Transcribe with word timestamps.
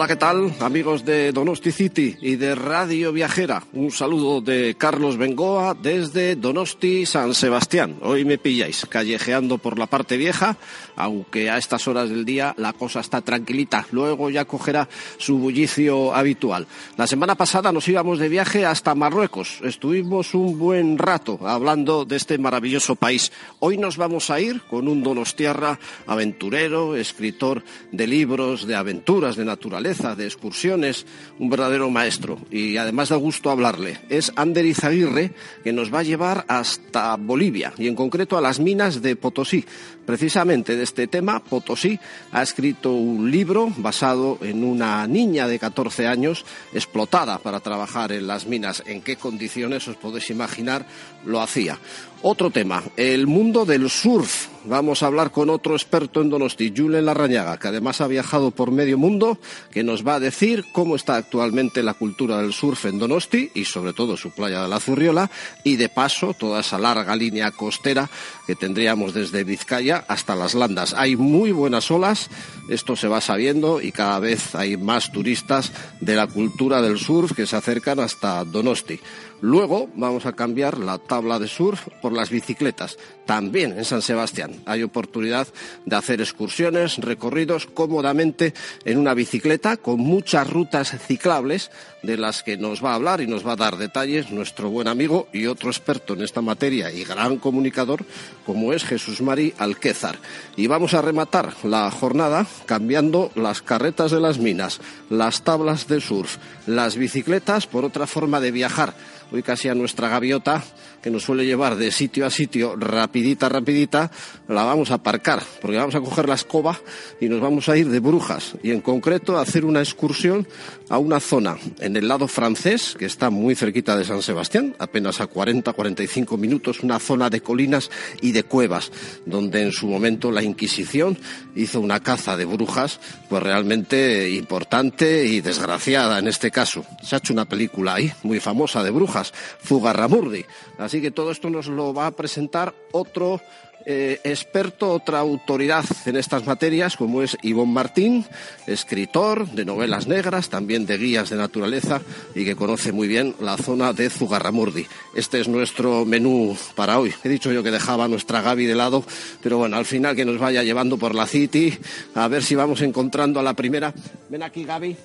Hola, 0.00 0.08
¿qué 0.08 0.16
tal? 0.16 0.54
Amigos 0.60 1.04
de 1.04 1.30
Donosti 1.30 1.72
City 1.72 2.16
y 2.22 2.36
de 2.36 2.54
Radio 2.54 3.12
Viajera. 3.12 3.64
Un 3.74 3.90
saludo 3.90 4.40
de 4.40 4.74
Carlos 4.78 5.18
Bengoa 5.18 5.74
desde 5.74 6.36
Donosti 6.36 7.04
San 7.04 7.34
Sebastián. 7.34 7.98
Hoy 8.00 8.24
me 8.24 8.38
pilláis 8.38 8.86
callejeando 8.86 9.58
por 9.58 9.78
la 9.78 9.88
parte 9.88 10.16
vieja, 10.16 10.56
aunque 10.96 11.50
a 11.50 11.58
estas 11.58 11.86
horas 11.86 12.08
del 12.08 12.24
día 12.24 12.54
la 12.56 12.72
cosa 12.72 13.00
está 13.00 13.20
tranquilita. 13.20 13.86
Luego 13.90 14.30
ya 14.30 14.46
cogerá 14.46 14.88
su 15.18 15.36
bullicio 15.36 16.14
habitual. 16.14 16.66
La 16.96 17.06
semana 17.06 17.34
pasada 17.34 17.70
nos 17.70 17.86
íbamos 17.86 18.18
de 18.18 18.30
viaje 18.30 18.64
hasta 18.64 18.94
Marruecos. 18.94 19.60
Estuvimos 19.62 20.32
un 20.32 20.58
buen 20.58 20.96
rato 20.96 21.46
hablando 21.46 22.06
de 22.06 22.16
este 22.16 22.38
maravilloso 22.38 22.96
país. 22.96 23.32
Hoy 23.58 23.76
nos 23.76 23.98
vamos 23.98 24.30
a 24.30 24.40
ir 24.40 24.62
con 24.62 24.88
un 24.88 25.02
donostiarra 25.02 25.78
aventurero, 26.06 26.96
escritor 26.96 27.62
de 27.92 28.06
libros, 28.06 28.66
de 28.66 28.76
aventuras, 28.76 29.36
de 29.36 29.44
naturaleza 29.44 29.89
de 29.90 30.24
excursiones, 30.24 31.04
un 31.40 31.50
verdadero 31.50 31.90
maestro 31.90 32.38
y 32.48 32.76
además 32.76 33.08
da 33.08 33.16
gusto 33.16 33.50
hablarle. 33.50 33.98
Es 34.08 34.32
Ander 34.36 34.64
Izaguirre 34.64 35.32
que 35.64 35.72
nos 35.72 35.92
va 35.92 35.98
a 35.98 36.04
llevar 36.04 36.44
hasta 36.46 37.16
Bolivia 37.16 37.72
y 37.76 37.88
en 37.88 37.96
concreto 37.96 38.38
a 38.38 38.40
las 38.40 38.60
minas 38.60 39.02
de 39.02 39.16
Potosí. 39.16 39.64
Precisamente 40.06 40.76
de 40.76 40.84
este 40.84 41.08
tema, 41.08 41.42
Potosí 41.42 41.98
ha 42.30 42.42
escrito 42.42 42.92
un 42.92 43.32
libro 43.32 43.72
basado 43.78 44.38
en 44.42 44.62
una 44.62 45.06
niña 45.08 45.48
de 45.48 45.58
14 45.58 46.06
años 46.06 46.44
explotada 46.72 47.38
para 47.38 47.58
trabajar 47.58 48.12
en 48.12 48.28
las 48.28 48.46
minas. 48.46 48.84
¿En 48.86 49.02
qué 49.02 49.16
condiciones 49.16 49.88
os 49.88 49.96
podéis 49.96 50.30
imaginar 50.30 50.86
lo 51.24 51.40
hacía? 51.40 51.78
Otro 52.22 52.50
tema, 52.50 52.82
el 52.98 53.26
mundo 53.26 53.64
del 53.64 53.88
surf. 53.88 54.48
Vamos 54.66 55.02
a 55.02 55.06
hablar 55.06 55.30
con 55.30 55.48
otro 55.48 55.74
experto 55.74 56.20
en 56.20 56.28
Donosti, 56.28 56.70
Julen 56.76 57.06
Larrañaga, 57.06 57.58
que 57.58 57.68
además 57.68 58.02
ha 58.02 58.08
viajado 58.08 58.50
por 58.50 58.70
medio 58.70 58.98
mundo, 58.98 59.38
que 59.70 59.82
nos 59.82 60.06
va 60.06 60.16
a 60.16 60.20
decir 60.20 60.66
cómo 60.74 60.96
está 60.96 61.16
actualmente 61.16 61.82
la 61.82 61.94
cultura 61.94 62.42
del 62.42 62.52
surf 62.52 62.84
en 62.84 62.98
Donosti 62.98 63.50
y 63.54 63.64
sobre 63.64 63.94
todo 63.94 64.18
su 64.18 64.32
playa 64.32 64.62
de 64.62 64.68
la 64.68 64.80
Zurriola 64.80 65.30
y 65.64 65.76
de 65.76 65.88
paso 65.88 66.34
toda 66.34 66.60
esa 66.60 66.78
larga 66.78 67.16
línea 67.16 67.52
costera 67.52 68.10
que 68.46 68.54
tendríamos 68.54 69.14
desde 69.14 69.42
Vizcaya 69.42 70.04
hasta 70.06 70.36
las 70.36 70.54
Landas. 70.54 70.92
Hay 70.92 71.16
muy 71.16 71.52
buenas 71.52 71.90
olas, 71.90 72.28
esto 72.68 72.96
se 72.96 73.08
va 73.08 73.22
sabiendo 73.22 73.80
y 73.80 73.92
cada 73.92 74.18
vez 74.18 74.54
hay 74.54 74.76
más 74.76 75.10
turistas 75.10 75.72
de 76.02 76.16
la 76.16 76.26
cultura 76.26 76.82
del 76.82 76.98
surf 76.98 77.32
que 77.32 77.46
se 77.46 77.56
acercan 77.56 77.98
hasta 77.98 78.44
Donosti. 78.44 79.00
Luego 79.40 79.88
vamos 79.94 80.26
a 80.26 80.34
cambiar 80.34 80.78
la 80.78 80.98
tabla 80.98 81.38
de 81.38 81.48
surf 81.48 81.88
por 82.02 82.12
las 82.12 82.30
bicicletas. 82.30 82.98
También 83.24 83.78
en 83.78 83.84
San 83.84 84.02
Sebastián 84.02 84.52
hay 84.66 84.82
oportunidad 84.82 85.48
de 85.86 85.96
hacer 85.96 86.20
excursiones, 86.20 86.98
recorridos 86.98 87.66
cómodamente 87.66 88.52
en 88.84 88.98
una 88.98 89.14
bicicleta 89.14 89.78
con 89.78 90.00
muchas 90.00 90.50
rutas 90.50 90.94
ciclables 91.06 91.70
de 92.02 92.16
las 92.16 92.42
que 92.42 92.56
nos 92.56 92.84
va 92.84 92.92
a 92.92 92.94
hablar 92.96 93.20
y 93.20 93.26
nos 93.26 93.46
va 93.46 93.52
a 93.52 93.56
dar 93.56 93.76
detalles 93.76 94.30
nuestro 94.30 94.70
buen 94.70 94.88
amigo 94.88 95.28
y 95.32 95.46
otro 95.46 95.70
experto 95.70 96.14
en 96.14 96.22
esta 96.22 96.40
materia 96.42 96.90
y 96.90 97.04
gran 97.04 97.36
comunicador 97.38 98.04
como 98.44 98.72
es 98.72 98.84
Jesús 98.84 99.20
Mari 99.22 99.54
Alquézar. 99.58 100.18
Y 100.56 100.66
vamos 100.66 100.94
a 100.94 101.02
rematar 101.02 101.54
la 101.62 101.90
jornada 101.90 102.46
cambiando 102.66 103.30
las 103.34 103.62
carretas 103.62 104.10
de 104.10 104.20
las 104.20 104.38
minas, 104.38 104.80
las 105.08 105.44
tablas 105.44 105.88
de 105.88 106.00
surf, 106.00 106.36
las 106.66 106.96
bicicletas 106.96 107.66
por 107.66 107.84
otra 107.84 108.06
forma 108.06 108.40
de 108.40 108.50
viajar 108.50 108.94
hoy 109.32 109.42
casi 109.42 109.68
a 109.68 109.74
nuestra 109.74 110.08
gaviota, 110.08 110.62
que 111.02 111.10
nos 111.10 111.24
suele 111.24 111.46
llevar 111.46 111.76
de 111.76 111.90
sitio 111.90 112.26
a 112.26 112.30
sitio 112.30 112.76
rapidita, 112.76 113.48
rapidita, 113.48 114.10
la 114.48 114.64
vamos 114.64 114.90
a 114.90 114.94
aparcar, 114.94 115.42
porque 115.60 115.76
vamos 115.76 115.94
a 115.94 116.00
coger 116.00 116.28
la 116.28 116.34
escoba 116.34 116.78
y 117.20 117.28
nos 117.28 117.40
vamos 117.40 117.68
a 117.68 117.76
ir 117.76 117.88
de 117.88 118.00
brujas, 118.00 118.56
y 118.62 118.70
en 118.70 118.80
concreto 118.80 119.38
a 119.38 119.42
hacer 119.42 119.64
una 119.64 119.80
excursión 119.80 120.46
a 120.88 120.98
una 120.98 121.20
zona 121.20 121.56
en 121.78 121.96
el 121.96 122.08
lado 122.08 122.28
francés, 122.28 122.96
que 122.98 123.06
está 123.06 123.30
muy 123.30 123.54
cerquita 123.54 123.96
de 123.96 124.04
San 124.04 124.22
Sebastián, 124.22 124.74
apenas 124.78 125.20
a 125.20 125.26
40, 125.26 125.72
45 125.72 126.36
minutos, 126.36 126.82
una 126.82 126.98
zona 126.98 127.30
de 127.30 127.40
colinas 127.40 127.90
y 128.20 128.32
de 128.32 128.42
cuevas, 128.42 128.90
donde 129.24 129.62
en 129.62 129.72
su 129.72 129.86
momento 129.86 130.30
la 130.30 130.42
Inquisición 130.42 131.16
hizo 131.54 131.80
una 131.80 132.00
caza 132.00 132.36
de 132.36 132.44
brujas, 132.44 133.00
pues 133.28 133.42
realmente 133.42 134.30
importante 134.30 135.26
y 135.26 135.40
desgraciada 135.40 136.18
en 136.18 136.28
este 136.28 136.50
caso. 136.50 136.84
Se 137.02 137.14
ha 137.14 137.18
hecho 137.18 137.32
una 137.32 137.48
película 137.48 137.94
ahí, 137.94 138.12
muy 138.22 138.40
famosa 138.40 138.82
de 138.82 138.90
brujas 138.90 139.32
Fugarramurdi. 139.62 140.44
Así 140.80 141.00
que 141.00 141.10
todo 141.10 141.30
esto 141.30 141.50
nos 141.50 141.68
lo 141.68 141.92
va 141.92 142.06
a 142.06 142.10
presentar 142.10 142.74
otro 142.92 143.40
eh, 143.86 144.20
experto, 144.24 144.92
otra 144.92 145.20
autoridad 145.20 145.84
en 146.04 146.16
estas 146.16 146.46
materias, 146.46 146.96
como 146.96 147.22
es 147.22 147.36
Ivonne 147.42 147.72
Martín, 147.72 148.26
escritor 148.66 149.48
de 149.48 149.64
novelas 149.64 150.06
negras, 150.06 150.50
también 150.50 150.84
de 150.84 150.98
guías 150.98 151.30
de 151.30 151.36
naturaleza 151.36 152.02
y 152.34 152.44
que 152.44 152.56
conoce 152.56 152.92
muy 152.92 153.08
bien 153.08 153.34
la 153.40 153.56
zona 153.56 153.94
de 153.94 154.10
Zugarramurdi. 154.10 154.86
Este 155.14 155.40
es 155.40 155.48
nuestro 155.48 156.04
menú 156.04 156.56
para 156.74 156.98
hoy. 156.98 157.14
He 157.24 157.28
dicho 157.30 157.52
yo 157.52 157.62
que 157.62 157.70
dejaba 157.70 158.04
a 158.04 158.08
nuestra 158.08 158.42
Gaby 158.42 158.66
de 158.66 158.74
lado, 158.74 159.02
pero 159.42 159.56
bueno, 159.56 159.76
al 159.76 159.86
final 159.86 160.14
que 160.14 160.26
nos 160.26 160.38
vaya 160.38 160.62
llevando 160.62 160.98
por 160.98 161.14
la 161.14 161.26
City, 161.26 161.78
a 162.14 162.28
ver 162.28 162.42
si 162.42 162.54
vamos 162.54 162.82
encontrando 162.82 163.40
a 163.40 163.42
la 163.42 163.54
primera. 163.54 163.94
Ven 164.28 164.42
aquí, 164.42 164.64
Gaby. 164.64 164.96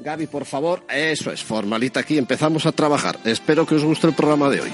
Gaby, 0.00 0.26
por 0.26 0.44
favor, 0.44 0.82
eso 0.88 1.30
es, 1.30 1.42
formalita 1.42 2.00
aquí, 2.00 2.18
empezamos 2.18 2.66
a 2.66 2.72
trabajar. 2.72 3.18
Espero 3.24 3.66
que 3.66 3.76
os 3.76 3.84
guste 3.84 4.06
el 4.06 4.14
programa 4.14 4.48
de 4.48 4.60
hoy. 4.60 4.70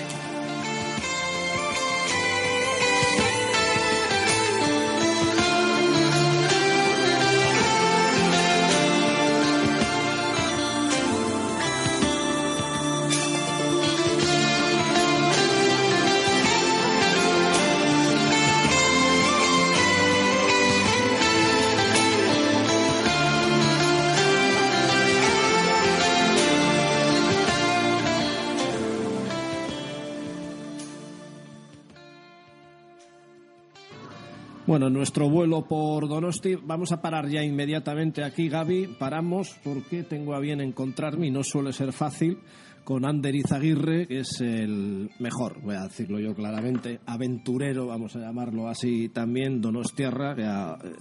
Nuestro 34.89 35.29
vuelo 35.29 35.67
por 35.69 36.09
Donosti, 36.09 36.55
vamos 36.55 36.91
a 36.93 37.03
parar 37.03 37.29
ya 37.29 37.43
inmediatamente 37.43 38.25
aquí, 38.25 38.49
Gaby. 38.49 38.97
Paramos 38.99 39.55
porque 39.63 40.05
tengo 40.05 40.35
a 40.35 40.41
bien 40.41 40.63
encontrarme, 40.63 41.27
y 41.27 41.31
no 41.31 41.43
suele 41.43 41.75
ser 41.75 41.93
fácil, 41.93 42.39
con 42.83 43.05
Ander 43.05 43.35
Izaguirre, 43.35 44.07
que 44.07 44.21
es 44.21 44.41
el 44.41 45.11
mejor, 45.19 45.61
voy 45.61 45.75
a 45.75 45.83
decirlo 45.83 46.19
yo 46.19 46.35
claramente, 46.35 47.01
aventurero, 47.05 47.89
vamos 47.89 48.17
a 48.17 48.21
llamarlo 48.21 48.69
así 48.69 49.11
también, 49.11 49.61
Donostiarra, 49.61 50.35
que 50.35 50.45
ha 50.45 50.79
eh, 50.83 50.93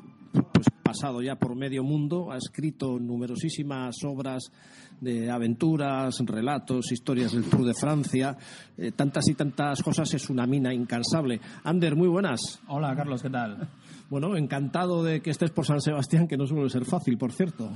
pues, 0.52 0.68
pasado 0.84 1.22
ya 1.22 1.36
por 1.36 1.56
medio 1.56 1.84
mundo, 1.84 2.32
ha 2.32 2.38
escrito 2.38 3.00
numerosísimas 3.00 3.96
obras 4.04 4.52
de 5.02 5.30
aventuras, 5.30 6.20
relatos, 6.26 6.92
historias 6.92 7.32
del 7.32 7.46
Tour 7.46 7.66
de 7.66 7.74
Francia, 7.74 8.38
eh, 8.78 8.92
tantas 8.92 9.28
y 9.30 9.34
tantas 9.34 9.82
cosas, 9.82 10.14
es 10.14 10.30
una 10.30 10.46
mina 10.46 10.74
incansable. 10.74 11.40
Ander, 11.64 11.96
muy 11.96 12.08
buenas. 12.08 12.60
Hola, 12.68 12.96
Carlos, 12.96 13.22
¿qué 13.22 13.30
tal? 13.30 13.68
Bueno, 14.10 14.36
encantado 14.36 15.04
de 15.04 15.22
que 15.22 15.30
estés 15.30 15.52
por 15.52 15.66
San 15.66 15.82
Sebastián, 15.82 16.28
que 16.28 16.38
no 16.38 16.46
suele 16.46 16.70
ser 16.70 16.86
fácil, 16.86 17.18
por 17.18 17.32
cierto. 17.32 17.70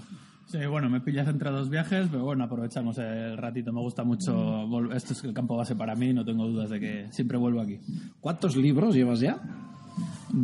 Sí, 0.48 0.60
bueno, 0.70 0.90
me 0.90 1.02
pillas 1.02 1.28
entre 1.28 1.50
dos 1.52 1.70
viajes, 1.70 2.08
pero 2.12 2.26
bueno, 2.26 2.44
aprovechamos 2.44 2.98
el 2.98 3.38
ratito. 3.38 3.72
Me 3.72 3.82
gusta 3.82 4.04
mucho. 4.04 4.94
Esto 4.94 5.14
es 5.14 5.24
el 5.24 5.34
campo 5.34 5.56
base 5.56 5.76
para 5.76 5.96
mí, 5.96 6.14
no 6.14 6.26
tengo 6.26 6.48
dudas 6.48 6.70
de 6.70 6.80
que 6.80 7.08
siempre 7.12 7.38
vuelvo 7.38 7.62
aquí. 7.62 7.80
¿Cuántos 8.20 8.56
libros 8.56 8.94
llevas 8.94 9.20
ya? 9.20 9.42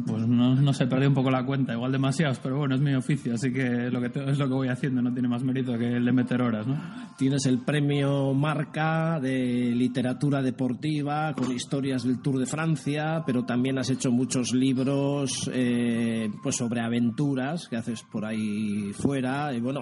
Pues 0.05 0.27
no, 0.27 0.53
no 0.53 0.71
sé, 0.71 0.85
perdí 0.85 1.07
un 1.07 1.15
poco 1.15 1.31
la 1.31 1.43
cuenta, 1.43 1.73
igual 1.73 1.91
demasiados, 1.91 2.37
pero 2.43 2.59
bueno, 2.59 2.75
es 2.75 2.81
mi 2.81 2.93
oficio, 2.93 3.33
así 3.33 3.51
que, 3.51 3.89
lo 3.89 3.99
que 3.99 4.11
es 4.29 4.37
lo 4.37 4.47
que 4.47 4.53
voy 4.53 4.67
haciendo, 4.67 5.01
no 5.01 5.11
tiene 5.11 5.27
más 5.27 5.43
mérito 5.43 5.75
que 5.79 5.97
el 5.97 6.05
de 6.05 6.11
meter 6.11 6.43
horas, 6.43 6.67
¿no? 6.67 6.79
Tienes 7.17 7.47
el 7.47 7.57
premio 7.57 8.35
Marca 8.35 9.19
de 9.19 9.73
literatura 9.75 10.43
deportiva 10.43 11.33
con 11.33 11.51
historias 11.51 12.03
del 12.03 12.21
Tour 12.21 12.37
de 12.37 12.45
Francia, 12.45 13.23
pero 13.25 13.45
también 13.45 13.79
has 13.79 13.89
hecho 13.89 14.11
muchos 14.11 14.53
libros 14.53 15.49
eh, 15.51 16.29
pues 16.43 16.57
sobre 16.57 16.81
aventuras 16.81 17.67
que 17.67 17.75
haces 17.75 18.03
por 18.03 18.25
ahí 18.25 18.93
fuera. 18.93 19.53
Y 19.55 19.59
bueno, 19.59 19.81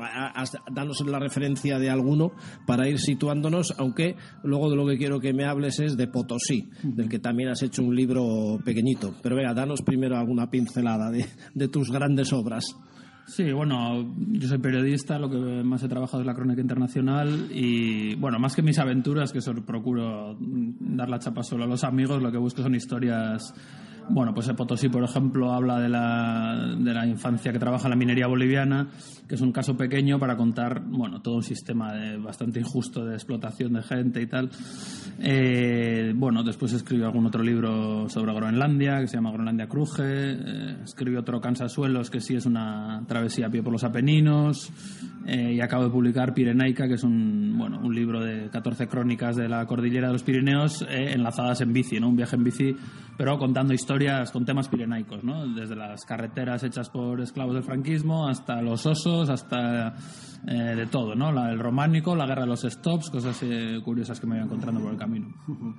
danos 0.72 1.06
la 1.06 1.20
referencia 1.20 1.80
de 1.80 1.90
alguno 1.90 2.32
para 2.66 2.88
ir 2.88 3.00
situándonos, 3.00 3.76
aunque 3.78 4.16
luego 4.44 4.70
de 4.70 4.78
lo 4.78 4.88
que 4.88 4.98
quiero 4.98 5.20
que 5.20 5.34
me 5.34 5.44
hables 5.44 5.82
es 5.82 5.98
de 5.98 6.08
Potosí, 6.08 6.70
del 6.82 7.10
que 7.10 7.20
también 7.20 7.50
has 7.50 7.62
hecho 7.62 7.84
un 7.84 7.94
libro 7.94 8.58
pequeñito. 8.64 9.14
Pero 9.22 9.36
venga, 9.36 9.54
danos 9.54 9.82
primero 9.82 9.97
alguna 10.06 10.50
pincelada 10.50 11.12
de, 11.12 11.68
tus 11.68 11.92
grandes 11.92 12.34
obras. 12.34 12.66
Sí, 13.28 13.52
bueno, 13.52 14.16
yo 14.32 14.48
soy 14.48 14.58
periodista, 14.58 15.20
lo 15.20 15.30
que 15.30 15.38
más 15.38 15.84
he 15.84 15.90
trabajado 15.90 16.22
es 16.22 16.28
la 16.28 16.34
crónica 16.34 16.62
internacional 16.62 17.50
y, 17.52 18.16
bueno, 18.16 18.40
más 18.40 18.56
que 18.56 18.62
mis 18.62 18.80
aventuras, 18.80 19.34
que 19.34 19.42
solo 19.42 19.66
procuro 19.66 20.38
dar 20.40 21.10
la 21.10 21.20
chapa 21.20 21.44
solo 21.44 21.66
a 21.66 21.68
los 21.68 21.84
amigos, 21.84 22.22
lo 22.22 22.32
que 22.32 22.38
busco 22.38 22.62
son 22.62 22.76
historias 22.76 23.54
Bueno, 24.10 24.34
pues 24.34 24.48
Potosí, 24.54 24.90
por 24.90 25.04
ejemplo, 25.04 25.52
habla 25.52 25.80
de 25.80 25.90
la, 25.90 26.76
de 26.78 26.94
la 26.94 27.06
infancia 27.06 27.52
que 27.52 27.60
trabaja 27.60 27.88
en 27.88 27.92
la 27.92 27.96
minería 27.96 28.28
boliviana, 28.28 28.90
que 29.28 29.36
es 29.36 29.42
un 29.42 29.52
caso 29.52 29.76
pequeño 29.76 30.18
para 30.18 30.38
contar, 30.38 30.82
bueno, 30.86 31.22
todo 31.22 31.36
un 31.36 31.44
sistema 31.44 31.94
de, 31.94 32.18
bastante 32.18 32.60
injusto 32.60 33.06
de 33.06 33.16
explotación 33.16 33.74
de 33.74 33.84
gente 33.84 34.22
y 34.22 34.28
tal. 34.28 34.50
Eh, 35.20 36.14
bueno, 36.16 36.44
después 36.44 36.72
escribió 36.74 37.08
algún 37.08 37.26
otro 37.26 37.44
libro 37.44 38.08
sobre 38.08 38.34
Groenlandia, 38.34 39.00
que 39.02 39.08
se 39.08 39.18
llama 39.18 39.32
Groenlandia 39.32 39.68
Cruje. 39.68 40.04
Eh, 40.04 40.78
escribió 40.84 41.20
otro 41.20 41.42
Cansasuelos, 41.42 42.10
que 42.10 42.22
sí 42.22 42.36
es 42.36 42.46
una 42.46 43.04
travesía 43.08 43.48
a 43.48 43.50
pie 43.50 43.62
por 43.62 43.74
los 43.74 43.84
Apeninos. 43.84 44.72
Eh, 45.26 45.56
y 45.56 45.62
acabo 45.62 45.84
de 45.84 45.90
publicar 45.90 46.34
Pirenaica, 46.34 46.88
que 46.88 46.94
es 46.94 47.04
un, 47.04 47.56
bueno, 47.58 47.82
un 47.84 47.94
libro 47.94 48.24
de 48.24 48.50
14 48.50 48.88
crónicas 48.88 49.36
de 49.36 49.50
la 49.50 49.66
cordillera 49.66 50.08
de 50.08 50.14
los 50.14 50.24
Pirineos 50.24 50.86
enlazadas 50.90 51.60
en 51.60 51.74
bici, 51.74 52.00
¿no? 52.00 52.08
Un 52.08 52.16
viaje 52.16 52.38
en 52.38 52.44
bici, 52.46 52.76
pero 53.18 53.38
contando 53.38 53.74
historias 53.74 54.32
con 54.32 54.46
temas 54.46 54.70
pirenaicos, 54.70 55.24
¿no? 55.24 55.48
Desde 55.48 55.76
las 55.76 56.06
carreteras 56.06 56.64
hechas 56.64 56.90
por 56.90 57.20
esclavos 57.22 57.56
del 57.56 57.64
franquismo 57.64 58.28
hasta 58.28 58.62
los 58.62 58.86
osos, 58.86 59.30
hasta 59.30 59.96
de 60.46 60.86
todo, 60.86 61.16
¿no? 61.16 61.32
La, 61.32 61.52
el 61.52 61.60
románico, 61.60 62.16
la 62.16 62.28
guerra 62.28 62.44
de 62.44 62.50
los 62.50 62.62
stops, 62.62 63.10
cosas 63.10 63.44
curiosas 63.84 64.20
que 64.20 64.28
me 64.28 64.36
voy 64.36 64.46
encontrando 64.46 64.82
por 64.82 64.92
el 64.92 64.98
camino. 64.98 65.28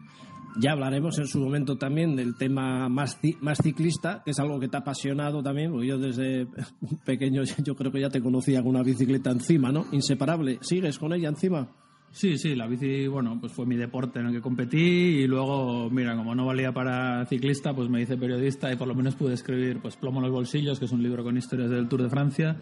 Ya 0.60 0.72
hablaremos 0.72 1.16
en 1.18 1.26
su 1.26 1.38
momento 1.38 1.76
también 1.76 2.16
del 2.16 2.36
tema 2.36 2.88
más, 2.88 3.20
más 3.40 3.58
ciclista, 3.62 4.22
que 4.24 4.32
es 4.32 4.40
algo 4.40 4.58
que 4.58 4.68
te 4.68 4.76
ha 4.76 4.80
apasionado 4.80 5.40
también, 5.40 5.70
porque 5.70 5.86
yo 5.86 5.98
desde 5.98 6.48
pequeño 7.04 7.42
yo 7.62 7.76
creo 7.76 7.92
que 7.92 8.00
ya 8.00 8.08
te 8.08 8.20
conocía 8.20 8.60
con 8.60 8.70
una 8.70 8.82
bicicleta 8.82 9.30
encima, 9.30 9.70
¿no? 9.70 9.86
Inseparable. 9.92 10.58
¿Sigues 10.62 10.98
con 10.98 11.12
ella 11.12 11.28
encima? 11.28 11.68
Sí, 12.10 12.38
sí, 12.38 12.54
la 12.54 12.66
bici, 12.66 13.06
bueno, 13.06 13.38
pues 13.40 13.52
fue 13.52 13.66
mi 13.66 13.76
deporte 13.76 14.18
en 14.18 14.26
el 14.26 14.32
que 14.32 14.40
competí 14.40 14.78
y 14.78 15.26
luego, 15.26 15.88
mira, 15.90 16.16
como 16.16 16.34
no 16.34 16.46
valía 16.46 16.72
para 16.72 17.24
ciclista, 17.26 17.74
pues 17.74 17.88
me 17.88 18.00
hice 18.00 18.16
periodista 18.16 18.72
y 18.72 18.76
por 18.76 18.88
lo 18.88 18.94
menos 18.94 19.14
pude 19.14 19.34
escribir 19.34 19.80
pues 19.80 19.96
Plomo 19.96 20.18
en 20.18 20.24
los 20.24 20.32
bolsillos, 20.32 20.78
que 20.78 20.86
es 20.86 20.92
un 20.92 21.02
libro 21.02 21.22
con 21.22 21.36
historias 21.36 21.70
del 21.70 21.86
Tour 21.86 22.02
de 22.02 22.08
Francia 22.08 22.56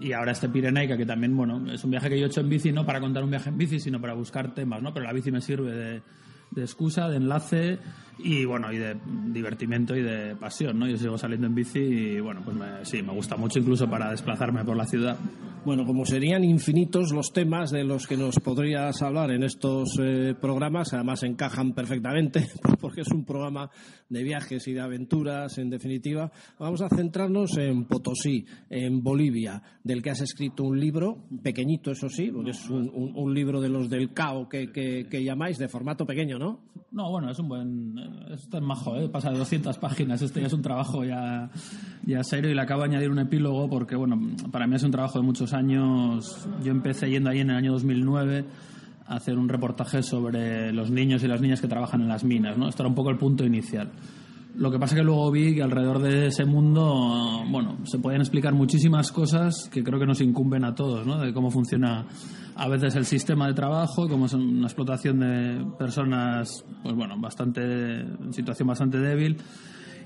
y 0.00 0.12
ahora 0.12 0.32
este 0.32 0.48
Pirenaica, 0.48 0.96
que 0.96 1.06
también, 1.06 1.36
bueno, 1.36 1.70
es 1.72 1.84
un 1.84 1.90
viaje 1.90 2.08
que 2.08 2.18
yo 2.18 2.26
he 2.26 2.28
hecho 2.28 2.40
en 2.40 2.48
bici, 2.48 2.72
no 2.72 2.86
para 2.86 3.00
contar 3.00 3.24
un 3.24 3.30
viaje 3.30 3.50
en 3.50 3.58
bici, 3.58 3.78
sino 3.78 4.00
para 4.00 4.14
buscar 4.14 4.54
temas, 4.54 4.82
¿no? 4.82 4.92
Pero 4.94 5.06
la 5.06 5.12
bici 5.12 5.30
me 5.30 5.40
sirve 5.40 5.72
de, 5.72 6.02
de 6.50 6.62
excusa, 6.62 7.08
de 7.08 7.16
enlace 7.16 7.78
y 8.18 8.44
bueno, 8.44 8.72
y 8.72 8.78
de 8.78 8.96
divertimento 9.32 9.94
y 9.96 10.02
de 10.02 10.34
pasión, 10.36 10.78
¿no? 10.78 10.88
Yo 10.88 10.96
sigo 10.96 11.16
saliendo 11.16 11.46
en 11.46 11.54
bici 11.54 11.78
y 11.78 12.20
bueno, 12.20 12.42
pues 12.44 12.56
sí, 12.82 13.02
me 13.02 13.12
gusta 13.12 13.36
mucho 13.36 13.58
incluso 13.58 13.88
para 13.88 14.10
desplazarme 14.10 14.64
por 14.64 14.76
la 14.76 14.86
ciudad. 14.86 15.16
Bueno, 15.64 15.84
como 15.84 16.04
serían 16.04 16.44
infinitos 16.44 17.12
los 17.12 17.32
temas 17.32 17.70
de 17.70 17.84
los 17.84 18.06
que 18.06 18.16
nos 18.16 18.38
podrías 18.40 19.02
hablar 19.02 19.30
en 19.32 19.42
estos 19.42 19.98
eh, 20.00 20.34
programas, 20.40 20.94
además 20.94 21.22
encajan 21.22 21.74
perfectamente 21.74 22.48
porque 22.80 23.02
es 23.02 23.08
un 23.12 23.24
programa 23.24 23.70
de 24.08 24.22
viajes 24.22 24.66
y 24.66 24.72
de 24.72 24.80
aventuras, 24.80 25.58
en 25.58 25.68
definitiva, 25.68 26.32
vamos 26.58 26.80
a 26.80 26.88
centrarnos 26.88 27.56
en 27.58 27.84
Potosí, 27.84 28.46
en 28.70 29.02
Bolivia, 29.02 29.62
del 29.84 30.02
que 30.02 30.10
has 30.10 30.22
escrito 30.22 30.64
un 30.64 30.80
libro, 30.80 31.26
pequeñito 31.42 31.90
eso 31.90 32.08
sí, 32.08 32.30
porque 32.30 32.52
es 32.52 32.70
un, 32.70 33.34
libro 33.34 33.60
de 33.60 33.68
los 33.68 33.90
del 33.90 34.14
CAO 34.14 34.48
que, 34.48 34.70
que 34.72 35.24
llamáis, 35.24 35.58
de 35.58 35.68
formato 35.68 36.06
pequeño, 36.06 36.38
¿no? 36.38 36.60
No, 36.90 37.10
bueno, 37.10 37.30
es 37.30 37.38
un 37.38 37.48
buen 37.48 37.98
esto 38.30 38.58
es 38.58 38.62
majo, 38.62 38.96
¿eh? 38.96 39.08
pasa 39.08 39.30
de 39.30 39.38
200 39.38 39.78
páginas. 39.78 40.22
Este 40.22 40.40
ya 40.40 40.46
es 40.46 40.52
un 40.52 40.62
trabajo 40.62 41.04
ya, 41.04 41.50
ya 42.04 42.22
serio 42.24 42.50
y 42.50 42.54
le 42.54 42.60
acabo 42.60 42.82
de 42.82 42.88
añadir 42.88 43.10
un 43.10 43.18
epílogo 43.18 43.68
porque, 43.68 43.96
bueno, 43.96 44.18
para 44.50 44.66
mí 44.66 44.76
es 44.76 44.82
un 44.82 44.90
trabajo 44.90 45.18
de 45.18 45.24
muchos 45.24 45.52
años. 45.52 46.48
Yo 46.62 46.70
empecé 46.70 47.10
yendo 47.10 47.30
ahí 47.30 47.40
en 47.40 47.50
el 47.50 47.56
año 47.56 47.72
2009 47.72 48.44
a 49.06 49.14
hacer 49.14 49.38
un 49.38 49.48
reportaje 49.48 50.02
sobre 50.02 50.72
los 50.72 50.90
niños 50.90 51.22
y 51.24 51.28
las 51.28 51.40
niñas 51.40 51.60
que 51.60 51.68
trabajan 51.68 52.02
en 52.02 52.08
las 52.08 52.24
minas, 52.24 52.58
¿no? 52.58 52.68
Esto 52.68 52.82
era 52.82 52.88
un 52.88 52.94
poco 52.94 53.10
el 53.10 53.16
punto 53.16 53.44
inicial. 53.44 53.90
Lo 54.58 54.72
que 54.72 54.78
pasa 54.80 54.96
que 54.96 55.04
luego 55.04 55.30
vi 55.30 55.54
que 55.54 55.62
alrededor 55.62 56.00
de 56.00 56.26
ese 56.26 56.44
mundo, 56.44 57.44
bueno, 57.48 57.78
se 57.84 58.00
pueden 58.00 58.20
explicar 58.20 58.54
muchísimas 58.54 59.12
cosas 59.12 59.70
que 59.72 59.84
creo 59.84 60.00
que 60.00 60.06
nos 60.06 60.20
incumben 60.20 60.64
a 60.64 60.74
todos, 60.74 61.06
¿no? 61.06 61.20
De 61.20 61.32
cómo 61.32 61.48
funciona 61.52 62.06
a 62.56 62.68
veces 62.68 62.96
el 62.96 63.04
sistema 63.04 63.46
de 63.46 63.54
trabajo, 63.54 64.08
cómo 64.08 64.26
es 64.26 64.32
una 64.32 64.66
explotación 64.66 65.20
de 65.20 65.64
personas, 65.78 66.64
pues 66.82 66.96
bueno, 66.96 67.14
bastante, 67.20 67.60
en 68.00 68.32
situación 68.32 68.66
bastante 68.66 68.98
débil. 68.98 69.36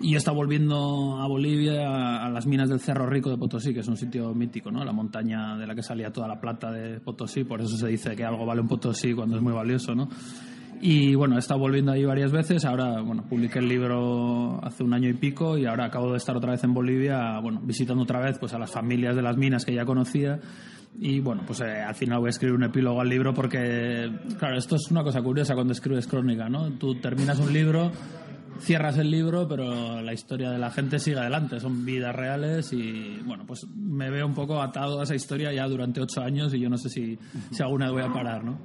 Y 0.02 0.16
está 0.16 0.32
volviendo 0.32 1.18
a 1.18 1.26
Bolivia, 1.26 2.22
a, 2.22 2.28
las 2.28 2.46
minas 2.46 2.68
del 2.68 2.80
Cerro 2.80 3.06
Rico 3.06 3.30
de 3.30 3.38
Potosí, 3.38 3.72
que 3.72 3.80
es 3.80 3.88
un 3.88 3.96
sitio 3.96 4.34
mítico, 4.34 4.70
¿no? 4.70 4.84
La 4.84 4.92
montaña 4.92 5.56
de 5.56 5.66
la 5.66 5.74
que 5.74 5.82
salía 5.82 6.12
toda 6.12 6.28
la 6.28 6.38
plata 6.38 6.70
de 6.70 7.00
Potosí, 7.00 7.44
por 7.44 7.62
eso 7.62 7.74
se 7.74 7.86
dice 7.86 8.14
que 8.14 8.24
algo 8.24 8.44
vale 8.44 8.60
un 8.60 8.68
Potosí 8.68 9.14
cuando 9.14 9.36
es 9.36 9.42
muy 9.42 9.54
valioso, 9.54 9.94
¿no? 9.94 10.10
Y 10.84 11.14
bueno, 11.14 11.36
he 11.36 11.38
estado 11.38 11.60
volviendo 11.60 11.92
ahí 11.92 12.04
varias 12.04 12.32
veces. 12.32 12.64
Ahora, 12.64 13.00
bueno, 13.02 13.24
publiqué 13.28 13.60
el 13.60 13.68
libro 13.68 14.58
hace 14.64 14.82
un 14.82 14.92
año 14.92 15.08
y 15.08 15.14
pico 15.14 15.56
y 15.56 15.64
ahora 15.64 15.84
acabo 15.84 16.10
de 16.10 16.16
estar 16.16 16.36
otra 16.36 16.50
vez 16.50 16.64
en 16.64 16.74
Bolivia, 16.74 17.38
bueno, 17.38 17.60
visitando 17.62 18.02
otra 18.02 18.18
vez 18.18 18.36
pues 18.40 18.52
a 18.52 18.58
las 18.58 18.72
familias 18.72 19.14
de 19.14 19.22
las 19.22 19.36
minas 19.36 19.64
que 19.64 19.72
ya 19.72 19.84
conocía. 19.84 20.40
Y 20.98 21.20
bueno, 21.20 21.44
pues 21.46 21.60
eh, 21.60 21.80
al 21.80 21.94
final 21.94 22.18
voy 22.18 22.26
a 22.26 22.30
escribir 22.30 22.56
un 22.56 22.64
epílogo 22.64 23.00
al 23.00 23.08
libro 23.08 23.32
porque, 23.32 24.10
claro, 24.40 24.58
esto 24.58 24.74
es 24.74 24.90
una 24.90 25.04
cosa 25.04 25.22
curiosa 25.22 25.54
cuando 25.54 25.72
escribes 25.72 26.08
crónica, 26.08 26.48
¿no? 26.48 26.72
Tú 26.72 26.96
terminas 26.96 27.38
un 27.38 27.52
libro 27.52 27.92
cierras 28.62 28.96
el 28.98 29.10
libro, 29.10 29.48
pero 29.48 30.00
la 30.00 30.12
historia 30.12 30.50
de 30.50 30.58
la 30.58 30.70
gente 30.70 30.98
sigue 30.98 31.18
adelante, 31.18 31.58
son 31.60 31.84
vidas 31.84 32.14
reales 32.14 32.72
y 32.72 33.18
bueno, 33.24 33.44
pues 33.46 33.66
me 33.74 34.10
veo 34.10 34.26
un 34.26 34.34
poco 34.34 34.60
atado 34.62 35.00
a 35.00 35.02
esa 35.04 35.14
historia 35.14 35.52
ya 35.52 35.66
durante 35.66 36.00
ocho 36.00 36.20
años 36.20 36.54
y 36.54 36.60
yo 36.60 36.68
no 36.68 36.78
sé 36.78 36.88
si, 36.88 37.18
si 37.50 37.62
alguna 37.62 37.90
voy 37.90 38.02
a 38.02 38.12
parar, 38.12 38.44
¿no? 38.44 38.58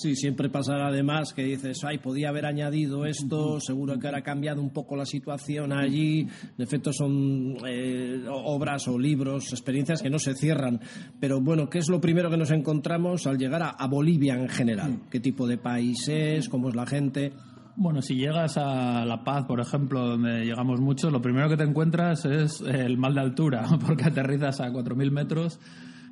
Sí, 0.00 0.16
siempre 0.16 0.48
pasará 0.48 0.86
además 0.86 1.34
que 1.34 1.42
dices, 1.42 1.84
ay, 1.84 1.98
podía 1.98 2.30
haber 2.30 2.46
añadido 2.46 3.04
esto, 3.04 3.60
seguro 3.60 3.98
que 3.98 4.06
ahora 4.06 4.20
ha 4.20 4.22
cambiado 4.22 4.62
un 4.62 4.70
poco 4.70 4.96
la 4.96 5.04
situación 5.04 5.74
allí. 5.74 6.26
De 6.56 6.64
efecto, 6.64 6.90
son 6.90 7.58
eh, 7.68 8.24
obras 8.30 8.88
o 8.88 8.98
libros, 8.98 9.52
experiencias 9.52 10.00
que 10.00 10.08
no 10.08 10.18
se 10.18 10.32
cierran. 10.32 10.80
Pero 11.20 11.42
bueno, 11.42 11.68
¿qué 11.68 11.80
es 11.80 11.90
lo 11.90 12.00
primero 12.00 12.30
que 12.30 12.38
nos 12.38 12.50
encontramos 12.50 13.26
al 13.26 13.36
llegar 13.36 13.62
a, 13.62 13.68
a 13.68 13.86
Bolivia 13.88 14.36
en 14.36 14.48
general? 14.48 15.02
¿Qué 15.10 15.20
tipo 15.20 15.46
de 15.46 15.58
país 15.58 16.08
es? 16.08 16.48
¿Cómo 16.48 16.70
es 16.70 16.74
la 16.74 16.86
gente? 16.86 17.34
Bueno, 17.76 18.00
si 18.00 18.14
llegas 18.14 18.56
a 18.56 19.04
La 19.04 19.22
Paz, 19.22 19.44
por 19.44 19.60
ejemplo, 19.60 20.00
donde 20.00 20.46
llegamos 20.46 20.80
mucho, 20.80 21.10
lo 21.10 21.20
primero 21.20 21.50
que 21.50 21.58
te 21.58 21.64
encuentras 21.64 22.24
es 22.24 22.62
el 22.62 22.96
mal 22.96 23.14
de 23.14 23.20
altura, 23.20 23.66
porque 23.86 24.04
aterrizas 24.04 24.62
a 24.62 24.70
4.000 24.70 25.10
metros. 25.10 25.60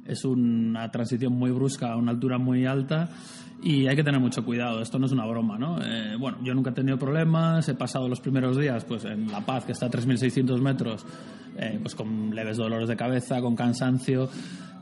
Es 0.04 0.26
una 0.26 0.90
transición 0.90 1.32
muy 1.32 1.50
brusca 1.50 1.92
a 1.92 1.96
una 1.96 2.12
altura 2.12 2.38
muy 2.38 2.66
alta 2.66 3.10
y 3.62 3.88
hay 3.88 3.96
que 3.96 4.04
tener 4.04 4.20
mucho 4.20 4.44
cuidado. 4.44 4.80
Esto 4.80 4.98
no 4.98 5.06
es 5.06 5.12
una 5.12 5.26
broma, 5.26 5.58
¿no? 5.58 5.78
Eh, 5.82 6.16
bueno, 6.18 6.38
yo 6.42 6.54
nunca 6.54 6.70
he 6.70 6.74
tenido 6.74 6.98
problemas. 6.98 7.68
He 7.68 7.74
pasado 7.74 8.08
los 8.08 8.20
primeros 8.20 8.56
días 8.56 8.84
pues, 8.84 9.04
en 9.04 9.30
La 9.30 9.40
Paz, 9.40 9.64
que 9.64 9.72
está 9.72 9.86
a 9.86 9.90
3.600 9.90 10.60
metros, 10.60 11.04
eh, 11.56 11.78
pues 11.82 11.94
con 11.94 12.34
leves 12.34 12.56
dolores 12.56 12.88
de 12.88 12.96
cabeza, 12.96 13.40
con 13.40 13.56
cansancio. 13.56 14.28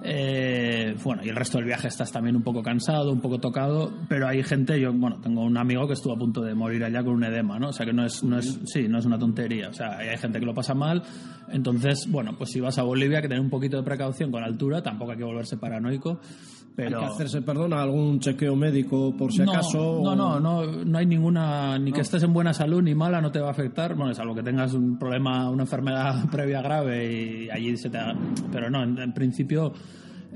Eh, 0.03 0.95
bueno, 1.03 1.23
y 1.25 1.29
el 1.29 1.37
resto 1.37 1.59
del 1.59 1.67
viaje 1.67 1.89
estás 1.89 2.13
también 2.13 2.37
un 2.37 2.43
poco 2.43 2.63
cansado, 2.63 3.13
un 3.13 3.21
poco 3.21 3.39
tocado, 3.39 3.93
pero 4.09 4.29
hay 4.29 4.43
gente, 4.43 4.79
yo, 4.81 4.93
bueno, 4.93 5.21
tengo 5.21 5.43
un 5.43 5.57
amigo 5.57 5.87
que 5.87 5.95
estuvo 5.95 6.13
a 6.13 6.19
punto 6.19 6.43
de 6.43 6.55
morir 6.55 6.85
allá 6.85 7.03
con 7.03 7.15
un 7.15 7.25
edema, 7.25 7.59
¿no? 7.59 7.69
O 7.69 7.73
sea 7.73 7.87
que 7.87 7.93
no 7.93 8.05
es, 8.05 8.23
no 8.23 8.39
es, 8.39 8.61
sí, 8.67 8.89
no 8.89 8.99
es 8.99 9.07
una 9.07 9.19
tontería, 9.19 9.69
o 9.69 9.73
sea, 9.73 9.99
hay 9.99 10.17
gente 10.19 10.39
que 10.39 10.47
lo 10.47 10.55
pasa 10.55 10.75
mal, 10.75 11.03
entonces, 11.49 12.07
bueno, 12.11 12.37
pues 12.37 12.51
si 12.51 12.61
vas 12.61 12.79
a 12.79 12.83
Bolivia, 12.83 13.23
que 13.23 13.29
tener 13.29 13.43
un 13.43 13.51
poquito 13.51 13.79
de 13.79 13.83
precaución 13.83 14.31
con 14.31 14.43
la 14.43 14.47
altura, 14.47 14.83
tampoco 14.83 15.13
hay 15.13 15.19
que 15.19 15.25
volverse 15.25 15.57
paranoico, 15.57 16.21
pero... 16.77 16.99
Hay 16.99 17.07
que 17.07 17.13
hacerse, 17.13 17.41
perdón, 17.41 17.73
algún 17.73 18.21
chequeo 18.21 18.55
médico 18.55 19.17
por 19.17 19.33
si 19.33 19.41
acaso. 19.41 20.03
No, 20.05 20.15
no, 20.15 20.39
no, 20.39 20.67
no 20.67 20.99
hay 20.99 21.07
ninguna, 21.07 21.79
ni 21.79 21.91
que 21.91 22.03
estés 22.03 22.23
en 22.23 22.35
buena 22.35 22.53
salud 22.53 22.83
ni 22.83 22.95
mala, 22.95 23.23
no 23.23 23.33
te 23.33 23.41
va 23.41 23.49
a 23.49 23.53
afectar. 23.53 23.95
Bueno, 23.95 24.13
es 24.13 24.19
algo 24.19 24.35
que 24.35 24.43
tengas 24.43 24.75
un 24.75 24.99
problema, 24.99 25.49
una 25.49 25.63
enfermedad 25.63 26.29
previa 26.31 26.61
grave 26.61 27.45
y 27.45 27.51
allí 27.51 27.79
se 27.79 27.89
te. 27.89 27.99
Pero 28.53 28.69
no, 28.69 28.83
en, 28.83 29.13
principio. 29.15 29.73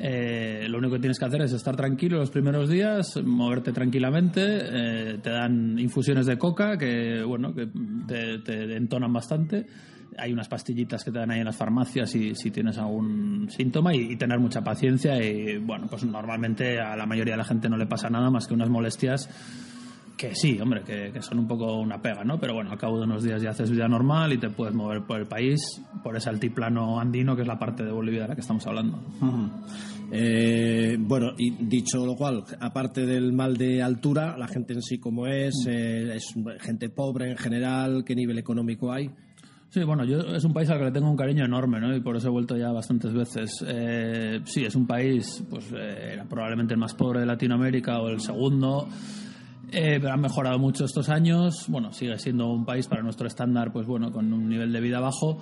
Eh, 0.02 0.66
lo 0.70 0.78
único 0.78 0.94
que 0.94 1.00
tienes 1.00 1.18
que 1.18 1.26
hacer 1.26 1.42
es 1.42 1.52
estar 1.52 1.76
tranquilo 1.76 2.18
los 2.18 2.30
primeros 2.30 2.70
días, 2.70 3.22
moverte 3.22 3.70
tranquilamente, 3.70 4.40
eh, 4.42 5.18
te 5.22 5.28
dan 5.28 5.78
infusiones 5.78 6.24
de 6.24 6.38
coca 6.38 6.78
que, 6.78 7.22
bueno, 7.22 7.54
que 7.54 7.68
te, 8.08 8.38
te 8.38 8.76
entonan 8.76 9.12
bastante. 9.12 9.66
Hay 10.16 10.32
unas 10.32 10.48
pastillitas 10.48 11.04
que 11.04 11.12
te 11.12 11.18
dan 11.18 11.30
ahí 11.30 11.40
en 11.40 11.44
las 11.44 11.56
farmacias 11.56 12.10
si, 12.10 12.34
si 12.34 12.50
tienes 12.50 12.78
algún 12.78 13.48
síntoma 13.50 13.94
y, 13.94 14.16
tener 14.16 14.38
mucha 14.38 14.62
paciencia 14.62 15.22
y 15.22 15.58
bueno, 15.58 15.86
pues 15.88 16.02
normalmente 16.04 16.80
a 16.80 16.96
la 16.96 17.04
mayoría 17.04 17.34
de 17.34 17.38
la 17.38 17.44
gente 17.44 17.68
no 17.68 17.76
le 17.76 17.86
pasa 17.86 18.08
nada 18.08 18.30
más 18.30 18.46
que 18.46 18.54
unas 18.54 18.70
molestias 18.70 19.28
que 20.20 20.34
sí, 20.34 20.60
hombre, 20.60 20.82
que, 20.82 21.22
son 21.22 21.38
un 21.38 21.48
poco 21.48 21.78
una 21.78 22.02
pega, 22.02 22.22
¿no? 22.24 22.38
Pero 22.38 22.52
bueno, 22.52 22.70
al 22.70 22.76
cabo 22.76 22.98
de 22.98 23.04
unos 23.04 23.22
días 23.22 23.40
ya 23.40 23.50
haces 23.50 23.70
vida 23.70 23.88
normal 23.88 24.34
y 24.34 24.38
te 24.38 24.50
puedes 24.50 24.74
mover 24.74 25.02
por 25.06 25.18
el 25.18 25.26
país, 25.26 25.80
por 26.04 26.14
ese 26.14 26.28
altiplano 26.28 27.00
andino 27.00 27.34
que 27.34 27.40
es 27.40 27.48
la 27.48 27.58
parte 27.58 27.84
de 27.84 27.90
Bolivia 27.90 28.22
de 28.22 28.28
la 28.28 28.34
que 28.34 28.42
estamos 28.42 28.66
hablando. 28.66 29.02
Eh, 30.12 30.98
bueno, 31.00 31.32
y 31.38 31.52
dicho 31.64 32.04
lo 32.04 32.16
cual, 32.16 32.44
aparte 32.60 33.06
del 33.06 33.32
mal 33.32 33.56
de 33.56 33.82
altura, 33.82 34.36
la 34.36 34.46
gente 34.46 34.74
en 34.74 34.82
sí 34.82 34.98
como 34.98 35.26
es, 35.26 35.54
eh, 35.66 36.16
es 36.16 36.34
gente 36.60 36.90
pobre 36.90 37.30
en 37.30 37.38
general, 37.38 38.04
¿qué 38.04 38.14
nivel 38.14 38.36
económico 38.38 38.92
hay? 38.92 39.08
Sí, 39.70 39.84
bueno, 39.84 40.04
yo 40.04 40.18
es 40.18 40.44
un 40.44 40.52
país 40.52 40.68
al 40.68 40.78
que 40.78 40.84
le 40.86 40.90
tengo 40.90 41.08
un 41.08 41.16
cariño 41.16 41.46
enorme, 41.46 41.80
¿no? 41.80 41.94
Y 41.96 42.00
por 42.00 42.16
eso 42.16 42.26
he 42.26 42.30
vuelto 42.30 42.56
ya 42.56 42.72
bastantes 42.72 43.14
veces. 43.14 43.64
Eh, 43.66 44.40
sí, 44.44 44.64
es 44.64 44.74
un 44.74 44.86
país, 44.86 45.44
pues, 45.48 45.72
eh, 45.74 46.20
probablemente 46.28 46.74
el 46.74 46.80
más 46.80 46.92
pobre 46.92 47.20
de 47.20 47.26
Latinoamérica 47.26 48.00
o 48.00 48.08
el 48.08 48.20
segundo. 48.20 48.88
Eh, 49.72 49.98
pero 50.00 50.12
ha 50.12 50.16
mejorado 50.16 50.58
mucho 50.58 50.84
estos 50.84 51.08
años. 51.08 51.66
Bueno, 51.68 51.92
sigue 51.92 52.18
siendo 52.18 52.48
un 52.48 52.64
país 52.64 52.88
para 52.88 53.02
nuestro 53.02 53.26
estándar, 53.26 53.72
pues 53.72 53.86
bueno, 53.86 54.10
con 54.10 54.32
un 54.32 54.48
nivel 54.48 54.72
de 54.72 54.80
vida 54.80 54.98
bajo, 54.98 55.38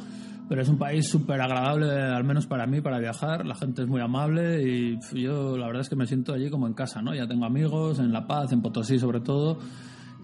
pero 0.48 0.60
es 0.60 0.68
un 0.68 0.76
país 0.76 1.08
súper 1.08 1.40
agradable, 1.40 1.90
al 1.90 2.24
menos 2.24 2.46
para 2.46 2.66
mí, 2.66 2.80
para 2.82 2.98
viajar. 2.98 3.46
La 3.46 3.54
gente 3.54 3.82
es 3.82 3.88
muy 3.88 4.02
amable 4.02 4.62
y 4.62 4.98
yo 5.14 5.56
la 5.56 5.66
verdad 5.66 5.80
es 5.80 5.88
que 5.88 5.96
me 5.96 6.06
siento 6.06 6.34
allí 6.34 6.50
como 6.50 6.66
en 6.66 6.74
casa, 6.74 7.00
¿no? 7.00 7.14
Ya 7.14 7.26
tengo 7.26 7.46
amigos 7.46 7.98
en 8.00 8.12
La 8.12 8.26
Paz, 8.26 8.52
en 8.52 8.60
Potosí 8.60 8.98
sobre 8.98 9.20
todo. 9.20 9.58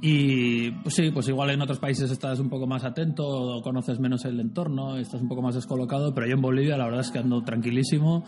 Y 0.02 0.70
pues 0.82 0.94
sí, 0.96 1.10
pues 1.10 1.28
igual 1.28 1.50
en 1.50 1.62
otros 1.62 1.78
países 1.78 2.10
estás 2.10 2.38
un 2.38 2.50
poco 2.50 2.66
más 2.66 2.84
atento, 2.84 3.62
conoces 3.62 4.00
menos 4.00 4.26
el 4.26 4.38
entorno, 4.38 4.98
estás 4.98 5.22
un 5.22 5.28
poco 5.28 5.40
más 5.40 5.54
descolocado, 5.54 6.12
pero 6.14 6.26
yo 6.26 6.34
en 6.34 6.42
Bolivia 6.42 6.76
la 6.76 6.84
verdad 6.84 7.00
es 7.00 7.10
que 7.10 7.20
ando 7.20 7.42
tranquilísimo. 7.42 8.24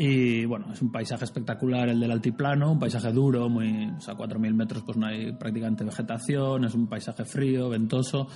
Y 0.00 0.44
bueno, 0.44 0.72
es 0.72 0.80
un 0.80 0.92
paisaje 0.92 1.24
espectacular 1.24 1.88
el 1.88 1.98
del 1.98 2.12
altiplano, 2.12 2.70
un 2.70 2.78
paisaje 2.78 3.10
duro, 3.10 3.48
muy, 3.48 3.90
o 3.96 4.00
sea, 4.00 4.14
4.000 4.14 4.54
metros 4.54 4.84
pues 4.84 4.96
no 4.96 5.06
hay 5.06 5.32
prácticamente 5.32 5.82
vegetación, 5.82 6.64
es 6.64 6.74
un 6.74 6.86
paisaje 6.86 7.24
frío, 7.24 7.68
ventoso 7.68 8.28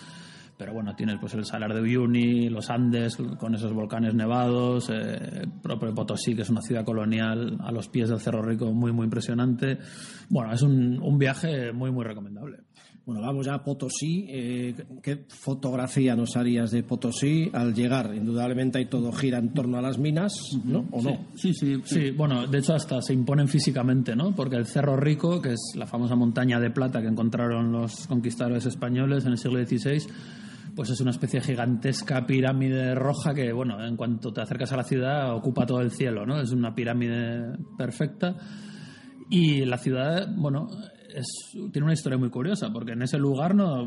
pero 0.63 0.75
bueno, 0.75 0.95
tienes 0.95 1.19
pues 1.19 1.35
el 1.35 1.45
Salar 1.45 1.75
de 1.75 1.81
Uyuni, 1.81 2.49
los 2.49 2.71
Andes 2.71 3.17
con 3.17 3.53
esos 3.55 3.73
volcanes 3.73 4.15
nevados, 4.15 4.91
eh, 4.91 5.45
propio 5.61 5.93
Potosí, 5.93 6.37
que 6.37 6.43
es 6.43 6.51
una 6.51 6.63
ciudad 6.63 6.85
colonial 6.85 7.59
a 7.61 7.73
los 7.73 7.89
pies 7.89 8.11
del 8.11 8.21
Cerro 8.21 8.43
Rico 8.43 8.73
muy, 8.73 8.93
muy 8.93 9.05
impresionante. 9.05 9.79
Bueno, 10.29 10.53
es 10.53 10.63
un, 10.63 11.01
un 11.03 11.19
viaje 11.19 11.73
muy, 11.73 11.91
muy 11.91 12.05
recomendable. 12.05 12.59
Bueno, 13.05 13.21
vamos 13.21 13.47
ya 13.47 13.55
a 13.55 13.65
Potosí. 13.65 14.27
Eh, 14.29 14.75
¿Qué 15.03 15.25
fotografía 15.29 16.15
nos 16.15 16.37
harías 16.37 16.71
de 16.71 16.85
Potosí 16.85 17.51
al 17.53 17.75
llegar? 17.75 18.15
Indudablemente 18.15 18.79
hay 18.79 18.87
todo 18.87 19.11
gira 19.11 19.39
en 19.39 19.53
torno 19.53 19.77
a 19.77 19.83
las 19.83 19.99
minas, 19.99 20.33
¿no? 20.65 20.87
¿O 20.93 21.03
no? 21.03 21.27
Sí, 21.35 21.53
sí, 21.53 21.81
sí, 21.85 22.13
Bueno, 22.13 22.47
de 22.47 22.59
hecho 22.59 22.75
hasta 22.75 23.03
se 23.03 23.13
imponen 23.13 23.49
físicamente, 23.49 24.15
¿no? 24.15 24.37
Porque 24.37 24.55
el 24.55 24.67
Cerro 24.67 24.97
Rico, 24.97 25.43
que 25.43 25.55
es 25.55 25.73
la 25.75 25.87
famosa 25.87 26.15
montaña 26.15 26.61
de 26.61 26.71
plata 26.71 27.03
que 27.03 27.09
encontraron 27.09 27.73
los 27.73 28.07
conquistadores 28.07 28.67
españoles 28.67 29.25
en 29.25 29.33
el 29.33 29.39
siglo 29.39 29.65
XVI, 29.67 30.07
pues 30.77 30.91
es 30.91 31.01
una 31.01 31.11
especie 31.11 31.41
de 31.41 31.47
gigantesca 31.47 32.25
pirámide 32.25 32.95
roja 32.95 33.35
que, 33.35 33.53
bueno, 33.53 33.85
en 33.85 33.97
cuanto 33.97 34.33
te 34.33 34.43
acercas 34.43 34.73
a 34.73 34.77
la 34.77 34.85
ciudad 34.85 35.35
ocupa 35.35 35.67
todo 35.67 35.81
el 35.81 35.91
cielo, 35.91 36.25
¿no? 36.25 36.41
Es 36.41 36.53
una 36.53 36.73
pirámide 36.73 37.59
perfecta. 37.77 38.37
Y 39.29 39.65
la 39.65 39.79
ciudad, 39.79 40.29
bueno, 40.37 40.69
tiene 41.73 41.85
una 41.85 41.93
historia 41.93 42.19
muy 42.19 42.31
curiosa, 42.31 42.73
porque 42.73 42.93
en 42.93 43.03
ese 43.03 43.19
lugar 43.19 43.55
no, 43.55 43.85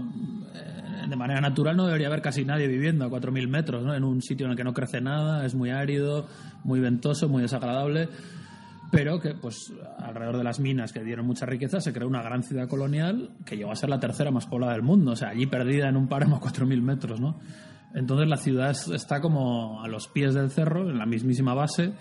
eh, 0.54 1.08
de 1.08 1.16
manera 1.16 1.42
natural 1.42 1.76
no 1.76 1.86
debería 1.86 2.08
haber 2.08 2.22
casi 2.22 2.46
nadie 2.46 2.68
viviendo 2.68 3.06
a 3.06 3.10
4.000 3.10 3.48
metros, 3.48 3.84
¿no? 3.84 3.94
En 3.94 4.04
un 4.04 4.22
sitio 4.22 4.46
en 4.46 4.52
el 4.52 4.58
que 4.58 4.64
no 4.64 4.74
crece 4.74 5.02
nada, 5.02 5.46
es 5.46 5.56
muy 5.56 5.72
árido, 5.72 6.28
muy 6.64 6.80
ventoso, 6.80 7.30
muy 7.30 7.42
desagradable 7.42 8.10
pero 8.92 9.20
que 9.20 9.34
pues 9.34 9.74
alrededor 9.98 10.38
de 10.38 10.44
las 10.44 10.60
minas 10.60 10.94
que 10.94 11.04
dieron 11.04 11.26
mucha 11.26 11.46
riqueza 11.46 11.82
se 11.82 11.92
creó 11.92 12.08
una 12.08 12.22
gran 12.22 12.44
ciudad 12.44 12.68
colonial 12.68 13.32
que 13.46 13.58
llegó 13.58 13.72
a 13.72 13.76
ser 13.76 13.90
la 13.90 14.00
tercera 14.00 14.32
más 14.32 14.46
poblada 14.46 14.72
del 14.72 14.84
mundo, 14.84 15.12
o 15.12 15.16
sea, 15.18 15.30
allí 15.30 15.48
perdida 15.48 15.90
en 15.90 15.98
un 15.98 16.08
páramo 16.08 16.38
a 16.38 16.40
4.000 16.40 16.82
metros, 16.82 17.20
¿no? 17.20 17.40
Entonces 17.94 18.28
la 18.28 18.38
ciudad 18.38 18.76
está 18.94 19.22
como 19.22 19.82
a 19.82 19.88
los 19.88 20.08
pies 20.08 20.34
del 20.34 20.50
cerro, 20.50 20.90
en 20.90 20.98
la 20.98 21.06
mismísima 21.06 21.54
base, 21.54 21.94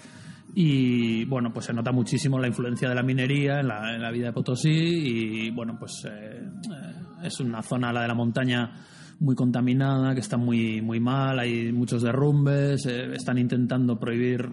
y 0.55 1.25
bueno, 1.25 1.53
pues 1.53 1.67
se 1.67 1.73
nota 1.73 1.93
muchísimo 1.93 2.39
la 2.39 2.47
influencia 2.47 2.89
de 2.89 2.95
la 2.95 3.03
minería 3.03 3.61
en 3.61 3.69
la, 3.69 4.11
vida 4.11 4.27
de 4.27 4.33
Potosí, 4.33 4.71
y 4.71 5.51
bueno, 5.51 5.77
pues 5.79 6.05
eh, 6.07 6.43
eh, 6.43 6.95
es 7.25 7.41
una 7.41 7.63
zona, 7.63 7.93
la 7.93 8.03
de 8.03 8.09
la 8.09 8.15
montaña, 8.15 8.73
muy 9.21 9.35
contaminada, 9.35 10.15
que 10.15 10.21
está 10.21 10.37
muy, 10.37 10.81
muy 10.83 11.01
mal, 11.01 11.39
hay 11.39 11.73
muchos 11.73 12.03
derrumbes, 12.03 12.87
eh, 12.87 13.15
están 13.15 13.39
intentando 13.39 13.99
prohibir 13.99 14.49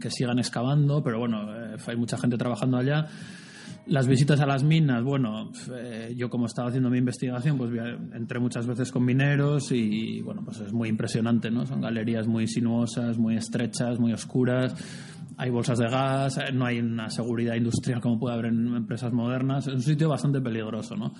que 0.00 0.10
sigan 0.10 0.38
excavando, 0.38 1.02
pero 1.02 1.18
bueno, 1.18 1.44
eh, 1.54 1.76
hay 1.86 1.96
mucha 1.96 2.18
gente 2.18 2.36
trabajando 2.36 2.76
allá. 2.76 3.06
Las 3.86 4.08
visitas 4.08 4.40
a 4.40 4.46
las 4.46 4.64
minas, 4.64 5.04
bueno, 5.04 5.52
eh, 5.72 6.12
yo 6.16 6.28
como 6.28 6.46
estaba 6.46 6.68
haciendo 6.68 6.90
mi 6.90 6.98
investigación, 6.98 7.56
pues 7.56 7.70
entré 8.14 8.40
muchas 8.40 8.66
veces 8.66 8.90
con 8.90 9.04
mineros 9.04 9.70
y 9.70 10.20
bueno, 10.22 10.42
pues 10.44 10.58
es 10.58 10.72
muy 10.72 10.88
impresionante, 10.88 11.52
¿no? 11.52 11.64
Son 11.66 11.80
galerías 11.80 12.26
muy 12.26 12.48
sinuosas, 12.48 13.16
muy 13.16 13.36
estrechas, 13.36 14.00
muy 14.00 14.12
oscuras. 14.12 14.74
Hay 15.38 15.50
bolsas 15.50 15.78
de 15.78 15.88
gas, 15.88 16.38
eh, 16.38 16.52
no 16.52 16.64
hay 16.64 16.78
una 16.78 17.10
seguridad 17.10 17.54
industrial 17.54 18.00
como 18.00 18.18
puede 18.18 18.34
haber 18.34 18.46
en 18.46 18.74
empresas 18.74 19.12
modernas. 19.12 19.66
Es 19.66 19.74
un 19.74 19.82
sitio 19.82 20.08
bastante 20.08 20.40
peligroso, 20.40 20.96
¿no? 20.96 21.12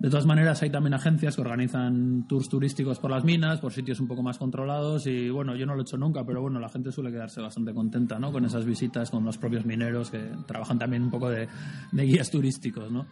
De 0.00 0.08
todas 0.08 0.24
maneras, 0.24 0.62
hay 0.62 0.70
también 0.70 0.94
agencias 0.94 1.36
que 1.36 1.42
organizan 1.42 2.26
tours 2.26 2.48
turísticos 2.48 2.98
por 2.98 3.10
las 3.10 3.22
minas, 3.22 3.60
por 3.60 3.70
sitios 3.70 4.00
un 4.00 4.08
poco 4.08 4.22
más 4.22 4.38
controlados 4.38 5.06
y 5.06 5.28
bueno, 5.28 5.54
yo 5.56 5.66
no 5.66 5.74
lo 5.74 5.80
he 5.80 5.82
hecho 5.82 5.98
nunca, 5.98 6.24
pero 6.24 6.40
bueno, 6.40 6.58
la 6.58 6.70
gente 6.70 6.90
suele 6.90 7.10
quedarse 7.10 7.42
bastante 7.42 7.74
contenta, 7.74 8.18
¿no? 8.18 8.32
Con 8.32 8.46
esas 8.46 8.64
visitas 8.64 9.10
con 9.10 9.26
los 9.26 9.36
propios 9.36 9.66
mineros 9.66 10.10
que 10.10 10.30
trabajan 10.46 10.78
también 10.78 11.02
un 11.02 11.10
poco 11.10 11.28
de, 11.28 11.48
guías 11.92 12.30
turísticos, 12.30 12.90
¿no? 12.90 13.04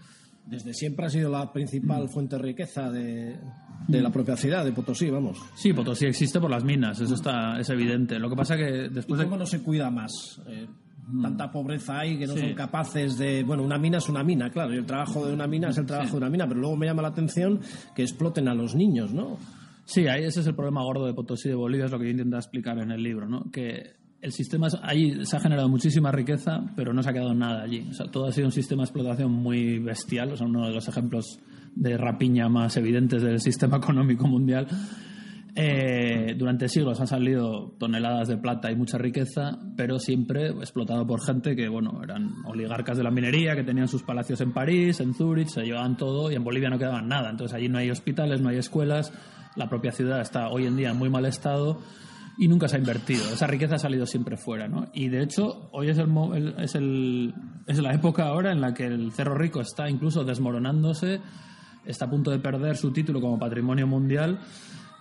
Desde 0.48 0.72
siempre 0.72 1.06
ha 1.06 1.10
sido 1.10 1.30
la 1.30 1.52
principal 1.52 2.08
fuente 2.08 2.36
de 2.36 2.42
riqueza 2.42 2.90
de, 2.90 3.38
la 3.88 4.10
propia 4.10 4.34
ciudad, 4.34 4.64
de 4.64 4.72
Potosí, 4.72 5.10
vamos. 5.10 5.38
Sí, 5.54 5.74
Potosí 5.74 6.06
existe 6.06 6.40
por 6.40 6.50
las 6.50 6.64
minas, 6.64 6.98
eso 7.00 7.14
está, 7.14 7.60
es 7.60 7.68
evidente. 7.68 8.18
Lo 8.18 8.30
que 8.30 8.36
pasa 8.36 8.56
que 8.56 8.88
después... 8.88 9.20
¿Y 9.20 9.24
cómo 9.24 9.36
no 9.36 9.44
se 9.44 9.60
cuida 9.62 9.90
más? 9.90 10.40
Eh, 10.48 10.66
tanta 11.22 11.50
pobreza 11.50 11.98
hay 11.98 12.18
que 12.18 12.26
no 12.26 12.34
son 12.34 12.54
capaces 12.54 13.18
de... 13.18 13.42
Bueno, 13.44 13.62
una 13.62 13.76
mina 13.76 13.98
es 13.98 14.08
una 14.08 14.24
mina, 14.24 14.50
claro, 14.50 14.72
y 14.72 14.78
el 14.78 14.86
trabajo 14.86 15.26
de 15.26 15.34
una 15.34 15.46
mina 15.46 15.68
es 15.68 15.76
el 15.76 15.84
trabajo 15.84 16.12
de 16.12 16.16
una 16.16 16.30
mina, 16.30 16.48
pero 16.48 16.60
luego 16.60 16.76
me 16.76 16.86
llama 16.86 17.02
la 17.02 17.08
atención 17.08 17.60
que 17.94 18.02
exploten 18.02 18.48
a 18.48 18.54
los 18.54 18.74
niños, 18.74 19.12
¿no? 19.12 19.36
Sí, 19.84 20.06
ahí 20.06 20.24
ese 20.24 20.40
es 20.40 20.46
el 20.46 20.54
problema 20.54 20.82
gordo 20.82 21.06
de 21.06 21.12
Potosí 21.12 21.50
de 21.50 21.54
Bolivia, 21.54 21.86
es 21.86 21.90
lo 21.90 21.98
que 21.98 22.06
yo 22.06 22.10
intento 22.10 22.36
explicar 22.36 22.78
en 22.78 22.90
el 22.90 23.02
libro, 23.02 23.28
¿no? 23.28 23.50
Que 23.50 23.97
el 24.20 24.32
sistema, 24.32 24.68
ahí 24.82 25.24
se 25.24 25.36
ha 25.36 25.40
generado 25.40 25.68
muchísima 25.68 26.10
riqueza, 26.10 26.62
pero 26.76 26.92
no 26.92 27.02
se 27.02 27.10
ha 27.10 27.12
quedado 27.12 27.34
nada 27.34 27.62
allí. 27.62 27.88
Todo 28.10 28.26
ha 28.26 28.32
sido 28.32 28.46
un 28.46 28.52
sistema 28.52 28.82
de 28.82 28.86
explotación 28.86 29.32
muy 29.32 29.78
bestial, 29.78 30.32
o 30.32 30.36
sea, 30.36 30.46
uno 30.46 30.66
de 30.66 30.74
los 30.74 30.88
ejemplos 30.88 31.38
de 31.74 31.96
rapiña 31.96 32.48
más 32.48 32.76
evidentes 32.76 33.22
del 33.22 33.40
sistema 33.40 33.76
económico 33.78 34.26
mundial 34.26 34.66
eh, 35.60 36.36
durante 36.36 36.68
siglos 36.68 37.00
han 37.00 37.08
salido 37.08 37.74
toneladas 37.80 38.28
de 38.28 38.36
plata 38.36 38.70
y 38.70 38.76
mucha 38.76 38.96
riqueza, 38.96 39.58
pero 39.76 39.98
siempre 39.98 40.50
explotado 40.50 41.04
por 41.04 41.20
gente 41.20 41.56
que, 41.56 41.68
bueno, 41.68 42.00
eran 42.00 42.46
oligarcas 42.46 42.96
de 42.96 43.02
la 43.02 43.10
minería, 43.10 43.56
que 43.56 43.64
tenían 43.64 43.88
sus 43.88 44.04
palacios 44.04 44.40
en 44.40 44.52
París, 44.52 45.00
en 45.00 45.14
Zúrich, 45.14 45.48
se 45.48 45.62
llevaban 45.62 45.96
todo 45.96 46.30
y 46.30 46.36
en 46.36 46.44
Bolivia 46.44 46.70
no 46.70 46.78
quedaban 46.78 47.08
nada. 47.08 47.28
Entonces 47.28 47.56
allí 47.56 47.68
no 47.68 47.78
hay 47.78 47.90
hospitales, 47.90 48.40
no 48.40 48.50
hay 48.50 48.58
escuelas, 48.58 49.12
la 49.56 49.68
propia 49.68 49.90
ciudad 49.90 50.20
está 50.20 50.48
hoy 50.48 50.64
en 50.64 50.76
día 50.76 50.90
en 50.90 50.96
muy 50.96 51.10
mal 51.10 51.26
estado 51.26 51.80
y 52.38 52.46
nunca 52.46 52.68
se 52.68 52.76
ha 52.76 52.78
invertido. 52.78 53.24
Esa 53.32 53.48
riqueza 53.48 53.74
ha 53.74 53.78
salido 53.78 54.06
siempre 54.06 54.36
fuera, 54.36 54.68
¿no? 54.68 54.86
Y 54.92 55.08
de 55.08 55.22
hecho, 55.22 55.68
hoy 55.72 55.90
es, 55.90 55.98
el, 55.98 56.54
es, 56.58 56.74
el, 56.76 57.34
es 57.66 57.78
la 57.78 57.92
época 57.92 58.26
ahora 58.26 58.52
en 58.52 58.60
la 58.60 58.72
que 58.72 58.86
el 58.86 59.12
Cerro 59.12 59.34
Rico 59.34 59.60
está 59.60 59.90
incluso 59.90 60.22
desmoronándose, 60.24 61.20
está 61.84 62.04
a 62.04 62.10
punto 62.10 62.30
de 62.30 62.38
perder 62.38 62.76
su 62.76 62.92
título 62.92 63.20
como 63.20 63.38
patrimonio 63.38 63.86
mundial 63.86 64.38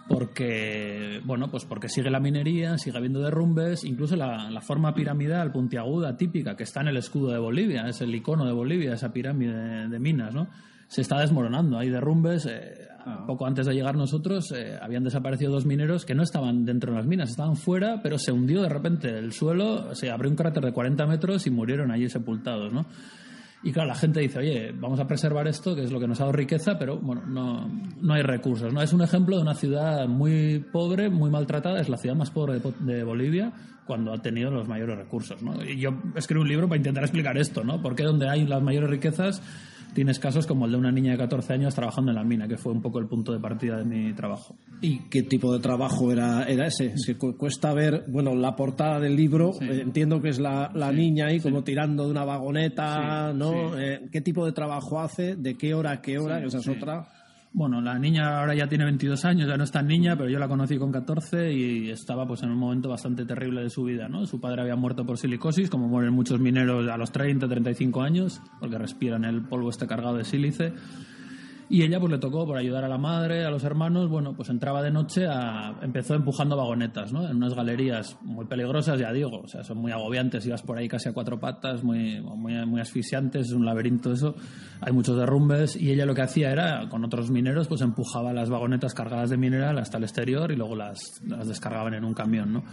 porque 0.08 1.22
bueno 1.26 1.50
pues 1.52 1.66
porque 1.66 1.90
sigue 1.90 2.10
la 2.10 2.22
minería 2.22 2.78
sigue 2.78 2.98
habiendo 2.98 3.20
derrumbes 3.20 3.84
incluso 3.84 4.16
la, 4.16 4.62
forma 4.62 4.94
piramidal 4.94 5.52
puntiaguda 5.52 6.16
típica 6.16 6.56
que 6.56 6.64
está 6.64 6.80
en 6.80 6.88
el 6.88 6.96
escudo 6.96 7.32
de 7.32 7.40
Bolivia 7.40 7.90
es 7.90 8.00
el 8.00 8.16
icono 8.16 8.46
de 8.46 8.54
Bolivia 8.54 8.94
esa 8.94 9.12
pirámide 9.12 9.90
de, 9.90 10.00
minas 10.00 10.34
no 10.34 10.48
se 10.88 11.02
está 11.02 11.20
desmoronando 11.20 11.78
hay 11.78 11.90
derrumbes 11.90 12.46
eh, 12.46 12.87
poco 13.26 13.46
antes 13.46 13.66
de 13.66 13.74
llegar 13.74 13.96
nosotros 13.96 14.52
eh, 14.52 14.78
habían 14.82 15.04
desaparecido 15.04 15.52
dos 15.52 15.66
mineros 15.66 16.06
que 16.06 16.16
no 16.16 16.24
estaban 16.24 16.66
dentro 16.66 16.92
de 16.92 16.98
las 16.98 17.08
minas 17.08 17.30
estaban 17.30 17.56
fuera 17.56 18.02
pero 18.02 18.18
se 18.18 18.32
hundió 18.32 18.62
de 18.62 18.70
repente 18.70 19.10
el 19.18 19.34
suelo 19.34 19.94
se 19.96 20.12
abrió 20.12 20.30
un 20.30 20.36
cráter 20.36 20.64
de 20.64 20.72
40 20.72 21.06
metros 21.06 21.48
y 21.48 21.52
murieron 21.52 21.92
allí 21.92 22.10
sepultados 22.10 22.72
no 22.74 22.86
y 23.64 23.72
claro, 23.72 23.90
la 23.90 23.96
gente 23.96 24.20
dice, 24.20 24.40
oye, 24.40 24.72
vamos 24.72 25.00
a 25.00 25.08
preservar 25.08 25.48
esto, 25.48 25.76
que 25.76 25.84
es 25.84 25.92
lo 25.92 26.00
que 26.00 26.08
nos 26.08 26.20
ha 26.20 26.26
dado 26.26 26.34
riqueza, 26.34 26.78
pero 26.78 26.98
bueno, 27.00 27.24
no, 27.26 27.68
no 28.00 28.14
hay 28.14 28.22
recursos. 28.22 28.72
¿no? 28.72 28.82
Es 28.82 28.94
un 28.94 29.02
ejemplo 29.02 29.36
de 29.36 29.42
una 29.42 29.56
ciudad 29.56 30.08
muy 30.08 30.60
pobre, 30.60 31.10
muy 31.10 31.32
maltratada, 31.32 31.82
es 31.82 31.90
la 31.90 31.98
ciudad 31.98 32.16
más 32.16 32.30
pobre 32.30 32.62
de, 32.80 33.04
Bolivia 33.04 33.52
cuando 33.86 34.14
ha 34.14 34.22
tenido 34.22 34.52
los 34.52 34.68
mayores 34.68 34.98
recursos. 34.98 35.42
¿no? 35.42 35.64
Y 35.64 35.80
yo 35.80 35.90
escribo 36.16 36.44
un 36.44 36.48
libro 36.48 36.68
para 36.68 36.78
intentar 36.78 37.04
explicar 37.04 37.38
esto, 37.38 37.64
¿no? 37.64 37.82
Porque 37.82 38.04
donde 38.04 38.30
hay 38.30 38.46
las 38.46 38.62
mayores 38.62 38.90
riquezas 38.90 39.42
tienes 39.94 40.20
casos 40.20 40.46
como 40.46 40.66
el 40.66 40.72
de 40.72 40.78
una 40.78 40.92
niña 40.92 41.12
de 41.12 41.18
14 41.18 41.54
años 41.54 41.76
trabajando 41.76 42.12
en 42.12 42.16
la 42.16 42.24
mina, 42.24 42.48
que 42.48 42.58
fue 42.58 42.72
un 42.72 42.82
poco 42.82 43.00
el 43.00 43.08
punto 43.08 43.34
de 43.34 43.40
partida 43.40 43.78
de 43.78 43.86
mi 43.86 44.14
trabajo. 44.14 44.56
¿Y 44.82 45.00
qué 45.10 45.24
tipo 45.24 45.54
de 45.54 45.60
trabajo 45.60 46.12
era, 46.12 46.44
era 46.44 46.68
ese? 46.68 46.88
Es 46.88 47.06
que 47.06 47.16
cuesta 47.16 47.74
ver, 47.74 48.06
bueno, 48.08 48.36
la 48.36 48.56
portada 48.56 49.00
del 49.00 49.16
libro, 49.16 49.52
eh, 49.62 49.82
entiendo 49.82 50.22
que 50.22 50.30
es 50.30 50.40
la, 50.40 50.70
niña 50.92 51.28
ahí 51.28 51.40
como 51.40 51.64
tirando 51.64 52.06
de 52.06 52.12
una 52.12 52.26
vagoneta, 52.26 53.34
¿no? 53.34 53.78
Eh, 53.78 54.08
¿Qué 54.12 54.22
tipo 54.22 54.46
de 54.46 54.52
trabajo 54.52 55.00
hace? 55.00 55.36
¿De 55.36 55.56
qué 55.56 55.74
hora 55.74 55.92
a 55.92 56.02
qué 56.02 56.18
hora? 56.18 56.44
esa 56.44 56.60
es 56.60 56.68
otra. 56.68 57.08
Bueno, 57.54 57.82
la 57.82 57.98
niña 57.98 58.40
ahora 58.40 58.54
ya 58.54 58.68
tiene 58.68 58.84
22 58.84 59.26
años, 59.26 59.48
ya 59.48 59.58
no 59.58 59.64
es 59.64 59.72
tan 59.72 59.88
niña, 59.88 60.16
pero 60.16 60.30
yo 60.30 60.38
la 60.38 60.48
conocí 60.48 60.78
con 60.78 60.92
14 60.92 61.52
y 61.54 61.90
estaba 61.90 62.28
pues 62.28 62.44
en 62.44 62.52
un 62.52 62.58
momento 62.58 62.90
bastante 62.90 63.26
terrible 63.26 63.64
de 63.64 63.70
su 63.70 63.84
vida, 63.84 64.08
¿no? 64.08 64.26
Su 64.26 64.40
padre 64.40 64.62
había 64.62 64.76
muerto 64.76 65.06
por 65.06 65.18
silicosis, 65.18 65.70
como 65.70 65.88
mueren 65.88 66.14
muchos 66.14 66.40
mineros 66.40 66.88
a 66.88 66.98
los 66.98 67.12
30, 67.12 67.48
35 67.48 68.02
años, 68.02 68.42
porque 68.60 68.78
respiran 68.78 69.26
el 69.26 69.42
polvo 69.42 69.70
este 69.70 69.88
cargado 69.88 70.18
de 70.18 70.26
sílice. 70.26 70.74
Y 71.70 71.84
ella 71.84 72.00
pues 72.00 72.12
le 72.12 72.18
tocó 72.18 72.46
por 72.46 72.58
ayudar 72.58 72.86
a 72.86 72.88
la 72.88 72.98
madre, 72.98 73.44
a 73.44 73.50
los 73.50 73.66
hermanos, 73.66 74.10
bueno, 74.10 74.34
pues 74.34 74.50
entraba 74.50 74.82
de 74.82 74.90
noche, 74.90 75.28
a, 75.28 75.78
empezó 75.82 76.16
empujando 76.16 76.56
vagonetas, 76.56 77.12
¿no? 77.12 77.28
En 77.28 77.36
unas 77.36 77.54
galerías 77.54 78.18
muy 78.22 78.46
peligrosas, 78.46 78.98
ya 79.00 79.12
digo, 79.12 79.42
o 79.42 79.48
sea, 79.48 79.66
son 79.66 79.80
muy 79.80 79.92
agobiantes, 79.92 80.46
ibas 80.46 80.62
por 80.62 80.78
ahí 80.78 80.88
casi 80.88 81.10
a 81.10 81.14
cuatro 81.14 81.40
patas, 81.40 81.84
muy, 81.84 82.22
muy, 82.22 82.80
asfixiantes, 82.80 83.48
es 83.48 83.54
un 83.54 83.66
laberinto 83.66 84.14
eso, 84.14 84.36
hay 84.80 84.94
muchos 84.94 85.18
derrumbes, 85.18 85.76
y 85.76 85.92
ella 85.92 86.06
lo 86.06 86.16
que 86.16 86.22
hacía 86.22 86.52
era, 86.52 86.88
con 86.88 87.04
otros 87.04 87.30
mineros, 87.32 87.68
pues 87.68 87.82
empujaba 87.82 88.32
las 88.32 88.50
vagonetas 88.50 88.94
cargadas 88.94 89.30
de 89.30 89.36
mineral 89.36 89.78
hasta 89.78 89.98
el 89.98 90.04
exterior 90.04 90.52
y 90.54 90.56
luego 90.56 90.76
las, 90.76 91.22
las 91.26 91.50
descargaban 91.50 91.96
en 91.96 92.06
un 92.06 92.14
camión, 92.14 92.54
¿no? 92.54 92.64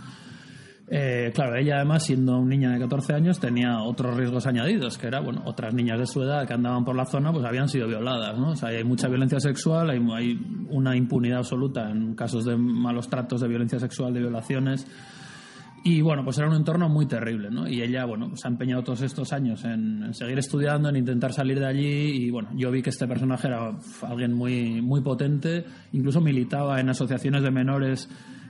Eh, 0.87 1.33
claro, 1.35 1.57
ella 1.57 1.77
además, 1.77 2.05
siendo 2.05 2.39
una 2.39 2.51
niña 2.51 2.73
de 2.73 2.79
14 2.81 3.15
años, 3.15 3.41
tenía 3.41 3.83
otros 3.83 4.17
riesgos 4.17 4.47
añadidos, 4.47 4.99
que 4.99 5.07
era, 5.07 5.21
bueno, 5.21 5.43
otras 5.47 5.73
niñas 5.73 5.99
de 5.99 6.07
su 6.07 6.23
edad 6.23 6.47
que 6.47 6.53
andaban 6.53 6.85
por 6.85 6.95
la 6.95 7.07
zona, 7.07 7.33
pues 7.33 7.45
habían 7.45 7.69
sido 7.69 7.89
violadas, 7.89 8.39
¿no? 8.39 8.51
O 8.51 8.57
sea, 8.57 8.69
hay 8.69 8.85
mucha 8.85 9.09
violencia 9.09 9.41
sexual, 9.41 9.91
hay, 9.91 10.07
hay 10.15 10.67
una 10.69 10.95
impunidad 10.95 11.39
absoluta 11.39 11.91
en 11.91 12.15
casos 12.15 12.45
de 12.45 12.57
malos 12.57 13.09
tratos, 13.09 13.41
de 13.41 13.49
violencia 13.49 13.79
sexual, 13.79 14.13
de 14.13 14.21
violaciones. 14.21 14.87
Y 15.87 16.01
bueno, 16.01 16.25
pues 16.25 16.39
era 16.39 16.49
un 16.49 16.55
entorno 16.55 16.89
muy 16.89 17.05
terrible, 17.05 17.51
¿no? 17.51 17.69
Y 17.69 17.83
ella, 17.83 18.07
bueno, 18.07 18.35
se 18.37 18.49
ha 18.49 18.51
empeñado 18.51 18.83
todos 18.83 19.03
estos 19.03 19.35
años 19.35 19.65
en, 19.65 20.15
seguir 20.15 20.39
estudiando, 20.39 20.89
en 20.89 20.97
intentar 20.97 21.35
salir 21.35 21.61
de 21.61 21.67
allí. 21.67 22.25
Y 22.25 22.31
bueno, 22.31 22.49
yo 22.55 22.71
vi 22.71 22.81
que 22.81 22.89
este 22.89 23.07
personaje 23.07 23.49
era 23.49 23.71
alguien 24.01 24.33
muy, 24.33 24.81
muy 24.81 25.03
potente, 25.03 25.67
incluso 25.93 26.23
militaba 26.23 26.81
en 26.81 26.89
asociaciones 26.89 27.43
de 27.43 27.51
menores 27.51 28.09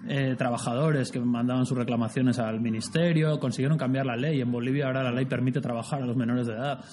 eh, 0.09 0.35
trabajadores 0.37 1.11
que 1.11 1.21
mandaban 1.21 1.67
sus 1.67 1.79
reclamaciones 1.79 2.39
al 2.39 2.61
ministerio, 2.61 3.39
consiguieron 3.39 3.79
cambiar 3.79 4.07
la 4.07 4.17
ley. 4.17 4.41
En 4.41 4.53
Bolivia 4.53 4.87
ahora 4.87 5.03
la 5.03 5.13
ley 5.13 5.25
permite 5.25 5.61
trabajar 5.61 6.03
a 6.03 6.07
los 6.07 6.17
menores 6.17 6.47
de 6.47 6.55
edad. 6.55 6.85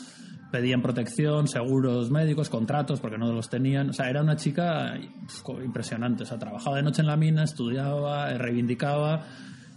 Pedían 0.52 0.82
protección, 0.82 1.48
seguros 1.48 2.12
médicos, 2.12 2.50
contratos, 2.50 3.00
porque 3.00 3.18
no 3.18 3.32
los 3.32 3.50
tenían. 3.50 3.90
O 3.90 3.94
sea, 3.94 4.10
era 4.10 4.22
una 4.22 4.36
chica 4.36 4.96
impresionante. 5.64 6.24
O 6.24 6.26
sea, 6.26 6.38
trabajaba 6.38 6.78
de 6.78 6.84
noche 6.84 7.02
en 7.02 7.08
la 7.08 7.18
mina, 7.18 7.44
estudiaba, 7.44 8.32
eh, 8.32 8.38
reivindicaba 8.38 9.26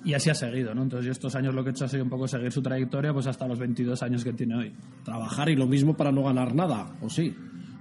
y 0.04 0.14
así 0.14 0.30
ha 0.30 0.34
seguido, 0.34 0.74
¿no? 0.74 0.82
Entonces 0.82 1.06
yo 1.06 1.12
estos 1.12 1.34
años 1.34 1.54
lo 1.54 1.64
que 1.64 1.70
he 1.70 1.72
hecho 1.72 1.86
ha 1.86 1.88
sido 1.88 2.04
un 2.04 2.10
poco 2.10 2.28
seguir 2.28 2.52
su 2.52 2.60
trayectoria 2.60 3.12
pues 3.12 3.26
hasta 3.26 3.48
los 3.48 3.58
22 3.58 4.02
años 4.02 4.22
que 4.22 4.32
tiene 4.32 4.56
hoy. 4.56 4.72
Trabajar 5.02 5.48
y 5.48 5.56
lo 5.56 5.66
mismo 5.66 5.96
para 5.96 6.12
no 6.12 6.22
ganar 6.22 6.54
nada, 6.54 6.94
¿o 7.00 7.08
sí? 7.08 7.34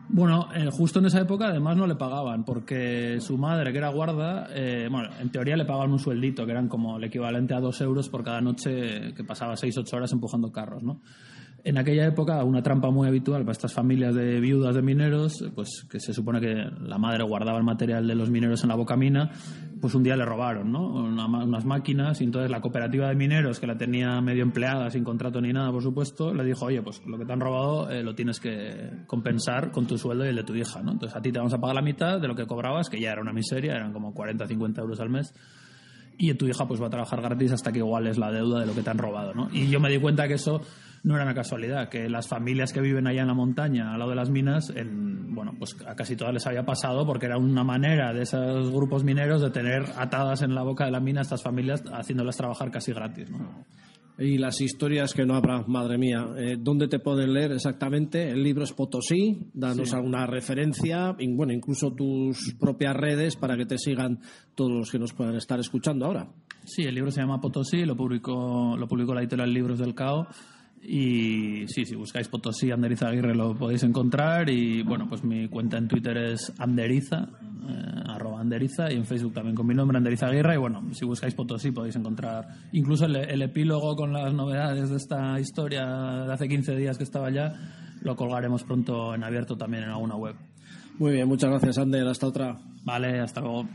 Bueno, 0.10 0.50
eh, 0.54 0.70
justo 0.72 1.00
en 1.00 1.06
esa 1.06 1.22
época 1.22 1.48
además 1.48 1.78
no 1.78 1.88
le 1.88 1.96
pagaban, 1.96 2.44
porque 2.44 3.18
su 3.20 3.38
madre, 3.38 3.72
que 3.72 3.78
era 3.78 3.90
guarda, 3.90 4.48
eh, 4.52 4.88
bueno, 4.92 5.10
en 5.20 5.30
teoría 5.32 5.56
le 5.56 5.66
pagaban 5.66 5.92
un 5.92 6.00
sueldito, 6.00 6.46
que 6.46 6.52
eran 6.52 6.68
como 6.68 6.98
el 6.98 7.04
equivalente 7.06 7.54
a 7.54 7.60
dos 7.60 7.82
euros 7.82 8.10
por 8.10 8.24
cada 8.24 8.42
noche 8.42 9.14
que 9.16 9.24
pasaba 9.24 9.56
seis, 9.56 9.78
ocho 9.78 9.96
horas 9.96 10.12
empujando 10.12 10.52
carros, 10.52 10.84
¿no? 10.84 11.02
En 11.66 11.78
aquella 11.78 12.06
época, 12.06 12.44
una 12.44 12.62
trampa 12.62 12.92
muy 12.92 13.08
habitual 13.08 13.44
para 13.44 13.54
estas 13.54 13.72
familias 13.72 14.14
de 14.14 14.42
viudas 14.42 14.76
de 14.76 14.82
mineros, 14.82 15.46
pues 15.56 15.86
que 15.90 16.02
se 16.02 16.14
supone 16.14 16.42
que 16.42 16.54
la 16.54 16.98
madre 16.98 17.24
guardaba 17.24 17.58
el 17.58 17.64
material 17.64 18.06
de 18.06 18.16
los 18.16 18.30
mineros 18.30 18.64
en 18.64 18.70
la 18.70 18.76
boca 18.76 18.98
mina, 18.98 19.32
pues 19.80 19.96
un 19.96 20.04
día 20.04 20.18
le 20.18 20.26
robaron, 20.26 20.74
¿no? 20.74 20.86
unas 20.86 21.64
máquinas 21.64 22.20
y 22.20 22.26
entonces 22.26 22.52
la 22.52 22.60
cooperativa 22.60 23.08
de 23.08 23.16
mineros, 23.16 23.62
que 23.62 23.68
la 23.68 23.78
tenía 23.78 24.20
medio 24.20 24.44
empleada, 24.44 24.90
sin 24.90 25.06
contrato 25.06 25.40
ni 25.40 25.54
nada, 25.54 25.72
por 25.72 25.82
supuesto, 25.82 26.34
le 26.34 26.44
dijo, 26.44 26.66
oye, 26.66 26.82
pues 26.82 27.02
lo 27.06 27.18
que 27.18 27.24
te 27.24 27.32
han 27.32 27.40
robado 27.40 27.90
eh, 27.90 28.04
lo 28.04 28.14
tienes 28.14 28.42
que 28.42 29.06
compensar 29.08 29.72
con 29.72 29.88
tu 29.88 29.98
sueldo 29.98 30.26
y 30.26 30.30
el 30.30 30.36
de 30.36 30.44
tu 30.44 30.54
hija, 30.54 30.82
¿no? 30.82 30.92
Entonces 30.92 31.16
a 31.18 31.22
ti 31.22 31.32
te 31.32 31.40
vamos 31.40 31.54
a 31.54 31.62
pagar 31.62 31.76
la 31.76 31.82
mitad 31.82 32.20
de 32.20 32.28
lo 32.28 32.36
que 32.36 32.46
cobrabas, 32.46 32.90
que 32.90 33.00
ya 33.00 33.14
era 33.14 33.22
una 33.22 33.32
miseria, 33.32 33.72
eran 33.72 33.94
como 33.94 34.14
40, 34.14 34.48
50 34.48 34.82
euros 34.82 35.00
al 35.00 35.10
mes 35.10 35.34
y 36.18 36.34
tu 36.36 36.46
hija 36.46 36.68
pues 36.68 36.82
va 36.82 36.88
a 36.88 36.90
trabajar 36.90 37.22
gratis 37.22 37.54
hasta 37.54 37.72
que 37.72 37.80
iguales 37.80 38.18
la 38.18 38.32
deuda 38.32 38.60
de 38.60 38.66
lo 38.66 38.76
que 38.76 38.82
te 38.82 38.90
han 38.90 38.98
robado, 38.98 39.34
¿no? 39.34 39.50
Y 39.52 39.70
yo 39.70 39.80
me 39.80 39.90
di 39.90 39.98
cuenta 39.98 40.28
que 40.28 40.36
eso 40.36 40.62
no 41.04 41.16
era 41.16 41.26
una 41.26 41.34
casualidad, 41.34 41.90
que 41.90 42.10
las 42.10 42.28
familias 42.28 42.72
que 42.72 42.80
viven 42.80 43.08
allá 43.08 43.22
en 43.22 43.28
la 43.28 43.34
montaña, 43.34 43.92
al 43.92 44.00
lado 44.00 44.12
de 44.12 44.16
las 44.16 44.30
minas, 44.30 44.70
en, 44.70 45.36
bueno, 45.36 45.54
pues 45.60 45.76
a 45.86 45.96
casi 45.96 46.16
todas 46.16 46.34
les 46.34 46.48
había 46.48 46.64
pasado 46.64 47.06
porque 47.06 47.26
era 47.26 47.38
una 47.38 47.64
manera 47.64 48.14
de 48.14 48.24
esos 48.24 48.72
grupos 48.72 49.04
mineros 49.04 49.42
de 49.42 49.50
tener 49.50 49.84
atadas 49.98 50.42
en 50.44 50.56
la 50.56 50.64
boca 50.64 50.86
de 50.86 50.92
la 50.92 51.02
mina 51.02 51.20
a 51.20 51.24
estas 51.24 51.44
familias, 51.44 51.84
haciéndolas 51.92 52.38
trabajar 52.38 52.72
casi 52.72 52.94
gratis. 52.94 53.30
¿no? 53.30 53.66
Y 54.18 54.38
las 54.38 54.62
historias 54.62 55.14
que 55.14 55.26
no 55.26 55.36
habrá, 55.36 55.64
madre 55.68 55.98
mía, 55.98 56.26
eh, 56.38 56.56
¿dónde 56.58 56.88
te 56.88 57.00
pueden 57.00 57.34
leer 57.34 57.52
exactamente? 57.52 58.30
El 58.30 58.42
libro 58.42 58.64
es 58.64 58.72
Potosí, 58.72 59.50
danos 59.54 59.94
alguna 59.94 60.26
referencia, 60.26 61.16
y, 61.20 61.28
bueno, 61.34 61.52
incluso 61.52 61.94
tus 61.94 62.54
propias 62.58 62.96
redes 62.96 63.36
para 63.36 63.58
que 63.58 63.66
te 63.66 63.78
sigan 63.78 64.20
todos 64.56 64.72
los 64.72 64.92
que 64.92 65.00
nos 65.00 65.14
puedan 65.14 65.36
estar 65.36 65.60
escuchando 65.60 66.06
ahora. 66.06 66.30
Sí, 66.64 66.84
el 66.84 66.96
libro 66.96 67.12
se 67.12 67.20
llama 67.20 67.42
Potosí, 67.42 67.84
lo 67.86 67.98
publicó, 67.98 68.78
lo 68.78 68.88
publicó 68.88 69.14
la 69.14 69.22
editorial 69.22 69.52
Libros 69.52 69.80
del 69.80 69.96
Cao 69.96 70.28
y 70.86 71.66
sí, 71.68 71.86
si 71.86 71.96
buscáis 71.96 72.28
Potosí 72.28 72.72
Anderiza 72.72 73.08
Aguirre 73.08 73.34
lo 73.34 73.56
podéis 73.56 73.84
encontrar. 73.84 74.50
Y 74.50 74.84
bueno, 74.84 75.08
pues 75.08 75.24
mi 75.24 75.48
cuenta 75.48 75.78
en 75.78 75.88
Twitter 75.88 76.18
es 76.18 76.52
Anderiza, 76.58 77.30
eh, 77.70 78.04
arroba 78.08 78.42
Anderiza, 78.42 78.92
y 78.92 78.96
en 78.96 79.06
Facebook 79.06 79.34
también 79.34 79.56
con 79.56 79.66
mi 79.66 79.74
nombre 79.74 79.98
Anderiza 79.98 80.28
Aguirre. 80.28 80.56
Y 80.56 80.58
bueno, 80.58 80.84
si 80.94 81.06
buscáis 81.06 81.36
Potosí 81.36 81.72
podéis 81.72 81.96
encontrar 81.96 82.48
incluso 82.74 83.06
el, 83.06 83.42
epílogo 83.42 83.96
con 83.96 84.12
las 84.12 84.34
novedades 84.34 84.90
de 84.90 84.98
esta 84.98 85.40
historia 85.40 85.86
de 86.26 86.34
hace 86.34 86.50
15 86.50 86.76
días 86.76 86.98
que 86.98 87.04
estaba 87.06 87.28
allá. 87.28 87.54
Lo 88.02 88.18
colgaremos 88.18 88.64
pronto 88.64 89.16
en 89.16 89.24
abierto 89.24 89.56
también 89.56 89.84
en 89.84 89.90
alguna 89.90 90.16
web. 90.16 90.36
Muy 91.00 91.14
bien, 91.14 91.28
muchas 91.28 91.50
gracias, 91.50 91.78
Ander. 91.78 92.06
Hasta 92.08 92.28
otra. 92.28 92.60
Vale, 92.84 93.20
hasta 93.22 93.40
luego. 93.40 93.68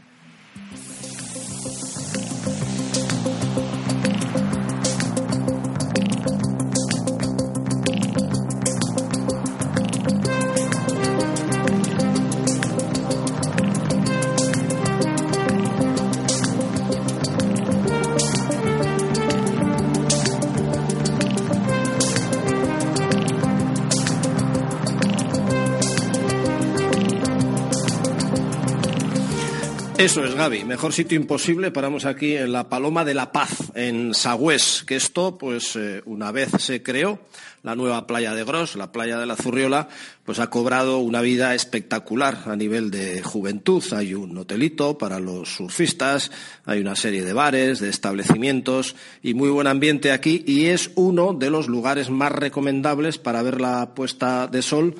Eso 29.98 30.24
es, 30.24 30.36
Gaby. 30.36 30.64
Mejor 30.64 30.92
sitio 30.92 31.18
imposible. 31.18 31.72
Paramos 31.72 32.04
aquí 32.04 32.36
en 32.36 32.52
la 32.52 32.68
Paloma 32.68 33.04
de 33.04 33.14
la 33.14 33.32
Paz, 33.32 33.72
en 33.74 34.14
Sagüés, 34.14 34.84
que 34.86 34.94
esto, 34.94 35.36
pues, 35.36 35.74
eh, 35.74 36.02
una 36.04 36.30
vez 36.30 36.50
se 36.60 36.84
creó, 36.84 37.18
la 37.64 37.74
nueva 37.74 38.06
playa 38.06 38.32
de 38.32 38.44
Gros, 38.44 38.76
la 38.76 38.92
playa 38.92 39.18
de 39.18 39.26
la 39.26 39.34
Zurriola, 39.34 39.88
pues 40.24 40.38
ha 40.38 40.50
cobrado 40.50 40.98
una 40.98 41.20
vida 41.20 41.52
espectacular 41.56 42.44
a 42.46 42.54
nivel 42.54 42.92
de 42.92 43.22
juventud. 43.22 43.82
Hay 43.92 44.14
un 44.14 44.38
hotelito 44.38 44.96
para 44.98 45.18
los 45.18 45.56
surfistas, 45.56 46.30
hay 46.64 46.80
una 46.80 46.94
serie 46.94 47.24
de 47.24 47.32
bares, 47.32 47.80
de 47.80 47.88
establecimientos 47.88 48.94
y 49.20 49.34
muy 49.34 49.50
buen 49.50 49.66
ambiente 49.66 50.12
aquí 50.12 50.44
y 50.46 50.66
es 50.66 50.92
uno 50.94 51.34
de 51.34 51.50
los 51.50 51.66
lugares 51.66 52.08
más 52.08 52.30
recomendables 52.30 53.18
para 53.18 53.42
ver 53.42 53.60
la 53.60 53.94
puesta 53.94 54.46
de 54.46 54.62
sol 54.62 54.94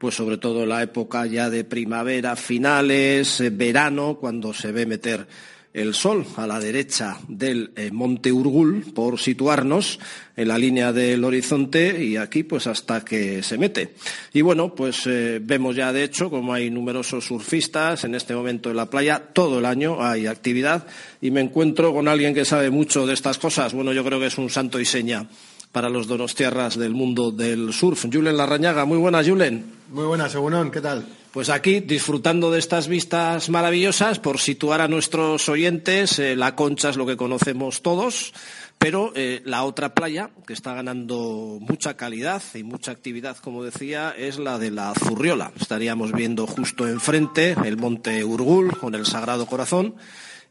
pues 0.00 0.14
sobre 0.14 0.38
todo 0.38 0.64
la 0.64 0.82
época 0.82 1.26
ya 1.26 1.50
de 1.50 1.62
primavera, 1.62 2.34
finales, 2.34 3.38
eh, 3.42 3.50
verano, 3.50 4.16
cuando 4.18 4.54
se 4.54 4.72
ve 4.72 4.86
meter 4.86 5.26
el 5.74 5.92
sol 5.92 6.24
a 6.36 6.46
la 6.46 6.58
derecha 6.58 7.18
del 7.28 7.72
eh, 7.76 7.90
Monte 7.92 8.32
Urgul, 8.32 8.94
por 8.94 9.20
situarnos 9.20 10.00
en 10.36 10.48
la 10.48 10.56
línea 10.56 10.94
del 10.94 11.22
horizonte 11.22 12.02
y 12.02 12.16
aquí 12.16 12.44
pues 12.44 12.66
hasta 12.66 13.04
que 13.04 13.42
se 13.42 13.58
mete. 13.58 13.92
Y 14.32 14.40
bueno, 14.40 14.74
pues 14.74 15.06
eh, 15.06 15.38
vemos 15.42 15.76
ya 15.76 15.92
de 15.92 16.04
hecho 16.04 16.30
como 16.30 16.54
hay 16.54 16.70
numerosos 16.70 17.26
surfistas 17.26 18.02
en 18.04 18.14
este 18.14 18.34
momento 18.34 18.70
en 18.70 18.76
la 18.76 18.88
playa, 18.88 19.22
todo 19.34 19.58
el 19.58 19.66
año 19.66 20.02
hay 20.02 20.26
actividad 20.26 20.86
y 21.20 21.30
me 21.30 21.42
encuentro 21.42 21.92
con 21.92 22.08
alguien 22.08 22.32
que 22.32 22.46
sabe 22.46 22.70
mucho 22.70 23.06
de 23.06 23.12
estas 23.12 23.36
cosas. 23.36 23.74
Bueno, 23.74 23.92
yo 23.92 24.02
creo 24.02 24.18
que 24.18 24.28
es 24.28 24.38
un 24.38 24.48
santo 24.48 24.80
y 24.80 24.86
seña 24.86 25.28
para 25.72 25.88
los 25.88 26.06
donostiarras 26.06 26.76
del 26.76 26.92
mundo 26.92 27.30
del 27.30 27.72
surf. 27.72 28.06
Julen 28.12 28.36
Larrañaga, 28.36 28.84
muy 28.84 28.98
buenas, 28.98 29.28
Julen. 29.28 29.64
Muy 29.90 30.04
buenas, 30.04 30.32
Segurón, 30.32 30.70
¿qué 30.70 30.80
tal? 30.80 31.06
Pues 31.32 31.48
aquí, 31.48 31.78
disfrutando 31.78 32.50
de 32.50 32.58
estas 32.58 32.88
vistas 32.88 33.50
maravillosas, 33.50 34.18
por 34.18 34.38
situar 34.38 34.80
a 34.80 34.88
nuestros 34.88 35.48
oyentes, 35.48 36.18
eh, 36.18 36.34
la 36.34 36.56
Concha 36.56 36.90
es 36.90 36.96
lo 36.96 37.06
que 37.06 37.16
conocemos 37.16 37.82
todos, 37.82 38.32
pero 38.78 39.12
eh, 39.14 39.40
la 39.44 39.62
otra 39.62 39.94
playa, 39.94 40.30
que 40.44 40.52
está 40.52 40.74
ganando 40.74 41.58
mucha 41.60 41.96
calidad 41.96 42.42
y 42.54 42.64
mucha 42.64 42.90
actividad, 42.90 43.36
como 43.36 43.62
decía, 43.62 44.12
es 44.16 44.40
la 44.40 44.58
de 44.58 44.72
la 44.72 44.92
Zurriola. 44.94 45.52
Estaríamos 45.60 46.12
viendo 46.12 46.48
justo 46.48 46.88
enfrente 46.88 47.54
el 47.64 47.76
monte 47.76 48.24
Urgul 48.24 48.76
con 48.76 48.96
el 48.96 49.06
Sagrado 49.06 49.46
Corazón 49.46 49.94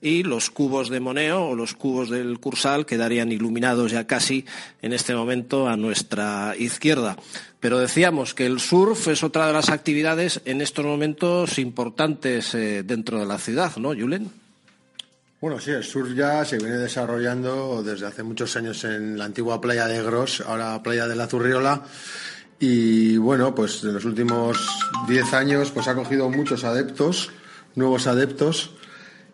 y 0.02 0.24
los 0.24 0.50
cubos 0.50 0.90
de 0.90 1.00
Moneo 1.00 1.48
o 1.48 1.56
los 1.56 1.74
cubos 1.74 2.10
del 2.10 2.40
Cursal 2.40 2.86
quedarían 2.86 3.32
iluminados 3.32 3.92
ya 3.92 4.08
casi 4.08 4.46
en 4.82 4.94
este 4.94 5.14
momento 5.14 5.68
a 5.68 5.78
nuestra 5.78 6.56
izquierda. 6.58 7.18
Pero 7.60 7.80
decíamos 7.80 8.34
que 8.34 8.46
el 8.46 8.60
surf 8.60 9.10
es 9.10 9.24
otra 9.24 9.48
de 9.48 9.54
las 9.54 9.70
actividades 9.70 10.42
en 10.46 10.62
estos 10.62 10.86
momentos 10.86 11.60
importantes 11.60 12.54
eh, 12.56 12.84
dentro 12.84 13.20
de 13.20 13.26
la 13.26 13.38
ciudad, 13.38 13.76
¿no, 13.78 13.90
Julen? 13.90 14.32
Bueno, 15.42 15.60
sí, 15.60 15.72
el 15.72 15.84
surf 15.84 16.14
ya 16.16 16.44
se 16.46 16.58
viene 16.58 16.78
desarrollando 16.78 17.84
desde 17.84 18.08
hace 18.08 18.24
muchos 18.24 18.56
años 18.56 18.84
en 18.84 19.18
la 19.18 19.26
antigua 19.26 19.60
playa 19.60 19.88
de 19.88 20.02
Gros, 20.04 20.42
ahora 20.42 20.82
playa 20.84 21.08
de 21.08 21.16
la 21.16 21.28
Zurriola 21.28 21.84
y 22.60 23.16
bueno, 23.18 23.56
pues 23.56 23.84
en 23.84 23.94
los 23.94 24.04
últimos 24.04 24.58
10 25.08 25.34
años 25.34 25.72
pues 25.72 25.88
ha 25.88 25.96
cogido 25.96 26.30
muchos 26.30 26.66
adeptos, 26.66 27.32
nuevos 27.76 28.08
adeptos 28.08 28.72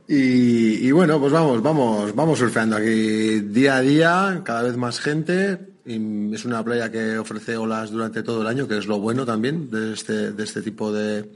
y, 0.08 0.92
bueno, 0.92 1.20
pues 1.20 1.34
vamos, 1.34 1.62
vamos, 1.64 2.14
vamos 2.14 2.40
surfeando 2.40 2.76
aquí 2.76 3.40
día 3.40 3.78
a 3.78 3.82
día, 3.82 4.42
cada 4.44 4.64
vez 4.64 4.78
más 4.78 5.00
gente. 5.00 5.74
Y 5.86 6.34
es 6.34 6.46
una 6.46 6.64
playa 6.64 6.92
que 6.92 7.18
ofrece 7.18 7.58
olas 7.58 7.92
durante 7.92 8.24
todo 8.24 8.42
el 8.42 8.48
año, 8.48 8.68
que 8.68 8.78
es 8.78 8.88
lo 8.88 9.00
bueno 9.00 9.26
también 9.26 9.70
de 9.70 9.94
este, 9.94 10.32
de 10.32 10.44
este 10.44 10.62
tipo 10.62 10.92
de, 10.92 11.30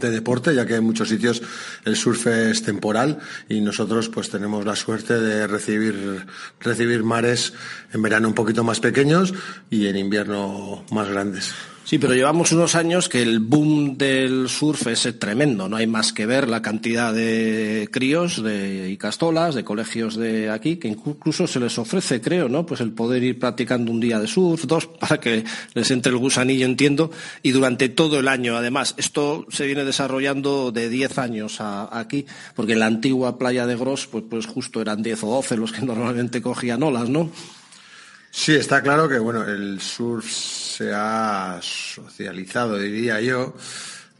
de 0.00 0.10
deporte, 0.10 0.54
ya 0.54 0.66
que 0.66 0.76
en 0.76 0.84
muchos 0.84 1.08
sitios 1.08 1.42
el 1.84 1.96
surf 1.96 2.26
es 2.26 2.62
temporal 2.62 3.18
y 3.48 3.60
nosotros 3.60 4.08
pues 4.08 4.30
tenemos 4.30 4.64
la 4.64 4.74
suerte 4.74 5.20
de 5.20 5.46
recibir, 5.46 6.26
recibir 6.60 7.04
mares 7.04 7.52
en 7.92 8.02
verano 8.02 8.28
un 8.28 8.34
poquito 8.34 8.64
más 8.64 8.80
pequeños 8.80 9.34
y 9.70 9.86
en 9.86 9.96
invierno 9.96 10.84
más 10.90 11.08
grandes. 11.08 11.52
Sí, 11.84 11.98
pero 11.98 12.14
llevamos 12.14 12.50
unos 12.52 12.76
años 12.76 13.10
que 13.10 13.20
el 13.20 13.40
boom 13.40 13.98
del 13.98 14.48
surf 14.48 14.86
es 14.86 15.06
tremendo. 15.18 15.68
No 15.68 15.76
hay 15.76 15.86
más 15.86 16.14
que 16.14 16.24
ver 16.24 16.48
la 16.48 16.62
cantidad 16.62 17.12
de 17.12 17.90
críos 17.92 18.42
de, 18.42 18.88
y 18.90 18.96
castolas, 18.96 19.54
de 19.54 19.64
colegios 19.64 20.16
de 20.16 20.48
aquí, 20.48 20.76
que 20.76 20.88
incluso 20.88 21.46
se 21.46 21.60
les 21.60 21.78
ofrece, 21.78 22.22
creo, 22.22 22.48
¿no? 22.48 22.64
Pues 22.64 22.80
el 22.80 22.92
poder 22.92 23.22
ir 23.22 23.38
practicando 23.38 23.92
un 23.92 24.00
día 24.00 24.18
de 24.18 24.26
surf, 24.26 24.64
dos, 24.64 24.86
para 25.00 25.20
que 25.20 25.44
les 25.74 25.90
entre 25.90 26.10
el 26.10 26.16
gusanillo, 26.18 26.64
entiendo, 26.64 27.10
y 27.42 27.50
durante 27.50 27.90
todo 27.90 28.18
el 28.18 28.28
año. 28.28 28.56
Además, 28.56 28.94
esto 28.96 29.44
se 29.50 29.66
viene 29.66 29.84
desarrollando 29.84 30.72
de 30.72 30.88
10 30.88 31.18
años 31.18 31.58
aquí, 31.60 32.24
porque 32.54 32.72
en 32.72 32.78
la 32.78 32.86
antigua 32.86 33.36
playa 33.36 33.66
de 33.66 33.76
Gros, 33.76 34.06
pues, 34.06 34.24
pues 34.30 34.46
justo 34.46 34.80
eran 34.80 35.02
10 35.02 35.24
o 35.24 35.26
12 35.34 35.58
los 35.58 35.72
que 35.72 35.82
normalmente 35.84 36.40
cogían 36.40 36.82
olas, 36.82 37.10
¿no? 37.10 37.28
Sí, 38.36 38.52
está 38.56 38.82
claro 38.82 39.08
que 39.08 39.18
bueno, 39.20 39.44
el 39.44 39.80
surf 39.80 40.28
se 40.28 40.90
ha 40.92 41.60
socializado, 41.62 42.76
diría 42.76 43.20
yo. 43.20 43.54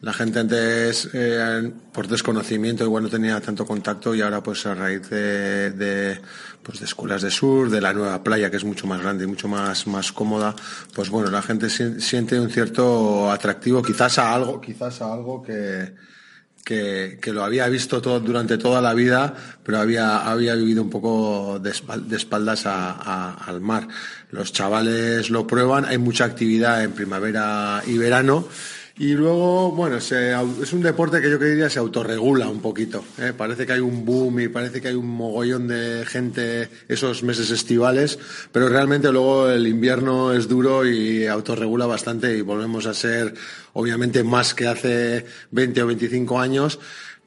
La 0.02 0.12
gente 0.12 0.38
antes, 0.38 1.10
eh, 1.12 1.72
por 1.92 2.06
desconocimiento, 2.06 2.84
igual 2.84 3.02
no 3.02 3.10
tenía 3.10 3.40
tanto 3.40 3.66
contacto 3.66 4.14
y 4.14 4.22
ahora, 4.22 4.40
pues 4.40 4.64
a 4.66 4.74
raíz 4.74 5.10
de, 5.10 5.72
de, 5.72 6.20
pues, 6.62 6.78
de 6.78 6.84
escuelas 6.84 7.22
de 7.22 7.30
surf, 7.30 7.72
de 7.72 7.80
la 7.80 7.92
nueva 7.92 8.22
playa, 8.22 8.50
que 8.50 8.56
es 8.56 8.64
mucho 8.64 8.86
más 8.86 9.02
grande 9.02 9.24
y 9.24 9.26
mucho 9.26 9.48
más, 9.48 9.86
más 9.88 10.12
cómoda, 10.12 10.54
pues 10.94 11.10
bueno, 11.10 11.28
la 11.30 11.42
gente 11.42 11.68
siente 11.68 12.38
un 12.38 12.50
cierto 12.50 13.32
atractivo, 13.32 13.82
quizás 13.82 14.18
a 14.18 14.32
algo, 14.32 14.60
quizás 14.60 15.02
a 15.02 15.12
algo 15.12 15.42
que, 15.42 15.92
que, 16.64 17.18
que, 17.20 17.32
lo 17.32 17.44
había 17.44 17.68
visto 17.68 18.00
todo, 18.00 18.20
durante 18.20 18.56
toda 18.56 18.80
la 18.80 18.94
vida, 18.94 19.34
pero 19.62 19.78
había, 19.78 20.28
había 20.28 20.54
vivido 20.54 20.82
un 20.82 20.90
poco 20.90 21.60
de, 21.60 21.70
espaldas 22.16 22.66
al 22.66 23.60
mar. 23.60 23.86
Los 24.30 24.52
chavales 24.52 25.30
lo 25.30 25.46
prueban, 25.46 25.84
hay 25.84 25.98
mucha 25.98 26.24
actividad 26.24 26.82
en 26.82 26.92
primavera 26.92 27.82
y 27.86 27.98
verano 27.98 28.48
y 28.96 29.14
luego, 29.14 29.72
bueno, 29.72 29.96
es 29.96 30.72
un 30.72 30.82
deporte 30.82 31.20
que 31.20 31.28
yo 31.28 31.36
diría 31.36 31.68
se 31.68 31.80
autorregula 31.80 32.48
un 32.48 32.60
poquito. 32.60 33.04
¿eh? 33.18 33.32
Parece 33.36 33.66
que 33.66 33.72
hay 33.72 33.80
un 33.80 34.04
boom 34.04 34.38
y 34.38 34.48
parece 34.48 34.80
que 34.80 34.88
hay 34.88 34.94
un 34.94 35.08
mogollón 35.08 35.66
de 35.66 36.04
gente 36.06 36.68
esos 36.86 37.24
meses 37.24 37.50
estivales, 37.50 38.18
pero 38.52 38.68
realmente 38.68 39.10
luego 39.10 39.50
el 39.50 39.66
invierno 39.66 40.32
es 40.32 40.46
duro 40.46 40.86
y 40.86 41.26
autorregula 41.26 41.86
bastante 41.86 42.36
y 42.36 42.42
volvemos 42.42 42.86
a 42.86 42.94
ser, 42.94 43.34
obviamente, 43.72 44.22
más 44.22 44.54
que 44.54 44.68
hace 44.68 45.26
20 45.50 45.82
o 45.82 45.86
25 45.88 46.38
años. 46.38 46.78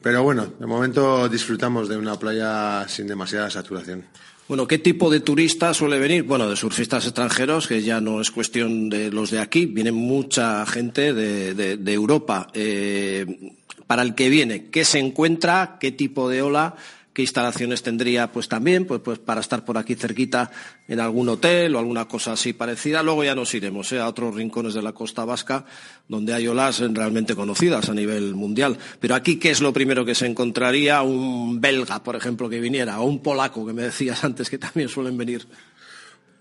Pero 0.02 0.24
bueno, 0.24 0.54
de 0.58 0.66
momento 0.66 1.28
disfrutamos 1.28 1.90
de 1.90 1.98
una 1.98 2.18
playa 2.18 2.88
sin 2.88 3.08
demasiada 3.08 3.50
saturación. 3.50 4.06
Bueno, 4.48 4.66
¿qué 4.66 4.78
tipo 4.78 5.10
de 5.10 5.20
turistas 5.20 5.76
suele 5.76 6.00
venir? 6.00 6.24
Bueno, 6.24 6.50
de 6.50 6.56
surfistas 6.56 7.06
extranjeros, 7.06 7.68
que 7.68 7.82
ya 7.82 8.00
no 8.00 8.22
es 8.22 8.32
cuestión 8.32 8.88
de 8.88 9.12
los 9.12 9.30
de 9.30 9.40
aquí, 9.40 9.66
viene 9.66 9.92
mucha 9.92 10.66
gente 10.66 11.14
de, 11.14 11.94
Europa. 11.94 12.48
Eh, 12.54 13.52
para 13.88 14.04
el 14.04 14.16
que 14.16 14.30
viene, 14.30 14.70
¿qué 14.70 14.86
se 14.86 15.00
encuentra? 15.00 15.76
¿Qué 15.82 15.92
tipo 15.92 16.30
de 16.30 16.44
ola? 16.44 16.76
Qué 17.18 17.24
instalaciones 17.24 17.82
tendría 17.82 18.32
pues 18.32 18.48
también 18.48 18.86
pues, 18.86 19.02
pues 19.04 19.18
para 19.18 19.42
estar 19.42 19.66
por 19.66 19.80
aquí 19.80 19.96
cerquita 19.96 20.52
en 20.88 21.00
algún 21.00 21.28
hotel 21.30 21.74
o 21.74 21.80
alguna 21.80 22.08
cosa 22.08 22.34
así 22.34 22.54
parecida. 22.54 23.02
Luego 23.02 23.24
ya 23.24 23.34
nos 23.34 23.52
iremos 23.56 23.92
¿eh? 23.92 24.00
a 24.00 24.08
otros 24.08 24.36
rincones 24.36 24.76
de 24.76 24.84
la 24.84 24.92
costa 24.92 25.26
vasca 25.26 25.66
donde 26.08 26.36
hay 26.36 26.48
olas 26.48 26.80
realmente 26.80 27.34
conocidas 27.34 27.90
a 27.90 27.96
nivel 27.96 28.36
mundial. 28.36 28.78
Pero 29.00 29.16
aquí, 29.16 29.40
¿qué 29.40 29.50
es 29.50 29.62
lo 29.62 29.74
primero 29.74 30.06
que 30.06 30.14
se 30.14 30.28
encontraría? 30.28 31.02
Un 31.02 31.60
belga, 31.60 32.04
por 32.04 32.16
ejemplo, 32.16 32.48
que 32.50 32.60
viniera, 32.60 33.00
o 33.00 33.06
un 33.06 33.24
polaco, 33.24 33.66
que 33.66 33.74
me 33.74 33.82
decías 33.82 34.24
antes 34.24 34.48
que 34.48 34.60
también 34.60 34.88
suelen 34.88 35.18
venir. 35.18 35.48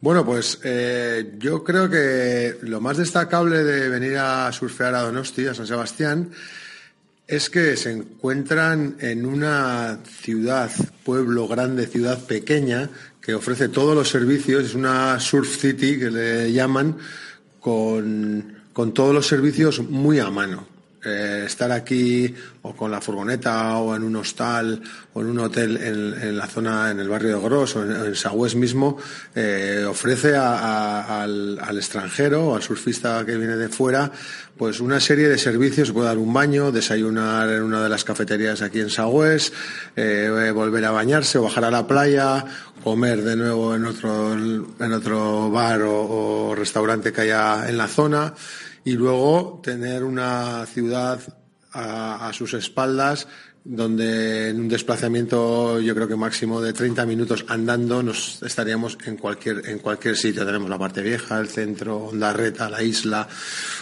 Bueno, 0.02 0.26
pues 0.26 0.60
eh, 0.62 1.36
yo 1.38 1.64
creo 1.64 1.88
que 1.88 2.58
lo 2.60 2.82
más 2.82 2.98
destacable 2.98 3.64
de 3.64 3.88
venir 3.88 4.18
a 4.18 4.52
surfear 4.52 4.94
a 4.94 5.00
Donosti, 5.00 5.46
a 5.46 5.54
San 5.54 5.66
Sebastián, 5.66 6.32
es 7.26 7.50
que 7.50 7.76
se 7.76 7.92
encuentran 7.92 8.96
en 9.00 9.26
una 9.26 9.98
ciudad, 10.22 10.70
pueblo 11.04 11.48
grande, 11.48 11.86
ciudad 11.86 12.24
pequeña, 12.24 12.90
que 13.20 13.34
ofrece 13.34 13.68
todos 13.68 13.96
los 13.96 14.08
servicios, 14.08 14.64
es 14.64 14.74
una 14.74 15.18
surf 15.18 15.60
city 15.60 15.98
que 15.98 16.10
le 16.10 16.52
llaman, 16.52 16.96
con, 17.58 18.58
con 18.72 18.94
todos 18.94 19.12
los 19.12 19.26
servicios 19.26 19.80
muy 19.80 20.20
a 20.20 20.30
mano. 20.30 20.75
Eh, 21.08 21.44
estar 21.46 21.70
aquí 21.70 22.34
o 22.62 22.74
con 22.74 22.90
la 22.90 23.00
furgoneta 23.00 23.78
o 23.78 23.94
en 23.94 24.02
un 24.02 24.16
hostal 24.16 24.82
o 25.14 25.20
en 25.20 25.28
un 25.28 25.38
hotel 25.38 25.76
en, 25.76 26.36
la 26.36 26.48
zona, 26.48 26.90
en 26.90 26.98
el 26.98 27.08
barrio 27.08 27.36
de 27.36 27.44
Gros 27.44 27.76
o 27.76 27.84
en, 27.84 27.92
en 27.92 28.58
mismo, 28.58 28.98
eh, 29.32 29.86
ofrece 29.88 30.34
al, 30.34 31.60
extranjero 31.76 32.48
o 32.48 32.56
al 32.56 32.62
surfista 32.64 33.24
que 33.24 33.36
viene 33.36 33.54
de 33.54 33.68
fuera 33.68 34.10
pues 34.56 34.80
una 34.80 34.98
serie 34.98 35.28
de 35.28 35.38
servicios, 35.38 35.88
se 35.88 35.94
puede 35.94 36.08
dar 36.08 36.18
un 36.18 36.32
baño, 36.32 36.72
desayunar 36.72 37.50
en 37.50 37.62
una 37.62 37.84
de 37.84 37.88
las 37.88 38.02
cafeterías 38.02 38.62
aquí 38.62 38.80
en 38.80 38.90
Sagües, 38.90 39.52
eh, 39.94 40.50
volver 40.52 40.86
a 40.86 40.90
bañarse 40.90 41.38
o 41.38 41.42
bajar 41.42 41.66
a 41.66 41.70
la 41.70 41.86
playa, 41.86 42.44
comer 42.82 43.22
de 43.22 43.36
nuevo 43.36 43.76
en 43.76 43.84
otro, 43.84 44.32
en 44.32 44.92
otro 44.92 45.50
bar 45.50 45.82
o 45.82 46.54
restaurante 46.56 47.12
que 47.12 47.20
haya 47.20 47.68
en 47.68 47.76
la 47.76 47.86
zona 47.86 48.34
y 48.86 48.92
luego 48.92 49.60
tener 49.64 50.04
una 50.04 50.64
ciudad 50.64 51.20
a, 51.72 52.30
sus 52.32 52.54
espaldas 52.54 53.26
donde 53.64 54.50
en 54.50 54.60
un 54.60 54.68
desplazamiento 54.68 55.80
yo 55.80 55.92
creo 55.94 56.06
que 56.06 56.14
máximo 56.14 56.60
de 56.60 56.72
30 56.72 57.04
minutos 57.04 57.44
andando 57.48 58.02
nos 58.02 58.40
estaríamos 58.44 58.96
en 59.04 59.16
cualquier 59.16 59.68
en 59.68 59.80
cualquier 59.80 60.16
sitio 60.16 60.46
tenemos 60.46 60.70
la 60.70 60.78
parte 60.78 61.02
vieja 61.02 61.38
el 61.40 61.48
centro 61.48 62.04
Ondarreta 62.04 62.70
la 62.70 62.82
isla 62.82 63.28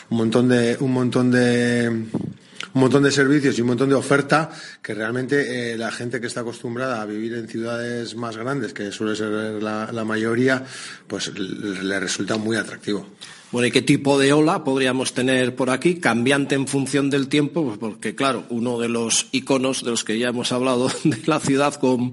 un 0.08 0.16
montón 0.16 0.48
de 0.48 0.78
un 0.80 0.90
montón 0.90 1.30
de 1.30 1.88
un 1.88 2.80
montón 2.80 3.02
de 3.02 3.12
servicios 3.12 3.56
y 3.58 3.60
un 3.60 3.68
montón 3.68 3.90
de 3.90 3.94
oferta 3.94 4.50
que 4.82 4.94
realmente 4.94 5.74
eh, 5.74 5.76
la 5.76 5.92
gente 5.92 6.18
que 6.18 6.28
está 6.28 6.40
acostumbrada 6.40 7.02
a 7.02 7.06
vivir 7.06 7.34
en 7.34 7.46
ciudades 7.46 8.16
más 8.16 8.36
grandes, 8.36 8.72
que 8.72 8.90
suele 8.90 9.14
ser 9.14 9.62
la, 9.62 9.92
la 9.92 10.04
mayoría, 10.04 10.64
pues 11.06 11.30
le 11.38 12.00
resulta 12.00 12.36
muy 12.36 12.56
atractivo. 12.56 13.06
Bueno, 13.54 13.68
¿y 13.68 13.70
qué 13.70 13.82
tipo 13.82 14.18
de 14.18 14.32
ola 14.32 14.64
podríamos 14.64 15.12
tener 15.12 15.54
por 15.54 15.70
aquí? 15.70 16.00
Cambiante 16.00 16.56
en 16.56 16.66
función 16.66 17.08
del 17.08 17.28
tiempo, 17.28 17.64
pues 17.64 17.78
porque 17.78 18.16
claro, 18.16 18.42
uno 18.48 18.80
de 18.80 18.88
los 18.88 19.28
iconos 19.30 19.84
de 19.84 19.92
los 19.92 20.02
que 20.02 20.18
ya 20.18 20.30
hemos 20.30 20.50
hablado 20.50 20.90
de 21.04 21.20
la 21.26 21.38
ciudad 21.38 21.72
con, 21.76 22.10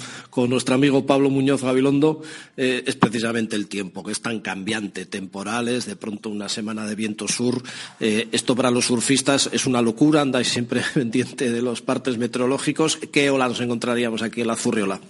nuestro 0.48 0.76
amigo 0.76 1.08
Pablo 1.08 1.32
Muñoz 1.32 1.64
Gabilondo 1.64 2.22
eh, 2.58 2.84
es 2.86 2.96
precisamente 2.96 3.56
el 3.56 3.68
tiempo, 3.68 4.04
que 4.04 4.12
es 4.12 4.22
tan 4.22 4.42
cambiante, 4.42 5.08
temporales, 5.08 5.88
de 5.88 5.96
pronto 5.96 6.30
una 6.30 6.48
semana 6.48 6.86
de 6.86 6.94
viento 6.94 7.28
sur. 7.28 7.64
Eh, 8.00 8.28
esto 8.32 8.56
para 8.56 8.70
los 8.70 8.86
surfistas 8.86 9.50
es 9.52 9.66
una 9.66 9.82
locura, 9.82 10.22
andáis 10.22 10.48
siempre 10.48 10.84
pendiente 10.94 11.52
de 11.52 11.64
los 11.64 11.82
partes 11.82 12.20
meteorológicos. 12.20 13.00
¿Qué 13.12 13.32
ola 13.32 13.48
nos 13.48 13.62
encontraríamos 13.62 14.22
aquí 14.22 14.42
en 14.42 14.48
la 14.48 14.56
Zurriola? 14.56 15.02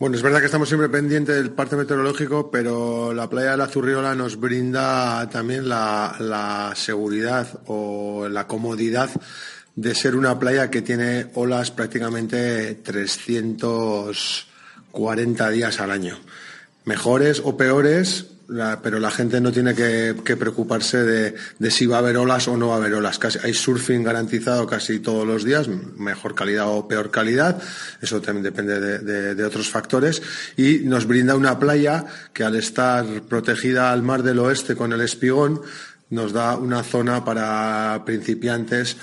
Bueno, 0.00 0.16
es 0.16 0.22
verdad 0.22 0.40
que 0.40 0.46
estamos 0.46 0.68
siempre 0.68 0.88
pendientes 0.88 1.36
del 1.36 1.50
parte 1.50 1.76
meteorológico, 1.76 2.50
pero 2.50 3.12
la 3.12 3.28
playa 3.28 3.50
de 3.50 3.58
la 3.58 3.68
Zurriola 3.68 4.14
nos 4.14 4.40
brinda 4.40 5.28
también 5.28 5.68
la, 5.68 6.72
seguridad 6.74 7.60
o 7.66 8.26
la 8.26 8.46
comodidad 8.46 9.10
de 9.76 9.94
ser 9.94 10.16
una 10.16 10.38
playa 10.38 10.70
que 10.70 10.80
tiene 10.80 11.26
olas 11.34 11.70
prácticamente 11.70 12.76
340 12.76 15.50
días 15.50 15.80
al 15.80 15.90
año. 15.90 16.18
Mejores 16.86 17.42
o 17.44 17.58
peores, 17.58 18.28
pero 18.82 18.98
la 18.98 19.10
gente 19.10 19.40
no 19.40 19.52
tiene 19.52 19.74
que, 19.74 20.36
preocuparse 20.36 20.98
de, 21.04 21.70
si 21.70 21.86
va 21.86 21.96
a 21.96 21.98
haber 22.00 22.16
olas 22.16 22.48
o 22.48 22.56
no 22.56 22.68
va 22.68 22.74
a 22.74 22.78
haber 22.78 22.94
olas. 22.94 23.20
hay 23.42 23.54
surfing 23.54 24.02
garantizado 24.02 24.66
casi 24.66 24.98
todos 24.98 25.26
los 25.26 25.44
días, 25.44 25.68
mejor 25.68 26.34
calidad 26.34 26.68
o 26.68 26.88
peor 26.88 27.10
calidad, 27.10 27.60
eso 28.00 28.20
también 28.20 28.44
depende 28.44 28.80
de, 29.34 29.44
otros 29.44 29.68
factores, 29.68 30.22
y 30.56 30.80
nos 30.80 31.06
brinda 31.06 31.36
una 31.36 31.58
playa 31.58 32.04
que 32.32 32.44
al 32.44 32.56
estar 32.56 33.04
protegida 33.22 33.92
al 33.92 34.02
mar 34.02 34.22
del 34.22 34.38
oeste 34.38 34.74
con 34.74 34.92
el 34.92 35.00
espigón, 35.00 35.60
nos 36.10 36.32
da 36.32 36.56
una 36.56 36.82
zona 36.82 37.24
para 37.24 38.02
principiantes 38.04 38.96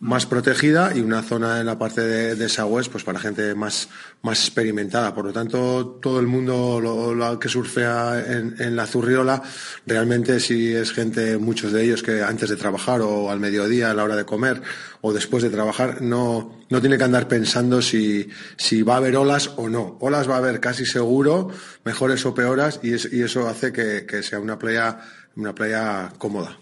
más 0.00 0.24
protegida 0.24 0.96
y 0.96 1.00
una 1.00 1.22
zona 1.22 1.60
en 1.60 1.66
la 1.66 1.78
parte 1.78 2.00
de, 2.00 2.34
de 2.34 2.48
pues 2.90 3.04
para 3.04 3.18
gente 3.20 3.54
más, 3.54 3.90
más 4.22 4.40
experimentada. 4.40 5.14
Por 5.14 5.26
lo 5.26 5.32
tanto, 5.32 5.98
todo 6.00 6.18
el 6.20 6.26
mundo 6.26 6.80
lo, 6.80 7.38
que 7.38 7.50
surfea 7.50 8.18
en, 8.26 8.56
en, 8.58 8.76
la 8.76 8.86
Zurriola, 8.86 9.42
realmente 9.86 10.40
si 10.40 10.72
es 10.74 10.92
gente, 10.92 11.36
muchos 11.36 11.72
de 11.72 11.84
ellos 11.84 12.02
que 12.02 12.22
antes 12.22 12.48
de 12.48 12.56
trabajar 12.56 13.02
o 13.02 13.30
al 13.30 13.40
mediodía, 13.40 13.90
a 13.90 13.94
la 13.94 14.04
hora 14.04 14.16
de 14.16 14.24
comer 14.24 14.62
o 15.02 15.12
después 15.12 15.42
de 15.42 15.50
trabajar, 15.50 16.00
no, 16.00 16.58
no 16.70 16.80
tiene 16.80 16.96
que 16.96 17.04
andar 17.04 17.28
pensando 17.28 17.82
si, 17.82 18.26
si 18.56 18.82
va 18.82 18.94
a 18.94 18.98
haber 18.98 19.16
olas 19.16 19.52
o 19.56 19.68
no. 19.68 19.98
Olas 20.00 20.28
va 20.28 20.36
a 20.36 20.38
haber 20.38 20.60
casi 20.60 20.86
seguro, 20.86 21.50
mejores 21.84 22.24
o 22.24 22.34
peoras, 22.34 22.80
y, 22.82 22.92
y 23.14 23.22
eso 23.22 23.48
hace 23.48 23.70
que, 23.70 24.06
que 24.06 24.22
sea 24.22 24.40
una 24.40 24.58
playa, 24.58 24.98
una 25.36 25.54
playa 25.54 26.10
cómoda. 26.16 26.58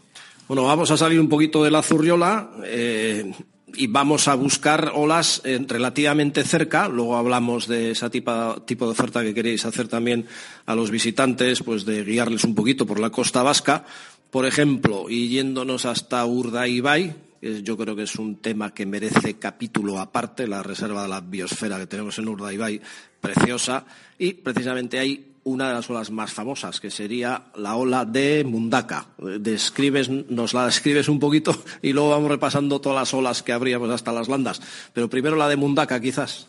Bueno, 0.48 0.64
vamos 0.64 0.90
a 0.90 0.96
salir 0.96 1.20
un 1.20 1.28
poquito 1.28 1.62
de 1.62 1.70
la 1.70 1.82
Zurriola 1.82 2.48
eh, 2.64 3.34
y 3.74 3.86
vamos 3.86 4.28
a 4.28 4.34
buscar 4.34 4.92
olas 4.94 5.42
eh, 5.44 5.62
relativamente 5.68 6.42
cerca. 6.42 6.88
Luego 6.88 7.18
hablamos 7.18 7.68
de 7.68 7.90
ese 7.90 8.08
tipo, 8.08 8.56
de 8.66 8.84
oferta 8.86 9.22
que 9.22 9.34
queréis 9.34 9.66
hacer 9.66 9.88
también 9.88 10.24
a 10.64 10.74
los 10.74 10.90
visitantes, 10.90 11.62
pues 11.62 11.84
de 11.84 12.02
guiarles 12.02 12.44
un 12.44 12.54
poquito 12.54 12.86
por 12.86 12.98
la 12.98 13.10
costa 13.10 13.42
vasca. 13.42 13.84
Por 14.30 14.46
ejemplo, 14.46 15.10
y 15.10 15.28
yéndonos 15.28 15.84
hasta 15.84 16.24
Urdaibai, 16.24 17.14
yo 17.62 17.76
creo 17.76 17.94
que 17.94 18.04
es 18.04 18.16
un 18.16 18.36
tema 18.36 18.72
que 18.72 18.86
merece 18.86 19.38
capítulo 19.38 19.98
aparte, 19.98 20.48
la 20.48 20.62
reserva 20.62 21.02
de 21.02 21.08
la 21.08 21.20
biosfera 21.20 21.78
que 21.78 21.86
tenemos 21.86 22.18
en 22.18 22.28
Urdaibai, 22.28 22.80
preciosa, 23.20 23.84
y 24.18 24.32
precisamente 24.32 24.98
ahí 24.98 25.27
una 25.44 25.68
de 25.68 25.74
las 25.74 25.88
olas 25.90 26.10
más 26.10 26.32
famosas, 26.32 26.80
que 26.80 26.90
sería 26.90 27.44
la 27.56 27.76
ola 27.76 28.04
de 28.04 28.44
Mundaka. 28.44 29.06
Describes, 29.40 30.08
nos 30.08 30.54
la 30.54 30.66
describes 30.66 31.08
un 31.08 31.18
poquito 31.18 31.62
y 31.82 31.92
luego 31.92 32.10
vamos 32.10 32.30
repasando 32.30 32.80
todas 32.80 32.98
las 32.98 33.14
olas 33.14 33.42
que 33.42 33.52
habríamos 33.52 33.90
hasta 33.90 34.12
las 34.12 34.28
landas. 34.28 34.60
Pero 34.92 35.08
primero 35.08 35.36
la 35.36 35.48
de 35.48 35.56
Mundaka, 35.56 36.00
quizás. 36.00 36.46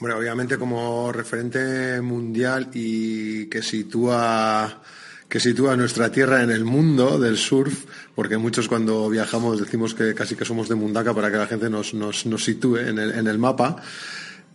Obviamente 0.00 0.58
como 0.58 1.12
referente 1.12 2.00
mundial 2.00 2.70
y 2.74 3.46
que 3.46 3.62
sitúa 3.62 4.82
que 5.28 5.40
sitúa 5.40 5.76
nuestra 5.76 6.12
tierra 6.12 6.42
en 6.42 6.50
el 6.50 6.64
mundo 6.64 7.18
del 7.18 7.38
surf, 7.38 7.86
porque 8.14 8.36
muchos 8.36 8.68
cuando 8.68 9.08
viajamos 9.08 9.58
decimos 9.58 9.94
que 9.94 10.14
casi 10.14 10.36
que 10.36 10.44
somos 10.44 10.68
de 10.68 10.76
Mundaka 10.76 11.12
para 11.14 11.30
que 11.30 11.38
la 11.38 11.46
gente 11.46 11.68
nos, 11.68 11.94
nos, 11.94 12.26
nos 12.26 12.44
sitúe 12.44 12.76
en 12.76 12.98
el, 12.98 13.12
en 13.12 13.26
el 13.26 13.38
mapa. 13.38 13.82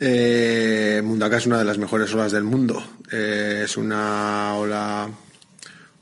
Eh, 0.02 1.02
Mundaka 1.04 1.38
es 1.38 1.46
una 1.46 1.58
de 1.58 1.66
las 1.66 1.78
mejores 1.78 2.14
olas 2.14 2.32
del 2.32 2.44
mundo. 2.44 2.82
Eh, 3.12 3.64
es 3.66 3.76
una 3.76 4.56
ola, 4.56 5.10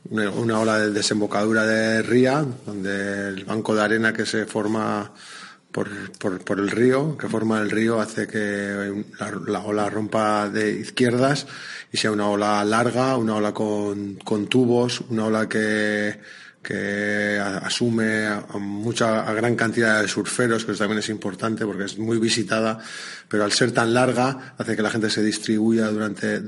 una, 0.10 0.60
ola 0.60 0.80
de 0.80 0.92
desembocadura 0.92 1.66
de 1.66 2.04
ría, 2.04 2.46
donde 2.66 3.30
el 3.30 3.46
banco 3.46 3.74
de 3.74 3.82
arena 3.82 4.14
que 4.14 4.26
se 4.28 4.46
forma 4.46 5.12
por, 5.72 5.90
por, 6.44 6.60
el 6.60 6.70
río, 6.70 7.18
que 7.18 7.28
forma 7.28 7.60
el 7.60 7.72
río, 7.72 8.00
hace 8.00 8.28
que 8.28 9.04
la, 9.48 9.62
ola 9.62 9.90
rompa 9.90 10.48
de 10.48 10.72
izquierdas 10.80 11.48
y 11.92 11.98
sea 11.98 12.12
una 12.12 12.30
ola 12.30 12.64
larga, 12.66 13.18
una 13.18 13.36
ola 13.36 13.52
con 13.54 14.48
tubos, 14.48 15.02
una 15.10 15.26
ola 15.26 15.50
que 15.50 16.20
que 16.68 17.40
asume 17.40 18.26
a, 18.26 18.42
mucha 18.60 19.24
gran 19.32 19.56
cantidad 19.56 20.02
de 20.02 20.08
surferos, 20.10 20.66
que 20.66 20.74
eso 20.74 20.80
también 20.80 21.00
es 21.00 21.08
importante 21.08 21.66
porque 21.66 21.86
es 21.86 21.98
muy 21.98 22.18
visitada, 22.20 22.78
pero 23.30 23.46
al 23.46 23.54
ser 23.54 23.72
tan 23.72 23.94
larga 23.94 24.54
hace 24.58 24.76
que 24.76 24.82
la 24.82 24.90
gente 24.90 25.10
se 25.10 25.24
distribuya 25.24 25.88
durante, 25.88 26.42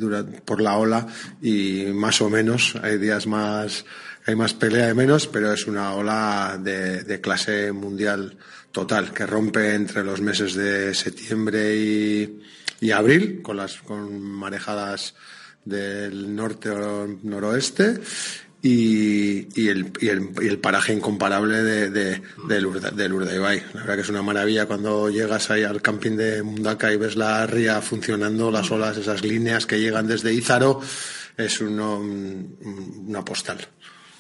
por 0.44 0.60
la 0.60 0.76
ola 0.76 1.08
y 1.42 1.86
más 1.94 2.20
o 2.22 2.30
menos 2.30 2.76
hay 2.84 2.98
días 2.98 3.28
más 3.28 3.86
hay 4.26 4.36
más 4.36 4.54
pelea 4.54 4.88
de 4.88 4.94
menos, 4.94 5.26
pero 5.26 5.54
es 5.54 5.66
una 5.68 5.94
ola 5.94 6.60
de, 6.62 7.22
clase 7.22 7.72
mundial 7.72 8.38
total 8.74 9.14
que 9.14 9.26
rompe 9.26 9.74
entre 9.74 10.04
los 10.04 10.20
meses 10.20 10.54
de 10.54 10.94
septiembre 10.96 11.78
y, 11.78 12.42
y 12.82 12.92
abril 12.92 13.42
con 13.42 13.56
las 13.56 13.78
con 13.78 14.22
marejadas 14.22 15.16
del 15.64 16.36
norte 16.36 16.70
o 16.72 17.08
noroeste 17.24 18.02
y, 18.62 19.48
y, 19.60 19.70
el, 19.70 19.92
y, 20.00 20.10
el, 20.10 20.30
y, 20.42 20.48
el, 20.48 20.60
paraje 20.60 20.94
incomparable 20.94 21.64
de, 21.64 21.90
de, 21.90 22.22
del, 22.48 22.68
del 22.96 23.14
Urdaibai. 23.14 23.64
La 23.74 23.82
verdad 23.82 23.96
que 23.96 24.02
es 24.02 24.10
una 24.10 24.22
maravilla 24.22 24.66
cuando 24.66 25.10
llegas 25.10 25.50
ahí 25.50 25.64
al 25.64 25.82
camping 25.82 26.18
de 26.18 26.44
Mundaka 26.44 26.92
y 26.92 26.98
ves 26.98 27.16
la 27.16 27.46
ría 27.48 27.82
funcionando, 27.82 28.52
las 28.52 28.70
olas, 28.72 28.98
esas 28.98 29.24
líneas 29.24 29.66
que 29.66 29.80
llegan 29.80 30.08
desde 30.08 30.34
Ízaro, 30.34 30.82
es 31.38 31.62
uno, 31.62 32.00
una 32.00 33.24
postal. 33.24 33.66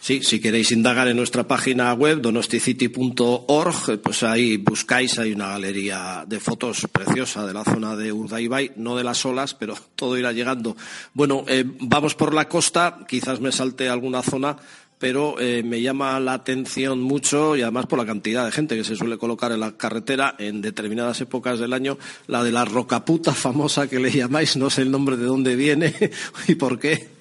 Sí, 0.01 0.21
si 0.23 0.39
queréis 0.39 0.71
indagar 0.71 1.09
en 1.09 1.17
nuestra 1.17 1.45
página 1.45 1.93
web 1.93 2.21
donosticity.org, 2.21 4.01
pues 4.01 4.23
ahí 4.23 4.55
buscáis, 4.57 5.19
hay 5.19 5.33
una 5.33 5.49
galería 5.49 6.23
de 6.25 6.39
fotos 6.39 6.87
preciosa 6.91 7.45
de 7.45 7.53
la 7.53 7.65
zona 7.65 7.95
de 7.97 8.11
Urdaibai, 8.13 8.71
no 8.77 8.95
de 8.95 9.03
las 9.03 9.25
olas, 9.25 9.53
pero 9.53 9.75
todo 9.95 10.17
irá 10.17 10.31
llegando. 10.31 10.77
Bueno, 11.13 11.43
eh, 11.47 11.65
vamos 11.81 12.15
por 12.15 12.33
la 12.33 12.47
costa, 12.47 12.99
quizás 13.07 13.41
me 13.41 13.51
salte 13.51 13.89
alguna 13.89 14.23
zona, 14.23 14.55
pero 14.99 15.39
eh, 15.39 15.63
me 15.63 15.81
llama 15.81 16.19
la 16.19 16.33
atención 16.33 17.01
mucho 17.01 17.57
y 17.57 17.61
además 17.61 17.85
por 17.85 17.99
la 17.99 18.05
cantidad 18.05 18.45
de 18.45 18.51
gente 18.51 18.77
que 18.77 18.85
se 18.85 18.95
suele 18.95 19.17
colocar 19.17 19.51
en 19.51 19.59
la 19.59 19.77
carretera 19.77 20.35
en 20.39 20.61
determinadas 20.61 21.19
épocas 21.21 21.59
del 21.59 21.73
año, 21.73 21.97
la 22.27 22.43
de 22.43 22.51
la 22.51 22.65
rocaputa 22.65 23.33
famosa 23.33 23.87
que 23.87 23.99
le 23.99 24.11
llamáis, 24.17 24.55
no 24.55 24.69
sé 24.69 24.83
el 24.83 24.91
nombre 24.91 25.17
de 25.17 25.25
dónde 25.25 25.55
viene 25.57 25.93
y 26.47 26.55
por 26.55 26.79
qué. 26.79 27.18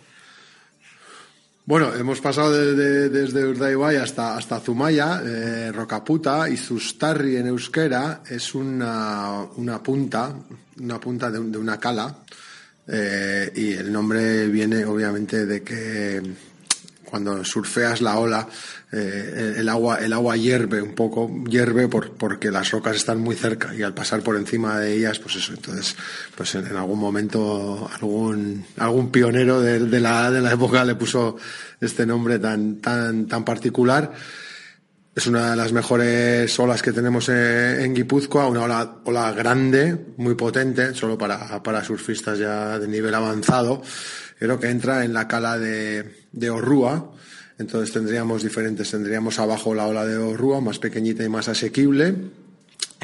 Bueno, 1.69 1.95
hemos 1.95 2.19
pasado 2.23 2.51
desde 2.51 3.47
Urdaibai 3.47 3.97
hasta, 3.97 4.39
hasta 4.39 4.59
Zumaya, 4.59 5.21
eh, 5.23 5.71
Rocaputa 5.71 6.49
y 6.49 6.57
Zustarri 6.57 7.37
en 7.37 7.49
euskera 7.49 8.23
es 8.27 8.55
una, 8.55 9.43
una 9.57 9.83
punta, 9.83 10.35
una 10.81 10.99
punta 10.99 11.31
de, 11.31 11.39
una 11.39 11.79
cala 11.79 12.21
eh, 12.87 13.53
y 13.55 13.73
el 13.75 13.93
nombre 13.93 14.49
viene 14.49 14.83
obviamente 14.87 15.45
de 15.45 15.63
que 15.63 16.23
cuando 17.05 17.45
surfeas 17.45 18.01
la 18.01 18.19
ola, 18.19 18.49
eh, 18.91 19.57
el 19.59 19.69
agua, 19.69 19.99
el 19.99 20.15
agua 20.15 20.37
hierve 20.37 20.81
un 20.81 20.95
poco, 20.95 21.31
hierve 21.45 21.89
por, 21.89 22.13
porque 22.13 22.51
las 22.51 22.71
rocas 22.71 22.97
están 22.97 23.21
muy 23.21 23.37
cerca 23.37 23.75
y 23.75 23.83
al 23.83 23.93
pasar 23.93 24.23
por 24.23 24.37
encima 24.37 24.79
de 24.81 24.95
ellas, 24.95 25.19
pues 25.19 25.37
eso, 25.37 25.53
entonces, 25.53 25.95
pues 26.35 26.55
en, 26.55 26.75
algún 26.75 26.99
momento 26.99 27.91
algún, 27.95 28.65
algún 28.79 29.11
pionero 29.11 29.61
de, 29.61 30.01
la, 30.01 30.31
de 30.31 30.41
la 30.41 30.53
época 30.53 30.87
le 30.87 30.95
puso 30.95 31.37
este 31.81 32.07
nombre 32.07 32.39
tan, 32.39 32.81
tan, 32.81 33.27
tan 33.27 33.45
particular. 33.45 34.13
Es 35.15 35.27
una 35.27 35.51
de 35.51 35.57
las 35.57 35.73
mejores 35.73 36.59
olas 36.59 36.81
que 36.81 36.93
tenemos 36.93 37.29
en, 37.29 37.93
Guipúzcoa, 37.93 38.47
una 38.47 38.63
ola, 38.63 38.99
ola 39.05 39.33
grande, 39.33 40.13
muy 40.17 40.35
potente, 40.35 40.95
solo 40.95 41.19
para, 41.19 41.61
para 41.63 41.85
surfistas 41.85 42.39
ya 42.39 42.79
de 42.79 42.87
nivel 42.87 43.15
avanzado. 43.15 43.83
Creo 44.39 44.61
que 44.61 44.71
entra 44.71 45.05
en 45.05 45.13
la 45.13 45.27
cala 45.27 45.59
de, 45.59 46.27
de. 46.31 46.51
Entonces 47.59 47.93
tendríamos 47.93 48.43
diferentes, 48.43 48.91
tendríamos 48.91 49.39
abajo 49.39 49.75
la 49.75 49.87
ola 49.87 50.07
de 50.07 50.17
Orrúa, 50.17 50.61
más 50.61 50.79
pequeñita 50.79 51.25
y 51.25 51.29
más 51.29 51.49
asequible, 51.49 52.15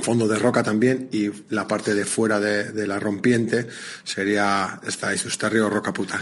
fondo 0.01 0.29
de 0.29 0.39
roca 0.39 0.63
también, 0.63 1.09
y 1.13 1.31
la 1.51 1.67
parte 1.67 1.95
de 1.95 2.05
fuera 2.05 2.39
de, 2.39 2.87
la 2.87 3.01
rompiente 3.01 3.67
sería 4.05 4.81
esta 4.87 5.13
Isustarrio 5.13 5.69
Roca 5.69 5.93
Puta. 5.93 6.21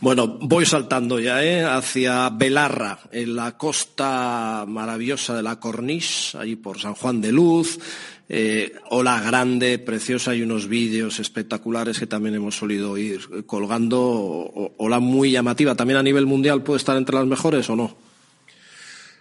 Bueno, 0.00 0.38
voy 0.42 0.66
saltando 0.66 1.18
ya 1.18 1.42
¿eh? 1.42 1.64
hacia 1.64 2.28
Belarra, 2.28 2.98
en 3.10 3.36
la 3.36 3.56
costa 3.56 4.66
maravillosa 4.68 5.34
de 5.34 5.42
la 5.42 5.58
Corniche, 5.58 6.36
allí 6.36 6.56
por 6.56 6.78
San 6.78 6.94
Juan 6.94 7.22
de 7.22 7.32
Luz. 7.32 7.78
Eh, 8.28 8.74
ola 8.88 9.20
grande, 9.20 9.78
preciosa 9.78 10.34
y 10.34 10.42
unos 10.42 10.66
vídeos 10.66 11.20
espectaculares 11.20 11.98
que 11.98 12.06
también 12.06 12.34
hemos 12.34 12.56
solido 12.56 12.96
ir 12.96 13.44
colgando. 13.46 14.72
Ola 14.78 14.98
muy 15.00 15.30
llamativa. 15.30 15.74
¿También 15.74 15.98
a 15.98 16.02
nivel 16.02 16.26
mundial 16.26 16.62
puede 16.62 16.78
estar 16.78 16.96
entre 16.96 17.16
las 17.16 17.26
mejores 17.26 17.68
o 17.68 17.76
no? 17.76 17.96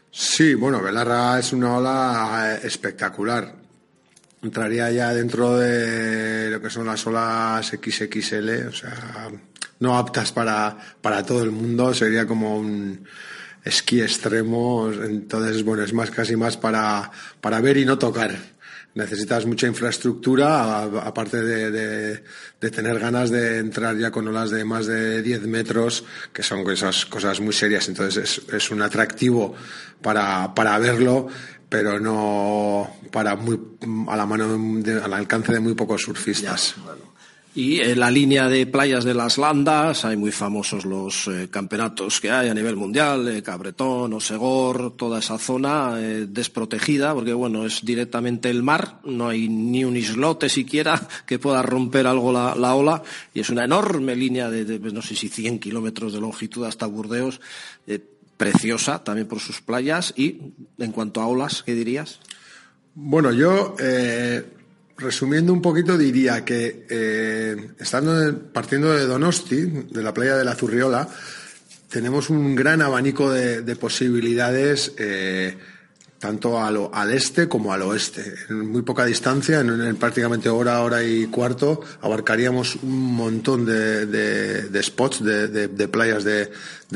Sí, 0.09 0.53
bueno, 0.53 0.81
Belarra 0.81 1.39
es 1.39 1.51
una 1.53 1.77
ola 1.77 2.59
espectacular. 2.63 3.55
Entraría 4.43 4.91
ya 4.91 5.13
dentro 5.13 5.57
de 5.57 6.51
lo 6.51 6.61
que 6.61 6.69
son 6.69 6.85
las 6.85 7.05
olas 7.07 7.65
XXL, 7.65 8.67
o 8.67 8.73
sea, 8.73 9.31
no 9.79 9.97
aptas 9.97 10.31
para, 10.31 10.77
para 11.01 11.25
todo 11.25 11.43
el 11.43 11.51
mundo, 11.51 11.93
sería 11.93 12.27
como 12.27 12.57
un 12.57 13.05
esquí 13.63 14.01
extremo, 14.01 14.91
entonces 14.91 15.63
bueno, 15.63 15.83
es 15.83 15.93
más 15.93 16.11
casi 16.11 16.35
más 16.35 16.57
para, 16.57 17.09
para 17.39 17.61
ver 17.61 17.77
y 17.77 17.85
no 17.85 17.97
tocar. 17.97 18.52
Necesitas 18.95 19.45
mucha 19.47 19.65
infraestructura, 19.65 20.84
aparte 20.84 21.41
de, 21.41 21.71
de, 21.71 22.69
tener 22.69 22.99
ganas 22.99 23.32
de 23.32 23.58
entrar 23.58 23.97
ya 23.97 24.12
con 24.12 24.27
olas 24.27 24.51
de 24.51 24.63
más 24.63 24.86
de 24.86 25.23
10 25.23 25.47
metros, 25.47 26.03
que 26.32 26.43
son 26.43 26.69
esas 26.69 27.08
cosas 27.08 27.39
muy 27.39 27.53
serias. 27.53 27.88
Entonces 27.89 28.39
es, 28.47 28.53
es 28.53 28.69
un 28.69 28.84
atractivo 28.84 29.56
para, 30.01 30.53
para 30.53 30.77
verlo, 30.77 31.27
pero 31.69 31.99
no 31.99 32.88
para 33.12 33.36
muy, 33.36 33.60
a 34.08 34.15
la 34.15 34.27
mano, 34.27 34.58
de, 34.84 35.01
al 35.01 35.13
alcance 35.13 35.51
de 35.53 35.60
muy 35.60 35.73
pocos 35.73 36.03
surfistas. 36.03 36.75
Y 37.55 37.83
la 37.93 38.09
línea 38.09 38.49
de 38.49 38.65
playas 38.65 39.03
de 39.03 39.13
las 39.13 39.37
Landas 39.37 40.05
hay 40.05 40.17
muy 40.17 40.31
famosos 40.31 40.85
los 40.85 41.27
eh, 41.27 41.49
campeonatos 41.51 42.19
que 42.19 42.31
hay 42.31 42.49
a 42.49 42.53
nivel 42.55 42.75
mundial, 42.75 43.27
eh, 43.27 43.43
Cabretón, 43.43 44.11
Osegor, 44.13 44.97
toda 44.97 45.19
esa 45.19 45.37
zona 45.37 45.97
eh, 45.99 46.25
desprotegida, 46.27 47.13
porque 47.13 47.31
bueno, 47.33 47.63
es 47.63 47.85
directamente 47.85 48.49
el 48.49 48.63
mar, 48.63 48.99
no 49.03 49.29
hay 49.29 49.49
ni 49.49 49.85
un 49.85 49.95
islote 49.95 50.49
siquiera 50.49 50.99
que 51.27 51.37
pueda 51.37 51.61
romper 51.61 52.07
algo 52.07 52.31
la, 52.31 52.55
la 52.55 52.73
ola, 52.73 53.03
y 53.35 53.41
es 53.41 53.51
una 53.51 53.65
enorme 53.65 54.15
línea 54.15 54.49
de, 54.49 54.65
de, 54.65 54.79
no 54.91 55.03
sé 55.03 55.15
si 55.15 55.29
100 55.29 55.59
kilómetros 55.59 56.11
de 56.11 56.21
longitud 56.21 56.65
hasta 56.65 56.87
Burdeos, 56.87 57.39
preciosa 58.35 59.03
también 59.03 59.27
por 59.27 59.39
sus 59.39 59.61
playas. 59.61 60.11
Y 60.17 60.39
en 60.79 60.91
cuanto 60.91 61.21
a 61.21 61.27
olas, 61.27 61.61
¿qué 61.61 61.75
dirías? 61.75 62.19
Bueno, 62.95 63.31
yo 63.31 63.75
resumiendo 64.97 65.53
un 65.53 65.62
poquito, 65.62 65.97
diría 65.97 66.45
que 66.45 66.86
eh, 66.89 67.71
estando 67.79 68.51
partiendo 68.51 68.93
de 68.93 69.06
Donosti, 69.06 69.62
de 69.62 70.03
la 70.03 70.13
playa 70.13 70.38
de 70.38 70.45
la 70.45 70.56
Zurriola, 70.56 71.08
tenemos 71.89 72.29
un 72.29 72.56
gran 72.56 72.82
abanico 72.82 73.32
de, 73.32 73.75
posibilidades 73.75 74.93
eh, 74.97 75.56
tanto 76.23 76.57
al 76.57 77.12
este 77.12 77.49
como 77.49 77.73
al 77.73 77.81
oeste. 77.81 78.23
En 78.47 78.71
muy 78.71 78.81
poca 78.81 79.03
distancia, 79.03 79.59
en, 79.59 79.93
prácticamente 79.97 80.47
hora, 80.47 80.81
hora 80.81 81.03
y 81.03 81.25
cuarto, 81.25 81.81
abarcaríamos 81.99 82.77
un 82.77 83.13
montón 83.13 83.65
de, 83.65 84.79
spots, 84.81 85.21
de, 85.21 85.88
playas 85.89 86.23
de, 86.23 86.49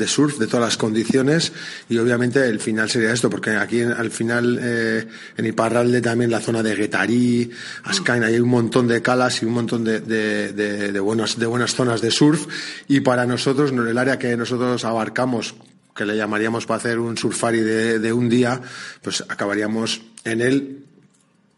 surf, 0.06 0.38
de 0.38 0.46
todas 0.46 0.64
las 0.64 0.76
condiciones, 0.78 1.52
y 1.90 1.98
obviamente 1.98 2.42
el 2.48 2.58
final 2.58 2.88
sería 2.88 3.12
esto, 3.12 3.28
porque 3.28 3.50
aquí 3.50 3.82
al 3.82 4.10
final, 4.10 4.58
eh, 4.62 5.06
en 5.36 5.44
Iparralde 5.44 6.00
también 6.00 6.30
la 6.30 6.40
zona 6.40 6.62
de 6.62 6.74
Guetarí, 6.74 7.50
Ascain, 7.84 8.24
hay 8.24 8.40
un 8.40 8.48
montón 8.48 8.88
de 8.88 9.02
calas 9.02 9.42
y 9.42 9.44
un 9.44 9.52
montón 9.52 9.84
de, 9.84 11.00
buenas, 11.02 11.38
de 11.38 11.44
buenas 11.44 11.74
zonas 11.74 12.00
de 12.00 12.10
surf, 12.10 12.46
y 12.88 13.00
para 13.00 13.26
nosotros, 13.26 13.72
el 13.72 13.98
área 13.98 14.18
que 14.18 14.34
nosotros 14.38 14.86
abarcamos 14.86 15.54
que 15.98 16.06
le 16.06 16.16
llamaríamos 16.16 16.64
para 16.64 16.78
hacer 16.78 17.00
un 17.00 17.18
surfari 17.18 17.58
de, 17.58 18.12
un 18.12 18.28
día, 18.28 18.62
pues 19.02 19.24
acabaríamos 19.28 20.00
en 20.22 20.40
el 20.40 20.84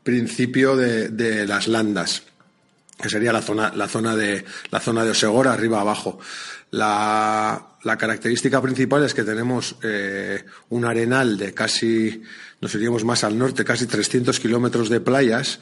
principio 0.02 0.76
de, 0.76 1.46
las 1.46 1.68
landas, 1.68 2.22
que 2.98 3.10
sería 3.10 3.34
la 3.34 3.42
zona, 3.42 3.70
la 3.76 3.86
zona 3.86 4.16
de, 4.16 4.42
la 4.70 4.80
zona 4.80 5.04
de 5.04 5.10
Osegora, 5.10 5.52
arriba 5.52 5.82
abajo. 5.82 6.18
La, 6.70 7.66
característica 7.98 8.62
principal 8.62 9.04
es 9.04 9.12
que 9.12 9.24
tenemos 9.24 9.76
eh, 9.82 10.42
un 10.70 10.86
arenal 10.86 11.36
de 11.36 11.52
casi, 11.52 12.22
nos 12.60 12.74
iríamos 12.74 13.04
más 13.04 13.24
al 13.24 13.38
norte, 13.38 13.64
casi 13.64 13.86
300 13.86 14.38
kilómetros 14.38 14.90
de 14.90 15.00
playas, 15.00 15.60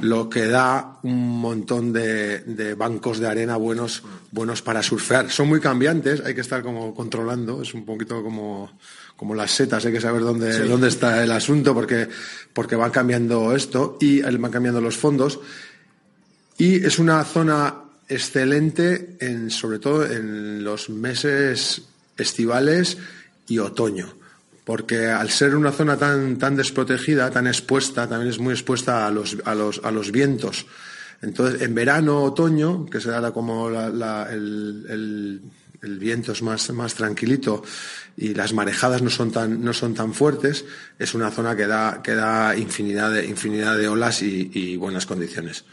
lo 0.00 0.28
que 0.28 0.46
da 0.46 0.98
un 1.04 1.40
montón 1.40 1.92
de, 1.92 2.74
bancos 2.76 3.20
de 3.20 3.28
arena 3.28 3.56
buenos, 3.56 4.02
buenos 4.32 4.60
para 4.60 4.82
surfear. 4.82 5.30
Son 5.30 5.46
muy 5.48 5.60
cambiantes, 5.60 6.20
hay 6.24 6.34
que 6.34 6.40
estar 6.40 6.62
como 6.62 6.92
controlando, 6.92 7.62
es 7.62 7.72
un 7.72 7.84
poquito 7.84 8.22
como, 8.22 8.78
como 9.16 9.34
las 9.36 9.52
setas, 9.52 9.86
hay 9.86 9.92
que 9.92 10.00
saber 10.00 10.22
dónde, 10.22 10.66
dónde 10.66 10.88
está 10.88 11.22
el 11.22 11.30
asunto 11.30 11.72
porque, 11.72 12.08
porque 12.52 12.74
van 12.74 12.90
cambiando 12.90 13.54
esto 13.54 13.96
y 14.00 14.20
van 14.20 14.50
cambiando 14.50 14.80
los 14.80 14.96
fondos. 14.96 15.38
Y 16.58 16.84
es 16.84 16.98
una 16.98 17.22
zona 17.24 17.76
excelente, 18.08 19.16
en, 19.20 19.50
sobre 19.50 19.78
todo 19.78 20.04
en 20.04 20.64
los 20.64 20.90
meses 20.90 21.82
estivales 22.16 22.98
y 23.46 23.58
otoño 23.58 24.19
porque 24.70 25.08
al 25.08 25.30
ser 25.30 25.56
una 25.56 25.72
zona 25.72 25.96
tan, 25.96 26.38
tan 26.38 26.54
desprotegida, 26.54 27.28
tan 27.28 27.48
expuesta, 27.48 28.08
también 28.08 28.30
es 28.30 28.38
muy 28.38 28.52
expuesta 28.52 29.04
a 29.04 29.10
los, 29.10 29.36
a 29.44 29.52
los, 29.52 29.80
a 29.82 29.90
los 29.90 30.12
vientos. 30.12 30.64
Entonces, 31.20 31.62
en 31.62 31.74
verano, 31.74 32.22
otoño, 32.22 32.86
que 32.86 33.00
será 33.00 33.32
como 33.32 33.68
el, 33.68 35.42
el, 35.82 35.98
viento 35.98 36.30
es 36.30 36.42
más, 36.42 36.70
más 36.70 36.94
tranquilito 36.94 37.64
y 38.16 38.32
las 38.32 38.52
marejadas 38.52 39.02
no 39.02 39.10
son 39.10 39.32
tan, 39.32 39.60
no 39.60 39.72
son 39.72 39.92
tan 39.92 40.14
fuertes, 40.14 40.64
es 41.00 41.14
una 41.14 41.32
zona 41.32 41.56
que 41.56 41.66
da, 41.66 42.00
que 42.00 42.14
da 42.14 42.54
infinidad, 42.56 43.10
de, 43.10 43.26
infinidad 43.26 43.76
de 43.76 43.88
olas 43.88 44.22
y 44.22 44.76
buenas 44.76 45.04
condiciones. 45.04 45.64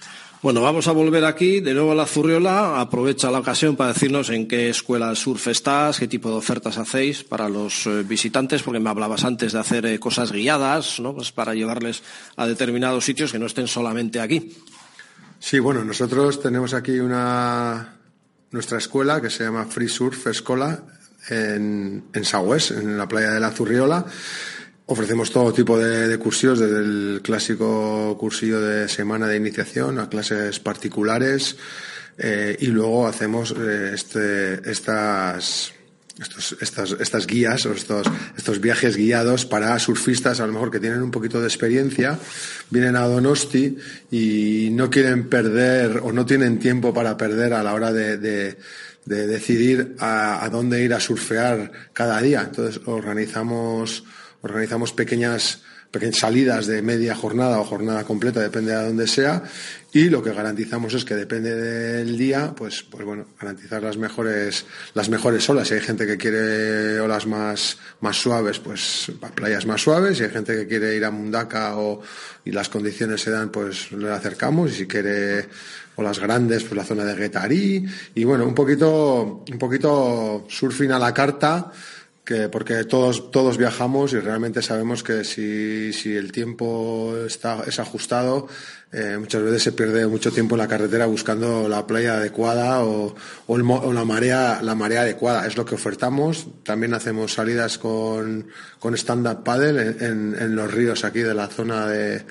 Bueno, 0.44 0.62
vamos 0.62 0.88
a 0.88 0.92
volver 0.92 1.26
aquí 1.26 1.62
de 1.62 1.74
nuevo 1.74 1.94
a 1.94 1.96
la 1.96 2.06
Zurriola. 2.06 2.80
Aprovecha 2.80 3.32
la 3.32 3.40
ocasión 3.40 3.76
para 3.76 3.94
decirnos 3.94 4.30
en 4.30 4.48
qué 4.48 4.70
escuela 4.70 5.16
surf 5.16 5.48
estás, 5.48 5.98
qué 5.98 6.08
tipo 6.08 6.30
de 6.30 6.36
ofertas 6.36 6.78
hacéis 6.78 7.24
para 7.24 7.50
los 7.50 7.88
eh, 7.88 8.04
visitantes, 8.04 8.62
porque 8.62 8.80
me 8.80 8.92
hablabas 8.92 9.26
antes 9.26 9.54
de 9.54 9.60
hacer 9.60 9.88
eh, 9.88 10.00
cosas 10.00 10.32
guiadas, 10.32 11.00
¿no? 11.00 11.16
Pues 11.16 11.32
para 11.32 11.56
llevarles 11.56 12.04
a 12.36 12.46
determinados 12.46 13.04
sitios 13.04 13.32
que 13.32 13.40
no 13.40 13.48
estén 13.48 13.68
solamente 13.68 14.20
aquí. 14.20 14.56
Sí, 15.40 15.58
bueno, 15.58 15.84
nosotros 15.84 16.40
tenemos 16.40 16.76
aquí 16.76 17.00
una 17.00 17.96
nuestra 18.52 18.78
escuela 18.78 19.20
que 19.20 19.32
se 19.32 19.44
llama 19.44 19.66
Free 19.66 19.90
Surf 19.90 20.28
Escola 20.28 20.84
en, 21.30 22.06
en 22.14 22.24
en 22.24 22.98
la 22.98 23.08
playa 23.08 23.32
de 23.32 23.40
la 23.40 23.50
Zurriola. 23.50 24.06
Ofrecemos 24.90 25.32
todo 25.32 25.52
tipo 25.52 25.78
de, 25.78 26.18
cursillos, 26.18 26.60
desde 26.60 26.80
el 26.80 27.20
clásico 27.22 28.18
cursillo 28.18 28.62
de 28.62 28.88
semana 28.88 29.28
de 29.28 29.36
iniciación 29.36 30.00
a 30.00 30.08
clases 30.08 30.62
particulares 30.62 31.58
eh, 32.18 32.56
y 32.58 32.68
luego 32.68 33.06
hacemos 33.06 33.52
eh, 33.52 33.92
este, 33.94 34.72
estas, 34.72 35.74
estas, 36.62 36.96
estas 37.02 37.28
guías 37.28 37.66
o 37.66 37.74
estos, 37.74 38.08
estos 38.38 38.62
viajes 38.62 38.96
guiados 38.96 39.46
para 39.46 39.78
surfistas 39.78 40.40
a 40.40 40.48
lo 40.48 40.54
mejor 40.54 40.72
que 40.72 40.80
tienen 40.80 41.02
un 41.02 41.12
poquito 41.12 41.42
de 41.42 41.48
experiencia, 41.48 42.18
vienen 42.70 42.96
a 42.96 43.08
Donosti 43.08 43.76
y 44.10 44.70
no 44.72 44.90
quieren 44.90 45.28
perder 45.28 46.00
o 46.02 46.14
no 46.14 46.26
tienen 46.26 46.60
tiempo 46.60 46.94
para 46.94 47.18
perder 47.18 47.52
a 47.52 47.62
la 47.62 47.74
hora 47.74 47.92
de, 47.92 48.18
de, 48.18 48.58
decidir 49.06 49.98
a 50.00 50.48
dónde 50.50 50.82
ir 50.82 50.94
a 50.94 51.02
surfear 51.02 51.74
cada 51.92 52.22
día. 52.22 52.44
Entonces 52.46 52.82
organizamos 52.86 54.06
organizamos 54.42 54.94
pequeñas, 54.94 55.64
pequeñas 55.92 56.18
salidas 56.18 56.68
de 56.68 56.82
media 56.82 57.16
jornada 57.16 57.60
o 57.60 57.64
jornada 57.64 58.04
completa, 58.04 58.40
depende 58.40 58.76
de 58.76 58.86
dónde 58.86 59.08
sea, 59.08 59.44
y 59.94 60.10
lo 60.10 60.22
que 60.22 60.34
garantizamos 60.34 60.94
es 60.94 61.06
que 61.06 61.16
depende 61.16 61.56
del 61.56 62.18
día, 62.18 62.54
pues, 62.56 62.84
pues 62.84 63.04
bueno, 63.04 63.26
garantizar 63.40 63.82
las 63.82 63.98
mejores, 63.98 64.66
las 64.94 65.10
mejores 65.10 65.50
olas. 65.50 65.70
Si 65.70 65.74
hay 65.74 65.80
gente 65.80 66.06
que 66.06 66.18
quiere 66.18 67.00
olas 67.00 67.26
más, 67.26 67.78
más 68.02 68.18
suaves, 68.18 68.60
pues 68.60 69.12
playas 69.34 69.66
más 69.66 69.82
suaves. 69.82 70.18
Si 70.18 70.24
hay 70.24 70.30
gente 70.30 70.56
que 70.56 70.68
quiere 70.68 70.96
ir 70.96 71.04
a 71.04 71.10
Mundaka 71.10 71.78
o, 71.78 72.02
y 72.46 72.52
las 72.52 72.70
condiciones 72.70 73.22
se 73.22 73.32
dan, 73.32 73.50
pues 73.50 73.92
le 73.92 74.12
acercamos. 74.12 74.72
Y 74.72 74.76
si 74.76 74.88
quiere 74.88 75.48
olas 75.96 76.20
grandes, 76.20 76.64
pues 76.64 76.76
la 76.76 76.84
zona 76.84 77.04
de 77.04 77.16
Guetarí. 77.16 77.86
Y 78.14 78.24
bueno, 78.24 78.46
un 78.46 78.54
poquito, 78.54 79.46
un 79.52 79.58
poquito 79.58 80.46
surfing 80.48 80.92
a 80.92 81.00
la 81.00 81.14
carta 81.14 81.72
que 82.28 82.50
porque 82.50 82.84
todos, 82.84 83.32
todos 83.32 83.58
viajamos 83.58 84.12
y 84.12 84.20
realmente 84.20 84.62
sabemos 84.62 85.02
que 85.02 85.24
si, 85.24 85.94
si 85.94 86.14
el 86.14 86.34
tiempo 86.34 87.16
está, 87.26 87.64
es 87.66 87.80
ajustado, 87.80 88.50
eh, 88.90 89.18
muchas 89.20 89.44
veces 89.44 89.64
se 89.64 89.74
pierde 89.74 90.08
mucho 90.08 90.32
tiempo 90.32 90.56
en 90.56 90.60
la 90.60 90.68
carretera 90.68 91.08
buscando 91.08 91.68
la 91.68 91.86
playa 91.86 92.16
adecuada 92.16 92.86
o, 92.86 93.14
la 93.48 94.06
marea 94.06 94.62
la 94.62 94.76
marea 94.76 95.02
adecuada. 95.02 95.46
Es 95.46 95.58
lo 95.58 95.66
que 95.66 95.76
ofertamos. 95.76 96.48
También 96.64 96.94
hacemos 96.94 97.34
salidas 97.34 97.78
con, 97.78 98.48
con 98.80 98.96
stand 98.96 99.28
up 99.28 99.44
paddle 99.44 99.98
en, 100.00 100.56
los 100.56 100.74
ríos 100.74 101.04
aquí 101.04 101.20
de 101.20 101.34
la 101.34 101.48
zona 101.48 101.86
de 101.88 102.24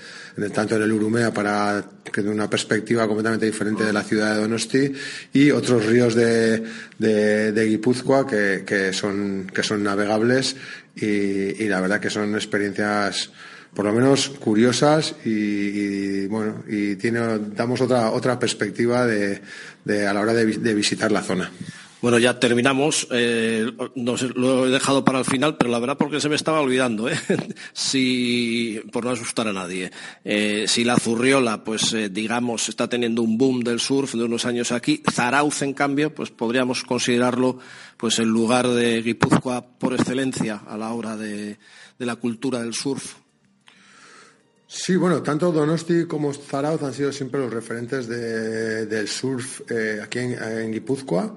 tanto 0.55 0.77
en 0.77 0.83
el 0.83 0.92
Urumea 0.92 1.33
para 1.33 1.85
que 2.11 2.23
de 2.23 2.31
una 2.31 2.49
perspectiva 2.49 3.07
completamente 3.07 3.45
diferente 3.45 3.85
de 3.85 3.92
la 3.92 4.03
ciudad 4.03 4.35
de 4.35 4.40
Donosti 4.40 4.92
y 5.35 5.51
otros 5.51 5.85
ríos 5.85 6.14
de, 6.14 6.62
de, 6.99 7.66
Guipúzcoa 7.66 8.27
que, 8.27 8.64
que 8.66 8.92
son 8.92 9.51
que 9.53 9.62
son 9.62 9.83
navegables 9.83 10.57
y 10.95 11.69
la 11.69 11.81
verdad 11.81 12.01
que 12.01 12.11
son 12.11 12.35
experiencias 12.35 13.31
por 13.77 13.85
lo 13.85 13.93
menos 13.93 14.31
curiosas 14.31 15.15
y, 15.25 16.27
bueno 16.29 16.65
y 16.67 16.95
damos 17.55 17.83
otra 17.83 18.11
otra 18.11 18.39
perspectiva 18.39 19.07
de, 19.07 19.39
a 20.07 20.15
la 20.15 20.21
hora 20.21 20.33
de, 20.33 20.75
visitar 20.75 21.12
la 21.12 21.23
zona. 21.23 21.53
Bueno, 22.01 22.19
ya 22.19 22.39
terminamos. 22.39 23.07
Eh, 23.11 23.71
lo 24.35 24.67
he 24.67 24.71
dejado 24.71 25.05
para 25.05 25.19
el 25.19 25.25
final, 25.25 25.57
pero 25.57 25.71
la 25.71 25.79
verdad 25.79 25.97
porque 25.99 26.21
se 26.21 26.29
me 26.29 26.37
estaba 26.37 26.61
olvidando, 26.61 27.09
¿eh? 27.09 27.19
si, 27.73 28.81
por 28.93 29.05
no 29.05 29.11
asustar 29.11 29.49
a 29.49 29.53
nadie. 29.53 29.91
Eh, 30.24 30.64
si 30.68 30.85
la 30.85 30.97
Zurriola, 30.97 31.62
pues 31.64 31.93
eh, 31.93 32.09
digamos, 32.09 32.68
está 32.68 32.89
teniendo 32.89 33.22
un 33.22 33.37
boom 33.37 33.61
del 33.61 33.81
surf 33.81 34.14
de 34.14 34.24
unos 34.24 34.47
años 34.47 34.72
aquí, 34.72 35.03
Zarauz, 35.11 35.62
en 35.62 35.74
cambio, 35.74 36.14
pues 36.14 36.31
podríamos 36.31 36.83
considerarlo 36.85 37.59
pues 37.97 38.18
el 38.20 38.29
lugar 38.29 38.68
de 38.68 39.03
Guipúzcoa 39.03 39.66
por 39.79 39.95
excelencia 39.95 40.62
a 40.66 40.77
la 40.77 40.93
hora 40.93 41.16
de 41.16 41.59
la 41.99 42.16
cultura 42.16 42.61
del 42.61 42.74
surf. 42.74 43.26
Sí, 44.79 44.95
bueno, 44.95 45.22
tanto 45.22 45.51
Donosti 45.51 46.05
como 46.05 46.35
Zarauz 46.35 46.83
han 46.83 46.93
sido 46.93 47.11
siempre 47.11 47.41
los 47.41 47.51
referentes 47.53 48.07
del 48.07 49.09
surf 49.09 49.62
eh, 49.70 50.01
aquí 50.05 50.18
en, 50.18 50.70
Guipúzcoa. 50.70 51.35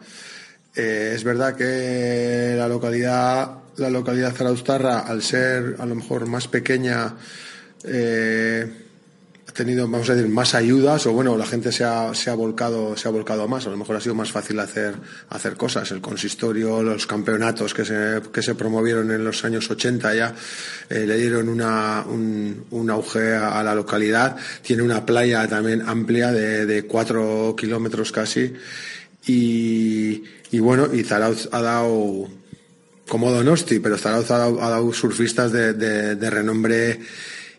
Eh, 0.75 1.13
es 1.15 1.23
verdad 1.23 1.55
que 1.55 2.55
la 2.57 2.67
localidad, 2.67 3.59
la 3.77 3.89
localidad 3.89 4.35
Zarauztarra, 4.35 4.99
al 4.99 5.23
ser 5.23 5.77
a 5.79 5.85
lo 5.85 5.95
mejor 5.95 6.27
más 6.27 6.49
pequeña, 6.49 7.15
eh, 7.85 8.88
tenido, 9.59 9.89
vamos 9.89 10.09
a 10.09 10.15
decir, 10.15 10.31
más 10.31 10.55
ayudas 10.55 11.05
o 11.05 11.11
bueno, 11.11 11.35
la 11.35 11.45
gente 11.45 11.73
se 11.73 11.83
ha, 11.83 12.13
se 12.15 12.29
ha 12.29 12.33
volcado, 12.33 12.95
se 12.95 13.09
ha 13.09 13.11
volcado 13.11 13.45
más. 13.45 13.67
A 13.67 13.69
lo 13.69 13.75
mejor 13.75 13.97
ha 13.97 13.99
sido 13.99 14.15
más 14.15 14.31
fácil 14.31 14.57
hacer, 14.61 14.95
hacer 15.27 15.57
cosas. 15.57 15.91
El 15.91 15.99
consistorio, 15.99 16.81
los 16.81 17.05
campeonatos 17.05 17.73
que 17.73 17.83
se, 17.83 18.21
que 18.31 18.41
se 18.41 18.55
promovieron 18.55 19.11
en 19.11 19.21
los 19.25 19.43
años 19.43 19.69
80 19.69 20.15
ya 20.15 20.33
eh, 20.89 21.05
le 21.05 21.17
dieron 21.17 21.49
una, 21.49 22.05
un, 22.07 22.67
un 22.69 22.89
auge 22.89 23.35
a, 23.35 23.61
la 23.61 23.75
localidad. 23.75 24.37
Tiene 24.61 24.81
una 24.81 25.05
playa 25.05 25.45
también 25.49 25.81
amplia 25.81 26.31
de, 26.31 26.65
de 26.65 26.83
cuatro 26.83 27.53
kilómetros 27.57 28.13
casi. 28.13 28.53
Y, 29.27 30.23
y 30.51 30.59
bueno, 30.59 30.87
y 30.93 31.03
Zarauz 31.03 31.49
ha 31.51 31.61
dado 31.61 32.29
como 33.09 33.29
Donosti, 33.29 33.79
pero 33.79 33.97
Zarauz 33.97 34.31
ha 34.31 34.37
dado, 34.37 34.63
ha 34.63 34.69
dado 34.69 34.93
surfistas 34.93 35.51
de, 35.51 35.73
de, 35.73 36.15
de 36.15 36.29
renombre 36.29 37.01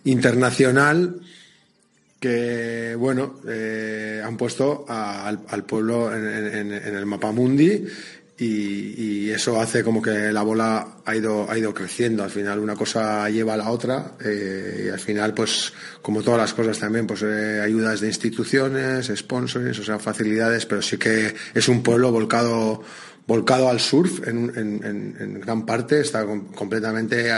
internacional 0.04 1.20
que 2.20 2.94
bueno 2.96 3.40
eh, 3.48 4.22
han 4.22 4.36
puesto 4.36 4.84
al, 4.86 5.64
pueblo 5.64 6.14
en, 6.14 6.72
en, 6.72 6.94
el 6.94 7.06
mapa 7.06 7.32
mundi 7.32 7.86
y, 8.36 9.24
y, 9.26 9.30
eso 9.30 9.60
hace 9.60 9.82
como 9.82 10.00
que 10.00 10.32
la 10.32 10.42
bola 10.42 10.96
ha 11.04 11.16
ido 11.16 11.50
ha 11.50 11.58
ido 11.58 11.74
creciendo. 11.74 12.22
Al 12.24 12.30
final 12.30 12.58
una 12.58 12.74
cosa 12.74 13.28
lleva 13.28 13.54
a 13.54 13.56
la 13.56 13.70
otra 13.70 14.12
eh, 14.24 14.84
y 14.86 14.88
al 14.88 14.98
final 14.98 15.34
pues 15.34 15.72
como 16.00 16.22
todas 16.22 16.40
las 16.40 16.54
cosas 16.54 16.78
también 16.78 17.06
pues 17.06 17.22
eh, 17.22 17.60
ayudas 17.62 18.00
de 18.00 18.08
instituciones 18.08 19.10
sponsors 19.14 19.78
o 19.78 19.84
sea 19.84 19.98
facilidades 19.98 20.66
pero 20.66 20.80
sí 20.82 20.98
que 20.98 21.34
es 21.54 21.68
un 21.68 21.82
pueblo 21.82 22.12
volcado 22.12 22.82
volcado 23.26 23.68
al 23.68 23.80
surf 23.80 24.26
en, 24.26 24.52
en 24.56 25.40
gran 25.40 25.64
parte 25.66 26.00
está 26.00 26.24
completamente 26.54 27.30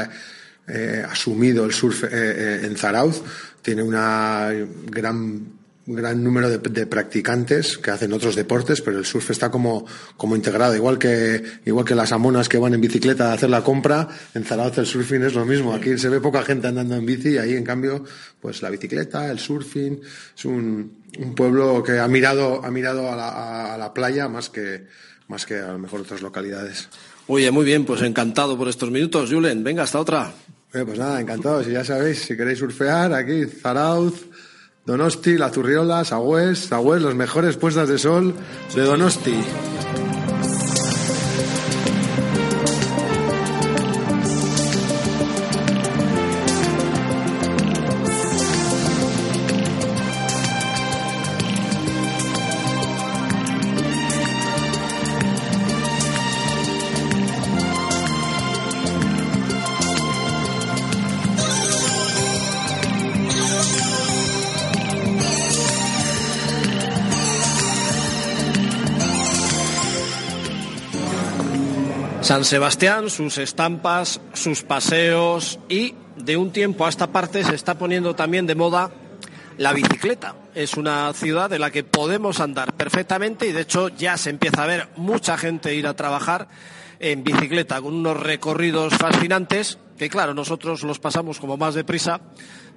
eh, 0.69 1.05
asumido 1.09 1.65
el 1.65 1.73
surf 1.73 2.05
eh, 2.05 2.09
eh, 2.13 2.61
en 2.65 2.77
Zarauz, 2.77 3.23
tiene 3.63 3.83
una 3.83 4.51
gran 4.91 5.63
gran 5.85 6.23
número 6.23 6.49
de, 6.49 6.87
practicantes 6.87 7.77
que 7.77 7.91
hacen 7.91 8.13
otros 8.13 8.37
deportes, 8.37 8.81
pero 8.81 8.99
el 8.99 9.05
surf 9.05 9.31
está 9.31 9.51
como, 9.51 9.85
como 10.17 10.37
integrado, 10.37 10.77
igual 10.77 10.99
que, 10.99 11.43
igual 11.65 11.85
que 11.85 11.95
las 11.95 12.13
amonas 12.13 12.49
que 12.49 12.59
van 12.59 12.75
en 12.75 12.81
bicicleta 12.81 13.31
a 13.31 13.33
hacer 13.35 13.51
la 13.51 13.65
compra, 13.65 14.09
en 14.35 14.45
Zarauz 14.45 14.79
el 14.79 14.87
surfing 14.87 15.23
es 15.23 15.35
lo 15.35 15.45
mismo. 15.45 15.75
Aquí 15.75 15.99
se 15.99 16.09
ve 16.09 16.21
poca 16.21 16.43
gente 16.43 16.69
andando 16.69 16.95
en 16.95 17.05
bici 17.05 17.31
y 17.31 17.39
ahí 17.39 17.55
en 17.55 17.65
cambio, 17.65 18.05
pues 18.41 18.63
la 18.63 18.71
bicicleta, 18.71 19.31
el 19.31 19.39
surfing, 19.39 20.01
es 20.37 20.45
un, 20.45 21.03
un 21.19 21.35
pueblo 21.35 21.83
que 21.83 21.99
ha 21.99 22.07
mirado, 22.07 22.65
ha 22.65 22.71
mirado 22.71 23.11
a 23.11 23.17
la, 23.17 23.75
a 23.75 23.79
la 23.79 23.93
playa 23.93 24.29
más 24.29 24.51
que, 24.51 24.87
más 25.27 25.47
que 25.47 25.57
a 25.57 25.73
lo 25.73 25.79
mejor 25.79 26.03
otras 26.03 26.23
localidades. 26.23 26.89
Oye, 27.27 27.51
muy 27.51 27.65
bien, 27.65 27.85
pues 27.85 28.03
encantado 28.03 28.57
por 28.57 28.69
estos 28.69 28.91
minutos, 28.91 29.31
Julen. 29.31 29.65
Venga, 29.65 29.83
hasta 29.83 29.99
otra. 29.99 30.33
Eh, 30.75 30.85
pues 30.85 30.99
nada, 30.99 31.21
encantado. 31.21 31.63
Si 31.63 31.71
ya 31.71 31.85
sabéis, 31.85 32.23
si 32.23 32.37
queréis 32.37 32.59
surfear, 32.59 33.13
aquí 33.13 33.45
Zarauz, 33.47 34.27
Donosti, 34.87 35.37
La 35.37 35.51
Zurriola, 35.51 36.05
Sagüez, 36.05 36.59
Sagüez, 36.59 37.03
los 37.03 37.15
mejores 37.15 37.57
puestas 37.57 37.89
de 37.89 37.99
sol 37.99 38.35
de 38.75 38.83
Donosti. 38.83 39.35
San 72.33 72.47
Sebastián, 72.47 73.11
sus 73.11 73.37
estampas, 73.37 74.19
sus 74.33 74.63
paseos 74.63 75.59
y 75.69 75.95
de 76.17 76.39
un 76.39 76.51
tiempo 76.51 76.87
a 76.87 76.89
esta 76.89 77.13
parte 77.13 77.45
se 77.45 77.55
está 77.55 77.77
poniendo 77.77 78.17
también 78.17 78.47
de 78.47 78.55
moda 78.55 78.91
la 79.59 79.75
bicicleta. 79.75 80.37
Es 80.55 80.79
una 80.79 81.13
ciudad 81.13 81.53
en 81.53 81.61
la 81.61 81.71
que 81.71 81.85
podemos 81.85 82.41
andar 82.41 82.73
perfectamente 82.73 83.47
y 83.47 83.53
de 83.53 83.61
hecho 83.61 83.91
ya 83.91 84.17
se 84.17 84.31
empieza 84.31 84.63
a 84.63 84.67
ver 84.67 84.89
mucha 84.97 85.37
gente 85.37 85.75
ir 85.75 85.87
a 85.87 85.95
trabajar 85.95 86.49
en 87.01 87.23
bicicleta 87.23 87.83
con 87.83 87.93
unos 87.93 88.19
recorridos 88.19 88.95
fascinantes 88.95 89.79
que 89.99 90.09
claro, 90.09 90.33
nosotros 90.33 90.83
los 90.85 90.99
pasamos 90.99 91.39
como 91.39 91.57
más 91.57 91.75
deprisa, 91.75 92.21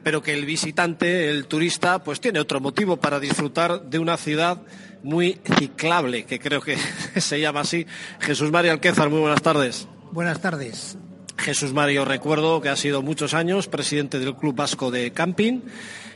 pero 0.03 0.21
que 0.21 0.33
el 0.33 0.45
visitante, 0.45 1.29
el 1.29 1.47
turista, 1.47 2.03
pues 2.03 2.19
tiene 2.19 2.39
otro 2.39 2.59
motivo 2.59 2.97
para 2.97 3.19
disfrutar 3.19 3.83
de 3.83 3.99
una 3.99 4.17
ciudad 4.17 4.61
muy 5.05 5.39
ciclable, 5.59 6.25
que 6.25 6.39
creo 6.39 6.61
que 6.61 6.75
se 7.21 7.39
llama 7.39 7.61
así. 7.61 7.85
Jesús 8.19 8.51
Mario 8.51 8.71
Alquezar, 8.71 9.09
muy 9.09 9.19
buenas 9.19 9.41
tardes. 9.41 9.87
Buenas 10.11 10.41
tardes. 10.41 10.97
Jesús 11.37 11.73
Mario, 11.73 12.05
recuerdo 12.05 12.59
que 12.59 12.69
ha 12.69 12.75
sido 12.75 13.03
muchos 13.03 13.33
años 13.33 13.67
presidente 13.67 14.17
del 14.19 14.35
Club 14.35 14.55
Vasco 14.55 14.89
de 14.89 15.11
Camping, 15.11 15.61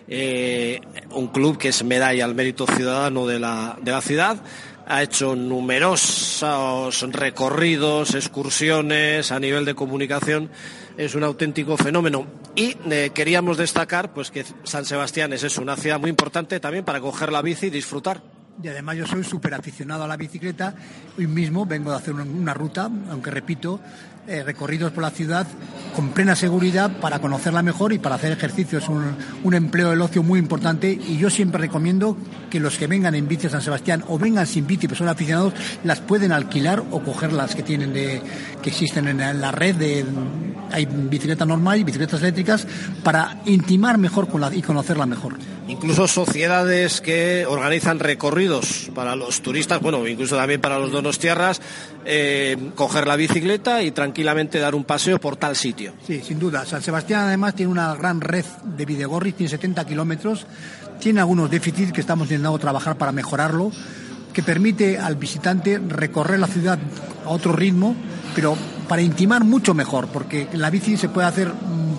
eh, 0.07 0.81
un 1.11 1.27
club 1.27 1.57
que 1.57 1.67
es 1.67 1.83
medalla 1.83 2.25
al 2.25 2.33
mérito 2.33 2.65
ciudadano 2.65 3.27
de 3.27 3.39
la, 3.39 3.77
de 3.81 3.91
la 3.91 4.01
ciudad. 4.01 4.37
Ha 4.87 5.03
hecho 5.03 5.35
numerosos 5.35 7.03
recorridos, 7.11 8.15
excursiones 8.15 9.31
a 9.31 9.39
nivel 9.39 9.65
de 9.65 9.75
comunicación. 9.75 10.49
Es 10.97 11.13
un 11.13 11.23
auténtico 11.23 11.77
fenómeno. 11.77 12.25
Y 12.55 12.75
eh, 12.89 13.11
queríamos 13.13 13.57
destacar 13.57 14.13
pues, 14.13 14.31
que 14.31 14.43
San 14.63 14.85
Sebastián 14.85 15.31
es 15.33 15.43
eso, 15.43 15.61
una 15.61 15.75
ciudad 15.75 15.99
muy 15.99 16.09
importante 16.09 16.59
también 16.59 16.85
para 16.85 16.99
coger 16.99 17.31
la 17.31 17.43
bici 17.43 17.67
y 17.67 17.69
disfrutar 17.69 18.38
y 18.61 18.67
además 18.67 18.97
yo 18.97 19.07
soy 19.07 19.23
súper 19.23 19.53
aficionado 19.53 20.03
a 20.03 20.07
la 20.07 20.17
bicicleta. 20.17 20.73
Hoy 21.17 21.27
mismo 21.27 21.65
vengo 21.65 21.91
de 21.91 21.97
hacer 21.97 22.13
una 22.13 22.53
ruta, 22.53 22.89
aunque 23.09 23.31
repito, 23.31 23.79
eh, 24.29 24.43
recorridos 24.43 24.91
por 24.91 25.01
la 25.03 25.09
ciudad 25.09 25.47
con 25.95 26.09
plena 26.09 26.35
seguridad 26.35 26.91
para 27.01 27.19
conocerla 27.19 27.63
mejor 27.63 27.93
y 27.93 27.99
para 27.99 28.15
hacer 28.15 28.31
ejercicio. 28.31 28.77
Es 28.77 28.87
un, 28.87 29.53
empleo 29.53 29.89
del 29.89 30.01
ocio 30.01 30.23
muy 30.23 30.39
importante 30.39 30.91
y 30.91 31.17
yo 31.17 31.29
siempre 31.29 31.59
recomiendo 31.59 32.15
que 32.49 32.59
los 32.59 32.77
que 32.77 32.87
vengan 32.87 33.15
en 33.15 33.27
bici 33.27 33.47
a 33.47 33.49
San 33.49 33.61
Sebastián 33.61 34.03
o 34.07 34.19
vengan 34.19 34.45
sin 34.45 34.67
bici, 34.67 34.87
pero 34.87 34.99
son 34.99 35.09
aficionados, 35.09 35.53
las 35.83 35.99
pueden 35.99 36.31
alquilar 36.31 36.83
o 36.91 37.01
coger 37.01 37.33
las 37.33 37.55
que 37.55 37.63
tienen 37.63 37.91
de, 37.91 38.21
que 38.61 38.69
existen 38.69 39.07
en 39.07 39.41
la 39.41 39.51
red 39.51 40.05
hay 40.71 40.85
bicicleta 40.85 41.45
normal 41.45 41.79
y 41.79 41.83
bicicletas 41.83 42.21
eléctricas 42.21 42.67
para 43.03 43.41
intimar 43.45 43.97
mejor 43.97 44.27
con 44.27 44.41
la, 44.41 44.53
y 44.53 44.61
conocerla 44.61 45.05
mejor. 45.05 45.33
Incluso 45.67 46.07
sociedades 46.07 47.01
que 47.01 47.45
organizan 47.47 47.99
recorridos 47.99 48.89
para 48.95 49.15
los 49.15 49.41
turistas, 49.41 49.81
bueno, 49.81 50.07
incluso 50.07 50.35
también 50.35 50.61
para 50.61 50.79
los 50.79 50.91
donostiarras, 50.91 51.61
eh, 52.05 52.57
coger 52.75 53.07
la 53.07 53.15
bicicleta 53.15 53.83
y 53.83 53.91
tranquilamente 53.91 54.18
dar 54.23 54.75
un 54.75 54.83
paseo 54.83 55.19
por 55.19 55.35
tal 55.35 55.55
sitio. 55.55 55.93
Sí, 56.05 56.21
sin 56.21 56.39
duda. 56.39 56.65
San 56.65 56.81
Sebastián 56.81 57.27
además 57.27 57.55
tiene 57.55 57.71
una 57.71 57.95
gran 57.95 58.21
red 58.21 58.45
de 58.77 58.85
videogorris, 58.85 59.35
tiene 59.35 59.49
70 59.49 59.85
kilómetros, 59.85 60.45
tiene 60.99 61.19
algunos 61.19 61.49
déficits 61.49 61.91
que 61.91 62.01
estamos 62.01 62.27
intentando 62.27 62.57
trabajar 62.59 62.97
para 62.97 63.11
mejorarlo, 63.11 63.71
que 64.33 64.43
permite 64.43 64.97
al 64.97 65.15
visitante 65.15 65.79
recorrer 65.79 66.39
la 66.39 66.47
ciudad 66.47 66.77
a 67.25 67.29
otro 67.29 67.53
ritmo, 67.53 67.95
pero 68.35 68.55
para 68.87 69.01
intimar 69.01 69.43
mucho 69.43 69.73
mejor, 69.73 70.07
porque 70.07 70.47
la 70.53 70.69
bici 70.69 70.97
se 70.97 71.09
puede 71.09 71.27
hacer 71.27 71.51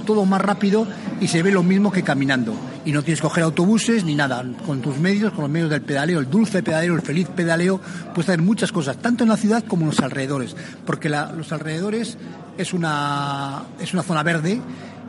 todo 0.06 0.24
más 0.26 0.40
rápido 0.40 0.86
y 1.20 1.28
se 1.28 1.42
ve 1.42 1.50
lo 1.50 1.62
mismo 1.62 1.92
que 1.92 2.02
caminando. 2.02 2.54
Y 2.85 2.93
no 2.93 3.03
tienes 3.03 3.20
que 3.20 3.26
coger 3.26 3.45
autobuses 3.45 4.05
ni 4.05 4.14
nada. 4.14 4.45
Con 4.66 4.81
tus 4.81 4.99
medios, 4.99 5.33
con 5.33 5.43
los 5.43 5.51
medios 5.51 5.70
del 5.70 5.83
pedaleo, 5.83 6.18
el 6.20 6.31
dulce 6.31 6.62
pedaleo, 6.62 6.95
el 6.95 7.03
feliz 7.03 7.28
pedaleo, 7.28 7.81
puedes 8.14 8.28
hacer 8.28 8.41
muchas 8.41 8.72
cosas, 8.72 8.97
tanto 8.99 9.24
en 9.24 9.31
la 9.31 9.37
ciudad 9.37 9.64
como 9.64 9.83
en 9.83 9.89
los 9.89 10.01
alrededores. 10.01 10.57
Porque 10.87 11.09
la, 11.09 11.33
los 11.33 11.53
alrededores 11.53 12.16
es 12.57 12.72
una, 12.72 13.62
es 13.81 13.93
una 13.93 14.03
zona 14.03 14.22
verde, 14.22 14.61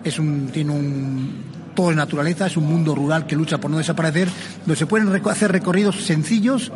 es 0.03 0.19
un, 0.19 0.49
tiene 0.51 0.71
un, 0.71 1.43
todo 1.75 1.91
es 1.91 1.95
naturaleza, 1.95 2.47
es 2.47 2.57
un 2.57 2.65
mundo 2.65 2.95
rural 2.95 3.25
que 3.25 3.35
lucha 3.35 3.59
por 3.59 3.71
no 3.71 3.77
desaparecer, 3.77 4.29
donde 4.65 4.75
se 4.75 4.85
pueden 4.85 5.09
hacer 5.25 5.51
recorridos 5.51 6.03
sencillos 6.03 6.71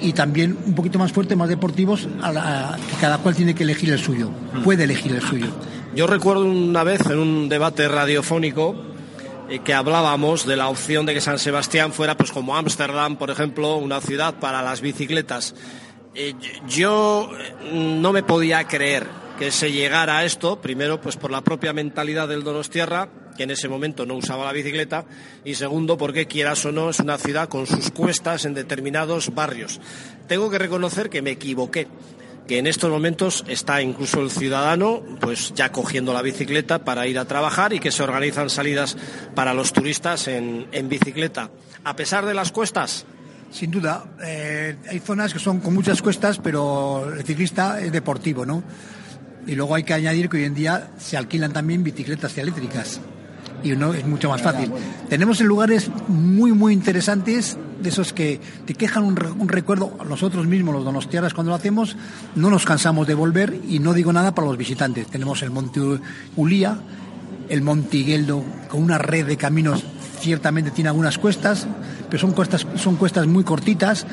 y 0.00 0.12
también 0.12 0.58
un 0.66 0.74
poquito 0.74 0.98
más 0.98 1.12
fuertes, 1.12 1.36
más 1.36 1.48
deportivos, 1.48 2.08
a 2.20 2.32
la, 2.32 2.78
que 2.90 2.96
cada 3.00 3.18
cual 3.18 3.36
tiene 3.36 3.54
que 3.54 3.62
elegir 3.62 3.90
el 3.90 3.98
suyo, 3.98 4.30
puede 4.64 4.84
elegir 4.84 5.12
el 5.12 5.22
suyo. 5.22 5.46
Yo 5.94 6.06
recuerdo 6.06 6.44
una 6.44 6.82
vez 6.82 7.02
en 7.06 7.18
un 7.18 7.48
debate 7.48 7.86
radiofónico 7.86 8.91
que 9.60 9.74
hablábamos 9.74 10.46
de 10.46 10.56
la 10.56 10.68
opción 10.68 11.06
de 11.06 11.14
que 11.14 11.20
San 11.20 11.38
Sebastián 11.38 11.92
fuera 11.92 12.16
pues 12.16 12.32
como 12.32 12.56
Ámsterdam, 12.56 13.16
por 13.16 13.30
ejemplo, 13.30 13.76
una 13.76 14.00
ciudad 14.00 14.34
para 14.34 14.62
las 14.62 14.80
bicicletas. 14.80 15.54
Eh, 16.14 16.34
yo 16.68 17.30
no 17.72 18.12
me 18.12 18.22
podía 18.22 18.64
creer 18.64 19.06
que 19.38 19.50
se 19.50 19.72
llegara 19.72 20.18
a 20.18 20.24
esto, 20.24 20.60
primero 20.60 21.00
pues 21.00 21.16
por 21.16 21.30
la 21.30 21.40
propia 21.40 21.72
mentalidad 21.72 22.28
del 22.28 22.44
Donostierra, 22.44 23.08
que 23.36 23.44
en 23.44 23.50
ese 23.50 23.68
momento 23.68 24.04
no 24.06 24.14
usaba 24.14 24.44
la 24.44 24.52
bicicleta, 24.52 25.04
y 25.44 25.54
segundo 25.54 25.96
porque 25.96 26.26
quieras 26.26 26.64
o 26.66 26.72
no 26.72 26.90
es 26.90 27.00
una 27.00 27.18
ciudad 27.18 27.48
con 27.48 27.66
sus 27.66 27.90
cuestas 27.90 28.44
en 28.44 28.54
determinados 28.54 29.34
barrios. 29.34 29.80
Tengo 30.28 30.50
que 30.50 30.58
reconocer 30.58 31.08
que 31.08 31.22
me 31.22 31.30
equivoqué 31.30 31.88
que 32.46 32.58
en 32.58 32.66
estos 32.66 32.90
momentos 32.90 33.44
está 33.48 33.82
incluso 33.82 34.20
el 34.20 34.30
ciudadano 34.30 35.02
pues 35.20 35.52
ya 35.54 35.70
cogiendo 35.70 36.12
la 36.12 36.22
bicicleta 36.22 36.80
para 36.84 37.06
ir 37.06 37.18
a 37.18 37.24
trabajar 37.24 37.72
y 37.72 37.80
que 37.80 37.90
se 37.90 38.02
organizan 38.02 38.50
salidas 38.50 38.96
para 39.34 39.54
los 39.54 39.72
turistas 39.72 40.28
en, 40.28 40.66
bicicleta. 40.88 41.50
A 41.84 41.96
pesar 41.96 42.26
de 42.26 42.34
las 42.34 42.52
cuestas, 42.52 43.06
sin 43.50 43.70
duda, 43.70 44.04
eh, 44.24 44.76
hay 44.88 44.98
zonas 45.00 45.32
que 45.32 45.38
son 45.38 45.60
con 45.60 45.74
muchas 45.74 46.02
cuestas, 46.02 46.38
pero 46.38 47.12
el 47.12 47.24
ciclista 47.24 47.80
es 47.80 47.92
deportivo, 47.92 48.44
¿no? 48.44 48.62
Y 49.46 49.54
luego 49.54 49.74
hay 49.74 49.82
que 49.82 49.94
añadir 49.94 50.28
que 50.28 50.38
hoy 50.38 50.44
en 50.44 50.54
día 50.54 50.90
se 50.98 51.16
alquilan 51.16 51.52
también 51.52 51.82
bicicletas 51.82 52.36
eléctricas 52.38 53.00
y 53.62 53.72
uno 53.72 53.94
es 53.94 54.06
mucho 54.06 54.28
más 54.28 54.42
fácil. 54.42 54.70
Tenemos 55.08 55.40
en 55.40 55.46
lugares 55.46 55.90
muy, 56.08 56.52
muy 56.52 56.72
interesantes, 56.72 57.56
de 57.82 57.88
esos 57.88 58.12
que 58.12 58.40
te 58.64 58.74
quejan 58.74 59.04
un, 59.04 59.16
recuerdo, 59.48 59.96
nosotros 60.08 60.46
mismos, 60.46 60.74
los 60.74 60.84
donostiaras, 60.84 61.34
cuando 61.34 61.50
lo 61.50 61.56
hacemos, 61.56 61.96
no 62.36 62.50
nos 62.50 62.64
cansamos 62.64 63.06
de 63.06 63.14
volver 63.14 63.58
y 63.68 63.80
no 63.80 63.92
digo 63.92 64.12
nada 64.12 64.34
para 64.34 64.48
los 64.48 64.56
visitantes. 64.56 65.08
Tenemos 65.08 65.42
el 65.42 65.50
Monte 65.50 65.80
Ulía, 66.36 66.78
el 67.48 67.62
Monte 67.62 67.98
Igueldo, 67.98 68.44
con 68.68 68.82
una 68.82 68.98
red 68.98 69.26
de 69.26 69.36
caminos, 69.36 69.84
ciertamente 70.20 70.70
tiene 70.70 70.88
algunas 70.88 71.18
cuestas, 71.18 71.66
pero 72.08 72.20
son 72.20 72.32
cuestas, 72.32 72.66
son 72.76 72.96
cuestas 72.96 73.26
muy 73.26 73.42
cortitas, 73.42 74.06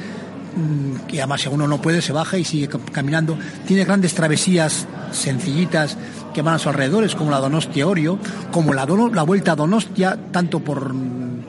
que 1.08 1.20
además 1.20 1.42
si 1.42 1.50
uno 1.50 1.68
no 1.68 1.82
puede 1.82 2.02
se 2.02 2.14
baja 2.14 2.38
y 2.38 2.44
sigue 2.44 2.70
caminando. 2.92 3.38
Tiene 3.68 3.86
grandes 3.86 4.14
travesías 4.14 4.88
sencillitas 5.12 5.98
que 6.34 6.42
van 6.42 6.56
a 6.56 6.60
sus 6.60 6.68
alrededores, 6.68 7.16
como 7.16 7.32
la 7.32 7.40
Donostia 7.40 7.88
Orio, 7.88 8.20
como 8.52 8.74
la, 8.74 8.86
la 8.86 9.24
Vuelta 9.24 9.54
a 9.54 9.56
Donostia, 9.56 10.18
tanto 10.32 10.60
por, 10.60 10.94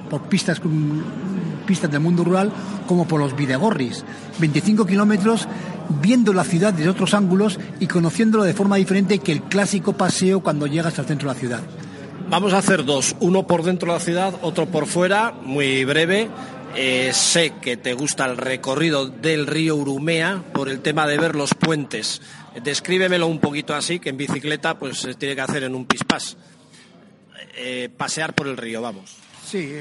por 0.08 0.22
pistas, 0.22 0.60
pistas 1.66 1.90
del 1.90 2.00
mundo 2.00 2.24
rural 2.24 2.50
como 2.86 3.06
por 3.06 3.20
los 3.20 3.36
Videgorris. 3.36 4.04
25 4.38 4.86
kilómetros 4.86 5.46
viendo 6.00 6.32
la 6.32 6.44
ciudad 6.44 6.72
desde 6.72 6.90
otros 6.90 7.14
ángulos 7.14 7.58
y 7.80 7.86
conociéndolo 7.86 8.44
de 8.44 8.54
forma 8.54 8.76
diferente 8.76 9.18
que 9.18 9.32
el 9.32 9.42
clásico 9.42 9.92
paseo 9.92 10.40
cuando 10.40 10.66
llegas 10.66 10.98
al 10.98 11.06
centro 11.06 11.28
de 11.28 11.34
la 11.34 11.40
ciudad. 11.40 11.60
Vamos 12.28 12.52
a 12.52 12.58
hacer 12.58 12.84
dos, 12.84 13.16
uno 13.18 13.46
por 13.46 13.64
dentro 13.64 13.92
de 13.92 13.98
la 13.98 14.04
ciudad, 14.04 14.34
otro 14.42 14.66
por 14.66 14.86
fuera, 14.86 15.34
muy 15.42 15.84
breve. 15.84 16.30
Eh, 16.76 17.12
sé 17.12 17.54
que 17.60 17.76
te 17.76 17.94
gusta 17.94 18.26
el 18.26 18.36
recorrido 18.36 19.06
del 19.08 19.46
río 19.46 19.74
Urumea 19.76 20.42
por 20.52 20.68
el 20.68 20.80
tema 20.80 21.06
de 21.06 21.18
ver 21.18 21.34
los 21.34 21.54
puentes. 21.54 22.22
Descríbemelo 22.62 23.26
un 23.26 23.40
poquito 23.40 23.74
así, 23.74 23.98
que 23.98 24.10
en 24.10 24.16
bicicleta 24.16 24.78
pues 24.78 24.98
se 24.98 25.14
tiene 25.14 25.34
que 25.34 25.40
hacer 25.40 25.64
en 25.64 25.74
un 25.74 25.86
pispás. 25.86 26.36
Eh, 27.56 27.88
pasear 27.96 28.34
por 28.34 28.46
el 28.46 28.56
río, 28.56 28.80
vamos. 28.80 29.16
Sí, 29.50 29.72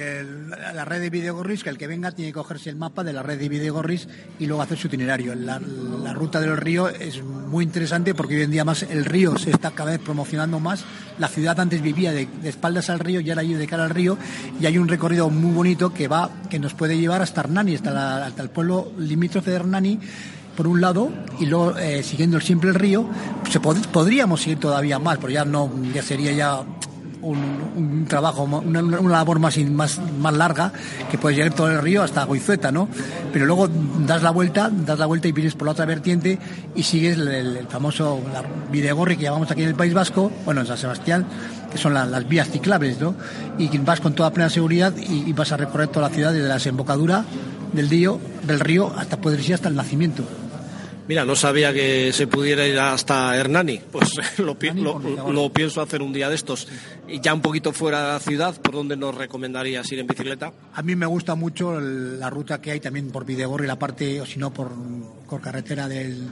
la 0.73 0.83
red 0.83 0.99
de 0.99 1.11
Videogorris, 1.11 1.63
que 1.63 1.69
el 1.69 1.77
que 1.77 1.85
venga 1.85 2.11
tiene 2.11 2.31
que 2.31 2.39
cogerse 2.39 2.71
el 2.71 2.75
mapa 2.75 3.03
de 3.03 3.13
la 3.13 3.21
red 3.21 3.37
de 3.37 3.47
Videogorris 3.49 4.07
y 4.39 4.47
luego 4.47 4.63
hacer 4.63 4.79
su 4.79 4.87
itinerario. 4.87 5.35
La, 5.35 5.59
ruta 6.11 6.41
del 6.41 6.57
río 6.57 6.89
es 6.89 7.21
muy 7.23 7.65
interesante 7.65 8.15
porque 8.15 8.35
hoy 8.35 8.41
en 8.41 8.49
día 8.49 8.65
más 8.65 8.81
el 8.81 9.05
río 9.05 9.37
se 9.37 9.51
está 9.51 9.69
cada 9.69 9.91
vez 9.91 9.99
promocionando 9.99 10.59
más. 10.59 10.85
La 11.19 11.27
ciudad 11.27 11.59
antes 11.59 11.83
vivía 11.83 12.11
de, 12.11 12.27
espaldas 12.45 12.89
al 12.89 12.97
río 12.97 13.19
y 13.19 13.29
ahora 13.29 13.43
vive 13.43 13.59
de 13.59 13.67
cara 13.67 13.83
al 13.83 13.91
río 13.91 14.17
y 14.59 14.65
hay 14.65 14.79
un 14.79 14.87
recorrido 14.87 15.29
muy 15.29 15.53
bonito 15.53 15.93
que 15.93 16.07
va 16.07 16.31
que 16.49 16.57
nos 16.57 16.73
puede 16.73 16.97
llevar 16.97 17.21
hasta 17.21 17.41
Hernani, 17.41 17.75
hasta, 17.75 18.25
hasta 18.25 18.41
el 18.41 18.49
pueblo 18.49 18.91
limítrofe 18.97 19.51
de 19.51 19.57
Hernani 19.57 19.99
por 20.57 20.65
un 20.65 20.81
lado 20.81 21.11
y 21.39 21.45
luego 21.45 21.77
eh, 21.77 22.01
siguiendo 22.01 22.37
el 22.37 22.43
simple 22.43 22.73
río 22.73 23.07
se 23.51 23.59
podríamos 23.59 24.47
ir 24.47 24.59
todavía 24.59 24.97
más 24.97 25.19
pero 25.19 25.29
ya 25.29 25.45
no 25.45 25.71
ya 25.93 26.01
sería 26.01 26.31
ya 26.31 26.65
un, 27.21 28.05
trabajo, 28.07 28.43
una, 28.43 28.81
labor 28.81 29.39
más, 29.39 29.57
más, 29.57 29.99
más 30.19 30.33
larga 30.33 30.71
que 31.11 31.17
puedes 31.17 31.37
llegar 31.37 31.53
todo 31.53 31.69
el 31.69 31.81
río 31.81 32.03
hasta 32.03 32.23
Goizueta, 32.23 32.71
¿no? 32.71 32.87
Pero 33.31 33.45
luego 33.45 33.69
das 34.05 34.23
la 34.23 34.31
vuelta, 34.31 34.69
das 34.69 34.99
la 34.99 35.05
vuelta 35.05 35.27
y 35.27 35.31
vienes 35.31 35.55
por 35.55 35.65
la 35.65 35.73
otra 35.73 35.85
vertiente 35.85 36.39
y 36.75 36.83
sigues 36.83 37.17
el, 37.17 37.67
famoso 37.69 38.21
la 38.33 38.43
que 38.71 39.23
llamamos 39.23 39.51
aquí 39.51 39.63
en 39.63 39.69
el 39.69 39.75
País 39.75 39.93
Vasco, 39.93 40.31
bueno, 40.45 40.61
en 40.61 40.67
San 40.67 40.77
Sebastián, 40.77 41.25
que 41.71 41.77
son 41.77 41.93
las 41.93 42.27
vías 42.27 42.49
ciclables, 42.49 42.99
¿no? 42.99 43.15
Y 43.57 43.75
vas 43.79 43.99
con 43.99 44.13
toda 44.13 44.31
plena 44.31 44.49
seguridad 44.49 44.93
y, 44.97 45.31
vas 45.33 45.51
a 45.51 45.57
recorrer 45.57 45.87
toda 45.87 46.09
la 46.09 46.13
ciudad 46.13 46.33
desde 46.33 46.47
la 46.47 46.55
desembocadura 46.55 47.25
del 47.73 47.89
río, 47.89 48.19
del 48.45 48.59
río 48.59 48.93
hasta 48.97 49.17
poder 49.17 49.39
ir 49.41 49.53
hasta 49.53 49.69
el 49.69 49.75
nacimiento. 49.75 50.23
Mira, 51.09 51.25
no 51.25 51.35
sabía 51.35 51.73
que 51.73 52.13
se 52.13 52.27
pudiera 52.27 52.67
ir 52.67 52.77
hasta 52.77 53.35
Hernani. 53.35 53.81
Pues 53.91 54.11
lo, 54.37 54.55
lo, 55.31 55.51
pienso 55.51 55.81
hacer 55.81 56.03
un 56.03 56.13
día 56.13 56.29
de 56.29 56.35
estos. 56.35 56.67
Y 57.07 57.19
ya 57.19 57.33
un 57.33 57.41
poquito 57.41 57.73
fuera 57.73 58.05
de 58.05 58.13
la 58.13 58.19
ciudad, 58.19 58.61
¿por 58.61 58.75
dónde 58.75 58.95
nos 58.95 59.15
recomendarías 59.15 59.91
ir 59.91 59.97
en 59.97 60.05
bicicleta? 60.05 60.53
A 60.71 60.83
mí 60.83 60.95
me 60.95 61.07
gusta 61.07 61.33
mucho 61.33 61.79
la 61.79 62.29
ruta 62.29 62.61
que 62.61 62.69
hay 62.69 62.79
también 62.79 63.09
por 63.09 63.25
Videgorri, 63.25 63.65
la 63.65 63.79
parte, 63.79 64.21
o 64.21 64.25
si 64.27 64.37
no, 64.37 64.53
por, 64.53 64.69
por 65.27 65.41
carretera 65.41 65.87
del 65.87 66.27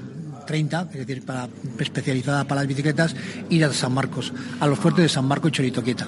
30, 0.46 0.90
es 0.94 1.08
decir, 1.08 1.26
para, 1.26 1.50
especializada 1.80 2.44
para 2.44 2.62
las 2.62 2.68
bicicletas, 2.68 3.16
ir 3.50 3.66
a 3.66 3.74
San 3.74 3.96
Marcos, 3.96 4.32
a 4.60 4.68
los 4.68 4.78
puertos 4.78 5.02
de 5.02 5.10
San 5.10 5.26
Marcos 5.26 5.50
y 5.50 5.54
Choritoquieta. 5.54 6.08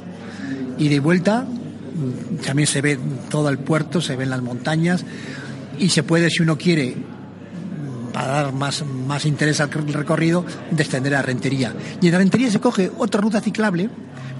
Y 0.77 0.89
de 0.89 0.99
vuelta 0.99 1.41
mm, 1.41 2.35
también 2.45 2.67
se 2.67 2.81
ve 2.81 2.99
todo 3.31 3.49
el 3.49 3.57
puerto, 3.57 3.99
se 3.99 4.15
ven 4.15 4.29
las 4.29 4.43
montañas 4.43 5.03
y 5.79 5.89
se 5.89 6.03
puede, 6.03 6.29
si 6.29 6.43
uno 6.43 6.55
quiere, 6.55 6.95
para 8.19 8.33
dar 8.33 8.53
más, 8.53 8.83
más 8.85 9.25
interés 9.25 9.61
al 9.61 9.71
recorrido, 9.71 10.43
descender 10.71 11.15
a 11.15 11.21
Rentería. 11.21 11.73
Y 12.01 12.09
en 12.09 12.15
Rentería 12.15 12.51
se 12.51 12.59
coge 12.59 12.91
otra 12.97 13.21
ruta 13.21 13.39
ciclable, 13.39 13.89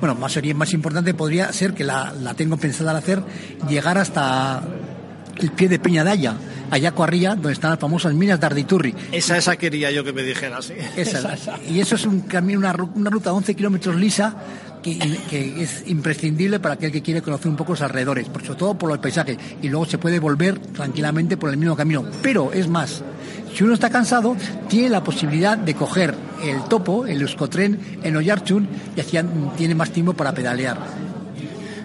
bueno, 0.02 0.16
más 0.16 0.34
sería 0.34 0.54
más 0.54 0.74
importante 0.74 1.14
podría 1.14 1.54
ser 1.54 1.74
que 1.74 1.86
la, 1.86 2.12
la 2.12 2.34
tengo 2.34 2.58
pensada 2.58 2.92
al 2.92 2.98
hacer, 2.98 3.24
llegar 3.70 3.98
hasta 3.98 4.64
el 5.38 5.52
pie 5.52 5.70
de 5.70 5.80
Peñadalla, 5.80 6.36
allá 6.70 6.92
Cuarría, 6.92 7.36
donde 7.36 7.54
están 7.54 7.70
las 7.70 7.80
famosas 7.80 8.14
minas 8.14 8.38
de 8.42 8.48
Arditurri. 8.48 8.94
Esa, 9.14 9.38
esa 9.38 9.56
quería 9.56 9.92
yo 9.92 10.04
que 10.04 10.12
me 10.12 10.24
dijera, 10.24 10.62
sí. 10.62 10.74
Esa, 10.98 11.38
y 11.70 11.80
eso 11.80 11.96
es 11.96 12.06
un 12.06 12.20
camino, 12.22 12.60
una, 12.60 12.74
una 12.74 13.10
ruta 13.10 13.30
de 13.30 13.38
11 13.38 13.56
kilómetros 13.56 13.96
lisa 13.96 14.36
que, 14.82 15.62
es 15.62 15.84
imprescindible 15.88 16.60
para 16.60 16.76
aquel 16.76 16.92
que 16.92 17.02
quiere 17.02 17.22
conocer 17.22 17.50
un 17.50 17.56
poco 17.56 17.74
los 17.74 17.82
alrededores, 17.82 18.28
sobre 18.28 18.60
todo 18.60 18.78
por 18.78 18.90
los 18.90 19.00
paisajes, 19.00 19.38
y 19.62 19.70
luego 19.70 19.86
se 19.86 19.98
puede 19.98 20.20
volver 20.20 20.60
tranquilamente 20.60 21.38
por 21.38 21.50
el 21.50 21.58
mismo 21.58 21.76
camino. 21.76 22.06
Pero 22.22 22.52
es 22.54 22.68
más, 22.68 23.04
si 23.54 23.64
uno 23.64 23.74
está 23.74 23.90
cansado, 23.90 24.36
tiene 24.68 24.90
la 24.90 25.04
posibilidad 25.04 25.58
de 25.58 25.74
coger 25.74 26.16
el 26.44 26.64
topo, 26.66 27.06
el 27.06 27.22
euskotren 27.22 28.00
en 28.04 28.16
Oyarchun 28.16 28.68
y 28.96 29.00
así 29.02 29.18
tiene 29.58 29.76
más 29.76 29.92
tiempo 29.92 30.14
para 30.14 30.34
pedalear. 30.34 30.78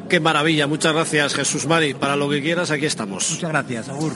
Qué 0.09 0.21
maravilla, 0.21 0.67
muchas 0.67 0.93
gracias 0.93 1.35
Jesús 1.35 1.67
Mari. 1.67 1.95
Para 1.95 2.15
lo 2.17 2.29
que 2.29 2.43
quieras, 2.43 2.71
aquí 2.71 2.87
estamos. 2.87 3.31
Muchas 3.31 3.51
gracias, 3.51 3.89
Agur. 3.89 4.13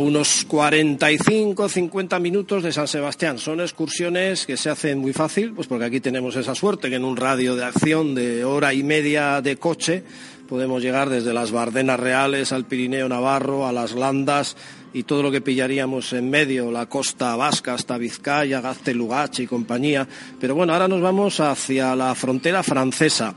Unos 0.00 0.44
45, 0.46 1.68
50 1.68 2.18
minutos 2.18 2.62
de 2.62 2.72
San 2.72 2.88
Sebastián. 2.88 3.38
Son 3.38 3.60
excursiones 3.60 4.46
que 4.46 4.56
se 4.56 4.70
hacen 4.70 4.98
muy 4.98 5.12
fácil, 5.12 5.52
pues 5.52 5.68
porque 5.68 5.84
aquí 5.84 6.00
tenemos 6.00 6.36
esa 6.36 6.54
suerte 6.54 6.90
que 6.90 6.96
en 6.96 7.04
un 7.04 7.16
radio 7.16 7.54
de 7.54 7.64
acción 7.64 8.14
de 8.14 8.44
hora 8.44 8.74
y 8.74 8.82
media 8.82 9.40
de 9.40 9.56
coche 9.56 10.02
podemos 10.48 10.82
llegar 10.82 11.08
desde 11.08 11.32
las 11.32 11.52
Bardenas 11.52 12.00
Reales 12.00 12.52
al 12.52 12.64
Pirineo 12.64 13.08
Navarro, 13.08 13.66
a 13.66 13.72
las 13.72 13.92
Landas 13.92 14.56
y 14.92 15.04
todo 15.04 15.22
lo 15.22 15.30
que 15.30 15.40
pillaríamos 15.40 16.12
en 16.12 16.28
medio, 16.28 16.72
la 16.72 16.86
costa 16.86 17.36
vasca 17.36 17.74
hasta 17.74 17.96
Vizcaya, 17.96 18.60
Gaztelugache 18.60 19.44
y 19.44 19.46
compañía. 19.46 20.08
Pero 20.40 20.56
bueno, 20.56 20.72
ahora 20.72 20.88
nos 20.88 21.00
vamos 21.00 21.38
hacia 21.38 21.94
la 21.94 22.14
frontera 22.14 22.62
francesa 22.62 23.34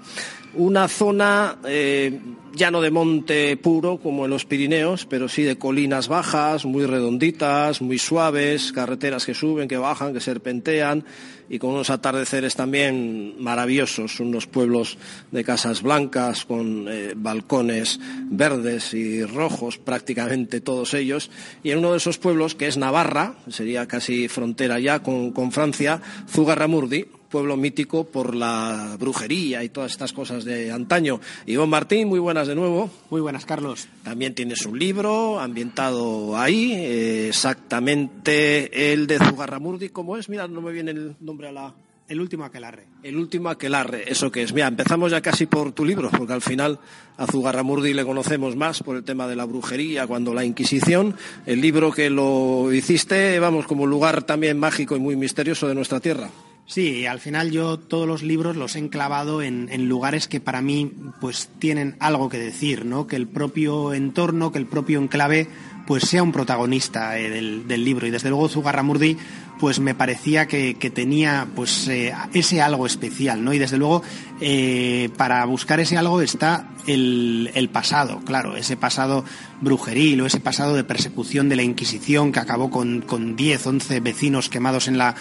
una 0.55 0.87
zona 0.87 1.57
eh, 1.65 2.19
ya 2.55 2.69
no 2.69 2.81
de 2.81 2.91
monte 2.91 3.57
puro 3.57 3.97
como 3.97 4.25
en 4.25 4.31
los 4.31 4.45
Pirineos, 4.45 5.05
pero 5.05 5.27
sí 5.27 5.43
de 5.43 5.57
colinas 5.57 6.07
bajas, 6.07 6.65
muy 6.65 6.85
redonditas, 6.85 7.81
muy 7.81 7.97
suaves, 7.97 8.71
carreteras 8.71 9.25
que 9.25 9.33
suben, 9.33 9.67
que 9.67 9.77
bajan, 9.77 10.13
que 10.13 10.19
serpentean 10.19 11.03
y 11.49 11.59
con 11.59 11.71
unos 11.71 11.89
atardeceres 11.89 12.55
también 12.55 13.35
maravillosos, 13.39 14.19
unos 14.19 14.47
pueblos 14.47 14.97
de 15.31 15.43
casas 15.43 15.81
blancas 15.81 16.45
con 16.45 16.87
eh, 16.87 17.13
balcones 17.15 17.99
verdes 18.25 18.93
y 18.93 19.23
rojos, 19.25 19.77
prácticamente 19.77 20.61
todos 20.61 20.93
ellos, 20.93 21.29
y 21.63 21.71
en 21.71 21.79
uno 21.79 21.91
de 21.91 21.97
esos 21.97 22.17
pueblos 22.17 22.55
que 22.55 22.67
es 22.67 22.77
Navarra, 22.77 23.35
sería 23.49 23.87
casi 23.87 24.27
frontera 24.27 24.79
ya 24.79 25.03
con, 25.03 25.31
con 25.31 25.51
Francia, 25.51 26.01
Zugarramurdi, 26.29 27.05
pueblo 27.34 27.57
mítico 27.57 28.03
por 28.03 28.36
la 28.36 28.95
brujería 28.99 29.63
y 29.63 29.69
todas 29.69 29.91
estas 29.91 30.13
cosas 30.13 30.45
de 30.45 30.71
antaño. 30.71 31.19
Iván 31.47 31.67
Martín, 31.67 32.07
muy 32.07 32.19
buenas 32.19 32.47
de 32.47 32.53
nuevo. 32.53 32.91
Muy 33.09 33.21
buenas, 33.21 33.43
Carlos. 33.47 33.88
También 34.03 34.36
tienes 34.36 34.63
un 34.67 34.77
libro 34.77 35.39
ambientado 35.39 36.38
ahí, 36.38 36.73
eh, 36.73 37.29
exactamente 37.29 38.93
el 38.93 39.07
de 39.07 39.17
Zugarramurdi. 39.17 39.89
¿Cómo 39.89 40.15
es? 40.15 40.29
Mira, 40.29 40.47
no 40.47 40.61
me 40.61 40.71
viene 40.71 40.91
el 40.91 41.15
nombre 41.21 41.47
a 41.47 41.51
la... 41.51 41.73
El 42.07 42.21
último 42.21 42.43
aquelarre. 42.45 42.86
El 43.01 43.17
último 43.17 43.49
aquelarre, 43.49 44.03
eso 44.11 44.31
que 44.31 44.43
es. 44.43 44.53
Mira, 44.53 44.67
empezamos 44.67 45.09
ya 45.09 45.21
casi 45.21 45.47
por 45.47 45.71
tu 45.71 45.86
libro, 45.86 46.11
porque 46.11 46.34
al 46.34 46.43
final 46.43 46.77
a 47.17 47.25
Zugarramurdi 47.25 47.95
le 47.95 48.05
conocemos 48.05 48.55
más 48.55 48.84
por 48.84 48.95
el 48.95 49.03
tema 49.03 49.27
de 49.27 49.36
la 49.36 49.45
brujería, 49.45 50.05
cuando 50.05 50.36
la 50.36 50.45
Inquisición, 50.45 51.15
el 51.47 51.61
libro 51.61 51.91
que 51.91 52.11
lo 52.11 52.71
hiciste, 52.71 53.39
vamos, 53.39 53.65
como 53.65 53.88
lugar 53.88 54.21
también 54.21 54.59
mágico 54.59 54.95
y 54.95 54.99
muy 54.99 55.15
misterioso 55.15 55.67
de 55.67 55.73
nuestra 55.73 55.99
tierra. 55.99 56.29
Sí, 56.66 57.05
al 57.05 57.20
final 57.20 57.51
yo 57.51 57.78
todos 57.78 58.07
los 58.07 58.24
libros 58.24 58.55
los 58.55 58.76
he 58.76 58.80
enclavado 58.80 59.41
en, 59.41 59.68
lugares 59.88 60.28
que 60.28 60.39
para 60.39 60.61
mí 60.61 60.91
pues 61.20 61.49
tienen 61.59 61.97
algo 61.99 62.30
que 62.30 62.39
decir, 62.39 62.86
¿no? 62.86 63.05
Que 63.05 63.18
el 63.18 63.28
propio 63.28 63.93
entorno, 63.93 64.51
que 64.51 64.59
el 64.59 64.66
propio 64.66 64.99
enclave 64.99 65.49
pues 65.86 66.03
sea 66.03 66.24
un 66.24 66.32
protagonista 66.32 67.20
eh, 67.20 67.30
del, 67.30 67.84
libro. 67.84 68.07
Y 68.07 68.11
desde 68.11 68.30
luego 68.30 68.47
Zugarramurdi 68.47 69.18
pues 69.59 69.80
me 69.80 69.93
parecía 69.93 70.47
que, 70.47 70.74
tenía 70.93 71.47
pues 71.53 71.88
eh, 71.89 72.14
ese 72.34 72.61
algo 72.61 72.86
especial, 72.86 73.43
¿no? 73.43 73.53
Y 73.53 73.59
desde 73.59 73.78
luego 73.78 74.01
eh, 74.39 75.09
para 75.18 75.43
buscar 75.45 75.82
ese 75.82 75.97
algo 75.97 76.22
está 76.22 76.70
el, 76.88 77.70
pasado, 77.72 78.22
claro, 78.26 78.55
ese 78.55 78.78
pasado 78.78 79.26
brujeril 79.61 80.22
o 80.22 80.26
ese 80.26 80.39
pasado 80.39 80.76
de 80.76 80.84
persecución 80.84 81.49
de 81.49 81.57
la 81.57 81.64
Inquisición 81.64 82.32
que 82.32 82.39
acabó 82.39 82.70
con, 82.70 83.01
con 83.01 83.36
10, 83.36 83.68
11 83.68 83.99
vecinos 83.99 84.49
quemados 84.49 84.88
en 84.88 84.97
la 84.97 85.16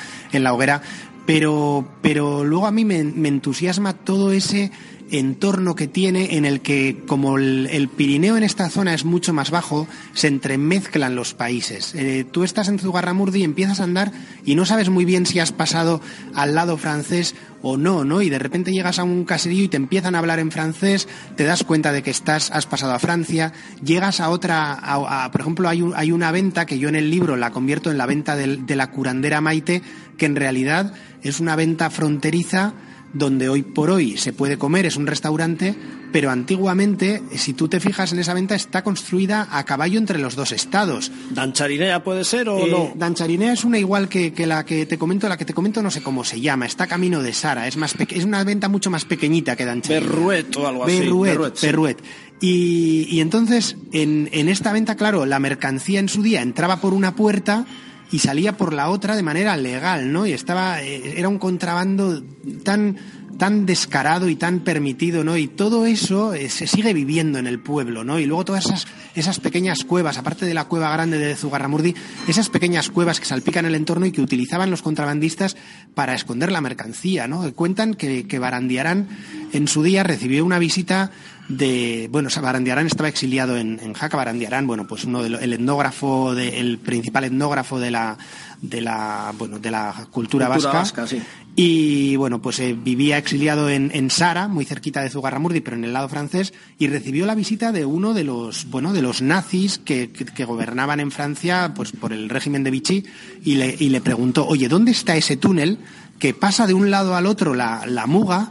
hoguera, 0.52 0.82
pero, 1.26 1.86
pero 2.02 2.44
luego 2.44 2.66
a 2.66 2.72
mí 2.72 2.84
me, 2.84 2.98
entusiasma 2.98 3.92
todo 3.92 4.32
ese 4.32 4.72
entorno 5.10 5.74
que 5.74 5.86
tiene 5.86 6.36
en 6.36 6.46
el 6.46 6.62
que, 6.62 7.02
como 7.06 7.36
el, 7.36 7.88
Pirineo 7.94 8.36
en 8.36 8.42
esta 8.42 8.70
zona 8.70 8.94
es 8.94 9.04
mucho 9.04 9.34
más 9.34 9.50
bajo, 9.50 9.86
se 10.14 10.28
entremezclan 10.28 11.14
los 11.14 11.34
países. 11.34 11.94
Eh, 11.94 12.24
tú 12.30 12.44
estás 12.44 12.68
en 12.68 12.78
Zugarramurdi 12.78 13.40
y 13.40 13.44
empiezas 13.44 13.80
a 13.80 13.84
andar 13.84 14.10
y 14.44 14.54
no 14.54 14.64
sabes 14.64 14.88
muy 14.88 15.04
bien 15.04 15.26
si 15.26 15.38
has 15.38 15.52
pasado 15.52 16.00
al 16.34 16.54
lado 16.54 16.78
francés 16.78 17.34
o 17.60 17.76
no, 17.76 18.04
¿no? 18.04 18.22
Y 18.22 18.30
de 18.30 18.38
repente 18.38 18.72
llegas 18.72 18.98
a 18.98 19.04
un 19.04 19.24
caserío 19.24 19.64
y 19.64 19.68
te 19.68 19.76
empiezan 19.76 20.14
a 20.14 20.18
hablar 20.18 20.38
en 20.40 20.50
francés, 20.50 21.08
te 21.36 21.44
das 21.44 21.62
cuenta 21.62 21.92
de 21.92 22.02
que 22.02 22.10
estás, 22.10 22.50
has 22.50 22.66
pasado 22.66 22.92
a 22.92 22.98
Francia, 22.98 23.52
llegas 23.84 24.18
a 24.20 24.30
otra, 24.30 25.30
por 25.30 25.40
ejemplo, 25.40 25.68
hay, 25.68 25.84
hay, 25.94 26.10
una 26.10 26.32
venta 26.32 26.66
que 26.66 26.78
yo 26.78 26.88
en 26.88 26.96
el 26.96 27.10
libro 27.10 27.36
la 27.36 27.50
convierto 27.50 27.90
en 27.90 27.98
la 27.98 28.06
venta 28.06 28.34
de 28.34 28.76
la 28.76 28.90
curandera 28.90 29.40
Maite, 29.40 29.82
que 30.22 30.26
en 30.26 30.36
realidad 30.36 30.94
es 31.24 31.40
una 31.40 31.56
venta 31.56 31.90
fronteriza 31.90 32.74
donde 33.12 33.48
hoy 33.48 33.62
por 33.62 33.90
hoy 33.90 34.16
se 34.16 34.32
puede 34.32 34.56
comer, 34.56 34.86
es 34.86 34.94
un 34.94 35.08
restaurante, 35.08 35.74
pero 36.12 36.30
antiguamente, 36.30 37.20
si 37.34 37.54
tú 37.54 37.66
te 37.66 37.80
fijas 37.80 38.12
en 38.12 38.20
esa 38.20 38.32
venta, 38.32 38.54
está 38.54 38.84
construida 38.84 39.48
a 39.50 39.64
caballo 39.64 39.98
entre 39.98 40.20
los 40.20 40.36
dos 40.36 40.52
estados. 40.52 41.10
¿Dancharinea 41.30 42.04
puede 42.04 42.22
ser 42.22 42.48
o 42.48 42.56
eh, 42.60 42.70
no? 42.70 42.92
Dancharinea 42.94 43.52
es 43.52 43.64
una 43.64 43.80
igual 43.80 44.08
que, 44.08 44.32
que, 44.32 44.46
la 44.46 44.64
que 44.64 44.86
te 44.86 44.96
comento, 44.96 45.28
la 45.28 45.36
que 45.36 45.44
te 45.44 45.54
comento 45.54 45.82
no 45.82 45.90
sé 45.90 46.04
cómo 46.04 46.22
se 46.22 46.40
llama, 46.40 46.66
está 46.66 46.86
camino 46.86 47.20
de 47.20 47.32
Sara, 47.32 47.66
es, 47.66 47.76
más 47.76 47.96
es 48.08 48.22
una 48.22 48.44
venta 48.44 48.68
mucho 48.68 48.90
más 48.90 49.04
pequeñita 49.04 49.56
que 49.56 49.64
Dancharinea. 49.64 50.08
Berruet 50.08 50.56
o 50.56 50.68
algo 50.68 50.84
así. 50.84 51.00
Berruet, 51.00 51.32
Berruet, 51.32 51.56
sí. 51.56 51.66
Berruet. 51.66 51.98
Y, 52.40 53.08
y, 53.10 53.20
entonces, 53.20 53.76
en, 53.90 54.28
en 54.30 54.48
esta 54.48 54.72
venta, 54.72 54.94
claro, 54.94 55.26
la 55.26 55.40
mercancía 55.40 55.98
en 55.98 56.08
su 56.08 56.22
día 56.22 56.42
entraba 56.42 56.80
por 56.80 56.94
una 56.94 57.16
puerta 57.16 57.66
y 58.12 58.18
salía 58.18 58.56
por 58.56 58.74
la 58.74 58.90
otra 58.90 59.16
de 59.16 59.22
manera 59.22 59.56
legal, 59.56 60.12
¿no? 60.12 60.26
Y 60.26 60.32
estaba, 60.32 60.82
eh, 60.82 61.14
era 61.16 61.28
un 61.28 61.38
contrabando 61.38 62.22
tan, 62.62 62.98
tan 63.38 63.64
descarado 63.64 64.28
y 64.28 64.36
tan 64.36 64.60
permitido, 64.60 65.24
¿no? 65.24 65.36
Y 65.38 65.48
todo 65.48 65.86
eso 65.86 66.34
eh, 66.34 66.50
se 66.50 66.66
sigue 66.66 66.92
viviendo 66.92 67.38
en 67.38 67.46
el 67.46 67.58
pueblo, 67.58 68.04
¿no? 68.04 68.18
Y 68.18 68.26
luego 68.26 68.44
todas 68.44 68.66
esas, 68.66 68.86
esas 69.14 69.40
pequeñas 69.40 69.84
cuevas, 69.84 70.18
aparte 70.18 70.44
de 70.44 70.52
la 70.52 70.66
cueva 70.66 70.92
grande 70.92 71.18
de 71.18 71.34
Zugarramurdi, 71.34 71.94
esas 72.28 72.50
pequeñas 72.50 72.90
cuevas 72.90 73.18
que 73.18 73.26
salpican 73.26 73.64
el 73.64 73.74
entorno 73.74 74.04
y 74.04 74.12
que 74.12 74.20
utilizaban 74.20 74.70
los 74.70 74.82
contrabandistas 74.82 75.56
para 75.94 76.14
esconder 76.14 76.52
la 76.52 76.60
mercancía, 76.60 77.26
¿no? 77.26 77.50
Cuentan 77.54 77.94
que, 77.94 78.26
que 78.26 78.38
Barandiarán 78.38 79.08
en 79.52 79.68
su 79.68 79.82
día 79.82 80.02
recibió 80.02 80.44
una 80.44 80.58
visita 80.58 81.10
de 81.56 82.08
bueno 82.10 82.30
Barandiarán 82.40 82.86
estaba 82.86 83.08
exiliado 83.08 83.56
en, 83.56 83.78
en 83.82 83.92
Jaca 83.92 84.16
Barandiarán 84.16 84.66
bueno 84.66 84.86
pues 84.86 85.04
uno 85.04 85.22
de 85.22 85.30
lo, 85.30 85.38
el 85.38 85.52
etnógrafo 85.52 86.34
de, 86.34 86.60
el 86.60 86.78
principal 86.78 87.24
etnógrafo 87.24 87.78
de 87.78 87.90
la 87.90 88.16
de 88.60 88.80
la 88.80 89.34
bueno 89.36 89.58
de 89.58 89.70
la 89.70 89.92
cultura, 90.10 90.46
cultura 90.46 90.48
vasca, 90.48 90.72
vasca 90.72 91.06
sí. 91.06 91.22
y 91.54 92.16
bueno 92.16 92.40
pues 92.40 92.58
eh, 92.60 92.74
vivía 92.78 93.18
exiliado 93.18 93.68
en, 93.68 93.90
en, 93.92 94.08
Sara 94.08 94.48
muy 94.48 94.64
cerquita 94.64 95.02
de 95.02 95.10
Zugarramurdi 95.10 95.60
pero 95.60 95.76
en 95.76 95.84
el 95.84 95.92
lado 95.92 96.08
francés 96.08 96.54
y 96.78 96.86
recibió 96.86 97.26
la 97.26 97.34
visita 97.34 97.70
de 97.70 97.84
uno 97.84 98.14
de 98.14 98.24
los 98.24 98.70
bueno 98.70 98.92
de 98.92 99.02
los 99.02 99.20
nazis 99.20 99.78
que, 99.78 100.10
que, 100.10 100.24
que 100.24 100.44
gobernaban 100.44 101.00
en 101.00 101.10
Francia 101.10 101.72
pues 101.74 101.92
por 101.92 102.12
el 102.12 102.30
régimen 102.30 102.64
de 102.64 102.70
Vichy 102.70 103.04
y 103.44 103.56
le, 103.56 103.76
y 103.78 103.90
le 103.90 104.00
preguntó 104.00 104.46
oye 104.46 104.68
dónde 104.68 104.92
está 104.92 105.16
ese 105.16 105.36
túnel 105.36 105.78
que 106.18 106.32
pasa 106.32 106.66
de 106.66 106.74
un 106.74 106.90
lado 106.90 107.14
al 107.14 107.26
otro 107.26 107.54
la, 107.54 107.84
la 107.86 108.06
muga 108.06 108.50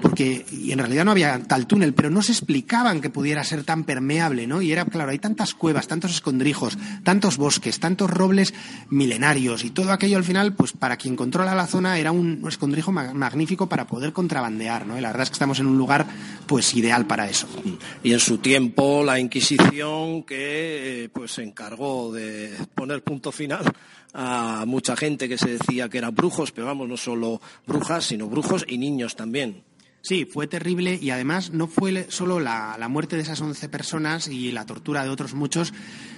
porque 0.00 0.44
en 0.50 0.78
realidad 0.78 1.04
no 1.04 1.10
había 1.10 1.42
tal 1.44 1.66
túnel, 1.66 1.94
pero 1.94 2.10
no 2.10 2.22
se 2.22 2.32
explicaban 2.32 3.00
que 3.00 3.10
pudiera 3.10 3.44
ser 3.44 3.64
tan 3.64 3.84
permeable, 3.84 4.46
¿no? 4.46 4.62
Y 4.62 4.72
era, 4.72 4.84
claro, 4.84 5.10
hay 5.10 5.18
tantas 5.18 5.54
cuevas, 5.54 5.88
tantos 5.88 6.12
escondrijos, 6.12 6.78
tantos 7.04 7.36
bosques, 7.36 7.80
tantos 7.80 8.10
robles 8.10 8.54
milenarios 8.88 9.64
y 9.64 9.70
todo 9.70 9.92
aquello 9.92 10.16
al 10.16 10.24
final, 10.24 10.54
pues 10.54 10.72
para 10.72 10.96
quien 10.96 11.16
controla 11.16 11.54
la 11.54 11.66
zona 11.66 11.98
era 11.98 12.12
un 12.12 12.44
escondrijo 12.48 12.92
magnífico 12.92 13.68
para 13.68 13.86
poder 13.86 14.12
contrabandear, 14.12 14.86
¿no? 14.86 14.98
Y 14.98 15.00
la 15.00 15.08
verdad 15.08 15.24
es 15.24 15.30
que 15.30 15.34
estamos 15.34 15.60
en 15.60 15.66
un 15.66 15.78
lugar, 15.78 16.06
pues, 16.46 16.74
ideal 16.74 17.06
para 17.06 17.28
eso. 17.28 17.46
Y 18.02 18.12
en 18.12 18.20
su 18.20 18.38
tiempo 18.38 19.04
la 19.04 19.18
Inquisición 19.18 20.22
que, 20.24 21.10
pues, 21.12 21.32
se 21.32 21.42
encargó 21.42 22.12
de 22.12 22.54
poner 22.74 23.02
punto 23.02 23.32
final 23.32 23.64
a 24.12 24.64
mucha 24.66 24.96
gente 24.96 25.28
que 25.28 25.38
se 25.38 25.50
decía 25.50 25.88
que 25.88 25.98
eran 25.98 26.14
brujos, 26.14 26.52
pero 26.52 26.66
vamos, 26.66 26.88
no 26.88 26.96
solo 26.96 27.40
brujas, 27.66 28.06
sino 28.06 28.28
brujos 28.28 28.64
y 28.68 28.78
niños 28.78 29.14
también. 29.16 29.62
Sí, 30.02 30.24
fue 30.24 30.46
terrible 30.46 30.98
y 31.00 31.10
además 31.10 31.50
no 31.50 31.66
fue 31.66 32.06
solo 32.08 32.40
la, 32.40 32.76
la, 32.78 32.88
muerte 32.88 33.16
de 33.16 33.22
esas 33.22 33.40
11 33.40 33.68
personas 33.68 34.28
y 34.28 34.50
la 34.50 34.64
tortura 34.64 35.04
de 35.04 35.10
otros 35.10 35.34
muchos, 35.34 35.74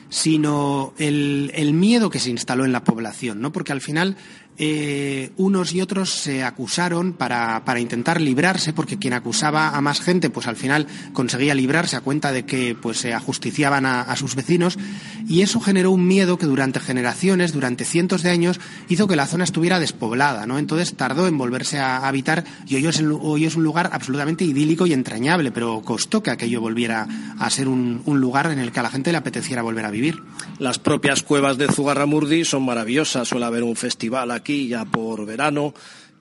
sino 0.09 0.95
el, 0.99 1.51
el 1.55 1.72
miedo 1.72 2.09
que 2.09 2.20
se 2.20 2.30
instaló 2.30 2.64
en 2.64 2.70
la 2.70 2.85
población, 2.85 3.41
¿no? 3.41 3.51
Porque 3.51 3.72
al 3.72 3.80
final 3.80 4.16
eh, 4.59 5.30
unos 5.38 5.72
y 5.72 5.80
otros 5.80 6.11
se 6.11 6.44
acusaron 6.44 7.14
para, 7.14 7.64
para, 7.64 7.80
intentar 7.80 8.20
librarse, 8.20 8.72
porque 8.72 8.98
quien 8.98 9.14
acusaba 9.14 9.70
a 9.70 9.80
más 9.80 10.00
gente, 10.00 10.28
pues 10.28 10.46
al 10.46 10.57
final 10.57 10.86
conseguía 11.14 11.55
librarse 11.55 11.96
a 11.96 12.03
cuenta 12.03 12.32
de 12.32 12.44
que 12.44 12.76
pues 12.80 12.98
se 12.98 13.14
ajusticiaban 13.14 13.86
a, 13.86 14.14
sus 14.16 14.34
vecinos, 14.34 14.78
y 15.26 15.40
eso 15.40 15.59
generó 15.59 15.90
un 15.90 16.07
miedo 16.07 16.36
que 16.36 16.46
durante 16.46 16.80
generaciones, 16.80 17.53
durante 17.53 17.84
cientos 17.84 18.22
de 18.22 18.30
años, 18.30 18.61
hizo 18.88 19.09
que 19.09 19.16
la 19.16 19.26
zona 19.26 19.44
estuviera 19.44 19.80
despoblada, 19.80 20.46
¿no? 20.46 20.59
Entonces 20.59 20.94
tardó 20.94 21.26
en 21.26 21.38
volverse 21.38 21.78
a 21.78 22.07
habitar, 22.07 22.44
y 22.66 22.76
hoy 22.76 22.86
es, 22.86 23.03
hoy 23.03 23.46
es 23.46 23.57
un 23.57 23.64
lugar 23.64 23.88
absolutamente 23.92 24.44
idílico 24.44 24.86
y 24.86 24.92
entrañable, 24.92 25.50
pero 25.50 25.80
costó 25.80 26.22
que 26.22 26.30
aquello 26.30 26.61
volviera 26.61 27.09
a 27.38 27.48
ser 27.48 27.68
un, 27.68 28.03
un 28.05 28.20
lugar 28.20 28.50
en 28.50 28.59
el 28.59 28.70
que 28.70 28.80
a 28.80 28.82
la 28.82 28.90
gente 28.90 29.12
le 29.12 29.18
apeteciera 29.18 29.62
volver 29.62 29.86
a 29.86 29.90
vivir. 29.90 30.22
Las 30.59 30.78
propias 30.78 31.22
cuevas 31.22 31.57
de 31.57 31.68
Zugarramurdi 31.68 32.44
son 32.44 32.64
maravillosas, 32.64 33.28
suele 33.28 33.46
haber 33.46 33.62
un 33.62 33.76
festival 33.76 34.30
ya 34.47 34.84
por 34.84 35.24
verano 35.26 35.74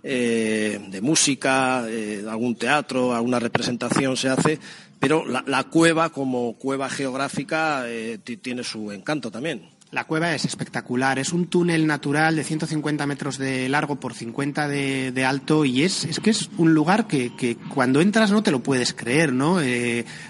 eh, 0.03 0.79
de 0.89 0.99
música, 0.99 1.85
eh, 1.87 2.25
algún 2.27 2.55
teatro, 2.55 3.13
alguna 3.13 3.39
representación 3.39 4.17
se 4.17 4.29
hace, 4.29 4.59
pero 4.99 5.27
la, 5.27 5.43
la 5.45 5.65
cueva 5.65 6.09
como 6.09 6.53
cueva 6.53 6.89
geográfica 6.89 7.83
eh, 7.85 8.17
tiene 8.17 8.63
su 8.63 8.91
encanto 8.91 9.29
también. 9.29 9.69
La 9.91 10.05
cueva 10.05 10.33
es 10.33 10.45
espectacular, 10.45 11.19
es 11.19 11.33
un 11.33 11.47
túnel 11.47 11.85
natural 11.85 12.35
de 12.35 12.43
150 12.43 13.05
metros 13.05 13.37
de 13.37 13.69
largo 13.69 13.99
por 13.99 14.15
50 14.15 14.67
de, 14.69 15.11
de 15.11 15.25
alto 15.25 15.65
y 15.65 15.83
es, 15.83 16.05
es, 16.05 16.19
que 16.19 16.29
es 16.29 16.49
un 16.57 16.73
lugar 16.73 17.07
que, 17.07 17.35
que, 17.35 17.57
cuando 17.57 18.01
entras 18.01 18.31
no 18.31 18.41
te 18.41 18.51
lo 18.51 18.63
puedes 18.63 18.93
creer, 18.93 19.33
¿no? 19.33 19.57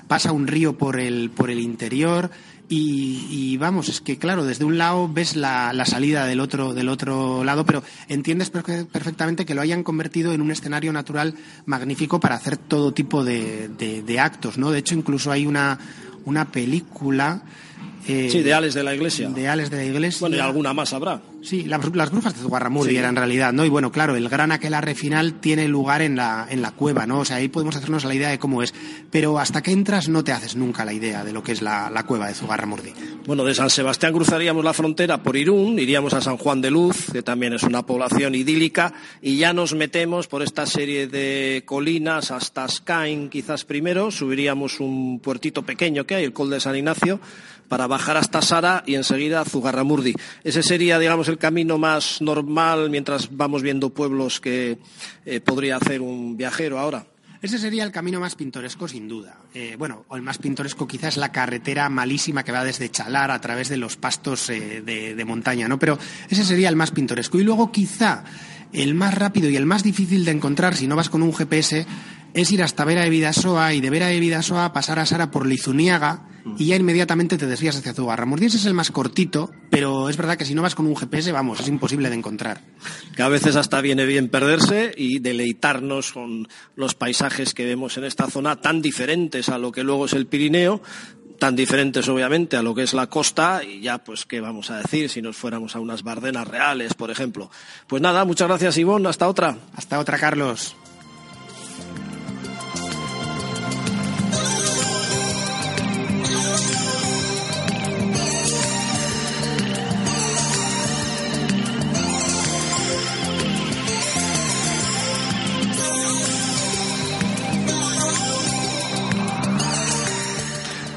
Pasa 0.08 0.32
un 0.32 0.48
río 0.48 0.78
por 0.80 1.00
el, 1.00 1.30
por 1.30 1.52
el 1.52 1.60
interior, 1.60 2.32
y, 2.74 3.58
vamos, 3.58 3.90
es 3.90 4.00
que 4.00 4.18
claro, 4.18 4.46
desde 4.46 4.64
un 4.64 4.78
lado 4.78 5.10
ves 5.12 5.36
la, 5.36 5.74
la, 5.74 5.86
salida 5.86 6.26
del 6.26 6.40
otro, 6.40 6.74
del 6.74 6.88
otro 6.88 7.44
lado, 7.44 7.66
pero 7.66 7.84
entiendes 8.08 8.50
perfectamente 8.50 9.46
que 9.46 9.54
lo 9.54 9.62
hayan 9.62 9.84
convertido 9.84 10.32
en 10.32 10.42
un 10.42 10.52
escenario 10.52 10.94
natural 10.94 11.36
magnífico 11.66 12.22
para 12.22 12.36
hacer 12.36 12.56
todo 12.56 12.94
tipo 12.94 13.26
de, 13.26 13.68
de, 13.68 14.04
de 14.04 14.20
actos, 14.22 14.58
¿no? 14.58 14.72
De 14.72 14.80
hecho, 14.80 14.96
incluso 14.96 15.32
hay 15.32 15.46
una, 15.46 15.80
una 16.24 16.50
película. 16.50 17.42
Eh, 18.08 18.30
sí, 18.32 18.42
de 18.42 18.84
la 18.84 18.96
Iglesia. 18.96 19.30
De 19.30 19.48
Ales 19.48 19.70
de 19.70 19.78
la 19.78 19.84
Iglesia. 19.84 20.20
Bueno, 20.22 20.36
y 20.38 20.40
alguna 20.40 20.74
más 20.74 20.94
habrá. 20.94 21.22
Sí, 21.42 21.64
las, 21.64 21.82
brujas 21.82 22.36
de 22.36 22.42
Zugarramurdi 22.42 22.96
era 22.96 23.10
en 23.10 23.16
realidad, 23.16 23.52
¿no? 23.52 23.66
Y 23.66 23.70
bueno, 23.70 23.92
claro, 23.92 24.16
el 24.16 24.30
gran 24.30 24.52
aquelarre 24.52 24.94
final 24.94 25.40
tiene 25.40 25.68
lugar 25.68 26.02
en 26.02 26.16
la, 26.16 26.48
en 26.50 26.62
la 26.62 26.72
cueva, 26.72 27.08
¿no? 27.08 27.20
O 27.20 27.26
sea, 27.26 27.38
ahí 27.38 27.48
podemos 27.48 27.76
hacernos 27.76 28.06
la 28.06 28.14
idea 28.14 28.30
de 28.30 28.38
cómo 28.38 28.62
es. 28.62 28.74
Pero 29.10 29.40
hasta 29.40 29.62
que 29.64 29.72
entras 29.72 30.08
no 30.08 30.24
te 30.24 30.32
haces 30.32 30.56
nunca 30.56 30.86
la 30.86 30.94
idea 30.94 31.24
de 31.24 31.34
lo 31.34 31.44
que 31.44 31.52
es 31.52 31.62
la, 31.62 31.90
la 31.90 32.04
cueva 32.04 32.28
de 32.28 32.36
Zugarramurdi. 32.36 32.94
Bueno, 33.26 33.44
de 33.44 33.56
San 33.56 33.70
Sebastián 33.70 34.14
cruzaríamos 34.14 34.64
la 34.64 34.74
frontera 34.74 35.24
por 35.24 35.36
Irún, 35.36 35.80
iríamos 35.80 36.14
a 36.14 36.22
San 36.22 36.38
Juan 36.38 36.62
de 36.62 36.72
Luz, 36.72 37.08
que 37.12 37.24
también 37.24 37.54
es 37.54 37.64
una 37.64 37.86
población 37.86 38.36
idílica, 38.36 38.94
y 39.22 39.38
ya 39.38 39.54
nos 39.54 39.74
metemos 39.74 40.28
por 40.28 40.42
esta 40.44 40.66
serie 40.66 41.08
de 41.08 41.64
colinas 41.66 42.32
hasta 42.32 42.68
Scain, 42.68 43.30
quizás 43.30 43.64
primero, 43.64 44.12
subiríamos 44.12 44.80
un 44.80 45.20
puertito 45.20 45.64
pequeño 45.64 46.06
que 46.06 46.16
hay, 46.16 46.24
el 46.24 46.34
Col 46.34 46.50
de 46.50 46.60
San 46.60 46.76
Ignacio, 46.76 47.20
para 47.72 47.88
bajar 47.88 48.18
hasta 48.18 48.42
Sara 48.42 48.84
y 48.86 48.96
enseguida 48.96 49.46
Zugarramurdi. 49.46 50.14
Ese 50.44 50.62
sería, 50.62 51.00
digamos, 51.00 51.30
el 51.30 51.38
camino 51.38 51.78
más 51.78 52.22
normal 52.22 52.90
mientras 52.90 53.30
vamos 53.32 53.62
viendo 53.62 53.92
pueblos 53.92 54.42
que 54.42 54.78
eh, 55.26 55.40
podría 55.40 55.78
hacer 55.78 56.02
un 56.02 56.36
viajero 56.36 56.80
ahora. 56.80 57.06
Ese 57.42 57.58
sería 57.58 57.86
el 57.86 57.94
camino 57.94 58.20
más 58.20 58.36
pintoresco, 58.36 58.90
sin 58.90 59.08
duda. 59.08 59.38
Eh, 59.54 59.78
bueno, 59.80 60.04
o 60.10 60.18
el 60.18 60.22
más 60.22 60.38
pintoresco 60.38 60.86
quizás 60.86 61.16
la 61.16 61.32
carretera 61.32 61.88
malísima 61.88 62.44
que 62.44 62.52
va 62.52 62.66
desde 62.66 62.92
Chalar 62.92 63.32
a 63.32 63.40
través 63.40 63.70
de 63.70 63.78
los 63.78 63.96
pastos 63.96 64.50
eh, 64.50 64.82
de, 64.86 65.16
de, 65.16 65.26
montaña, 65.26 65.70
¿no? 65.70 65.80
Pero 65.80 65.98
ese 66.30 66.44
sería 66.44 66.68
el 66.68 66.76
más 66.76 66.92
pintoresco. 66.92 67.40
Y 67.40 67.46
luego 67.46 67.72
quizá 67.72 68.26
el 68.74 68.96
más 68.96 69.14
rápido 69.14 69.50
y 69.50 69.56
el 69.56 69.66
más 69.66 69.82
difícil 69.82 70.26
de 70.26 70.32
encontrar 70.32 70.76
si 70.76 70.88
no 70.88 70.98
vas 70.98 71.10
con 71.10 71.24
un 71.24 71.34
GPS 71.34 71.86
es 72.34 72.52
ir 72.52 72.64
hasta 72.64 72.86
Vera 72.86 73.04
de 73.04 73.10
Vidasoa 73.10 73.74
y 73.74 73.82
de 73.82 73.90
Vera 73.90 74.08
de 74.08 74.20
Vidasoa 74.20 74.74
pasar 74.74 75.00
a 75.00 75.06
Sara 75.06 75.32
por 75.32 75.46
Lizuniaga 75.46 76.28
y 76.58 76.66
ya 76.68 76.76
inmediatamente 76.76 77.38
te 77.38 77.46
desvías 77.46 77.78
hacia 77.78 77.94
Zugarramurdi. 77.94 78.48
Ese 78.48 78.58
es 78.58 78.66
el 78.66 78.74
más 78.74 78.92
cortito, 78.92 79.52
pero 79.70 80.10
es 80.10 80.18
verdad 80.18 80.38
que 80.38 80.46
si 80.46 80.56
no 80.56 80.62
vas 80.62 80.76
con 80.76 80.88
un 80.88 80.96
GPS, 80.96 81.32
vamos, 81.32 81.60
es 81.60 81.68
imposible 81.68 82.10
de 82.10 82.16
encontrar. 82.16 82.62
Que 83.16 83.22
a 83.22 83.28
veces 83.28 83.56
hasta 83.56 83.82
viene 83.82 84.06
bien 84.06 84.30
perderse 84.30 84.92
y 84.96 85.20
deleitarnos 85.20 86.14
con 86.14 86.48
los 86.76 86.96
paisajes 86.96 87.54
que 87.54 87.66
vemos 87.66 87.98
en 87.98 88.06
esta 88.06 88.28
zona 88.28 88.62
tan 88.62 88.82
diferentes 88.82 89.50
a 89.50 89.58
lo 89.58 89.72
que 89.72 89.84
luego 89.84 90.06
es 90.06 90.14
el 90.14 90.26
Pirineo, 90.26 90.82
tan 91.38 91.56
diferentes 91.56 92.08
obviamente 92.08 92.58
a 92.58 92.62
lo 92.62 92.76
que 92.76 92.84
es 92.84 92.94
la 92.94 93.08
costa 93.08 93.64
y 93.64 93.82
ya 93.82 94.04
pues 94.04 94.26
qué 94.26 94.42
vamos 94.42 94.70
a 94.70 94.78
decir 94.78 95.10
si 95.10 95.22
nos 95.22 95.38
fuéramos 95.38 95.76
a 95.76 95.80
unas 95.80 96.04
bardenas 96.04 96.48
reales, 96.48 96.94
por 96.94 97.12
ejemplo. 97.12 97.50
Pues 97.88 98.02
nada, 98.02 98.26
muchas 98.26 98.48
gracias 98.48 98.78
Ivonne, 98.78 99.10
hasta 99.10 99.28
otra. 99.28 99.58
Hasta 99.76 100.00
otra, 100.00 100.18
Carlos. 100.18 100.76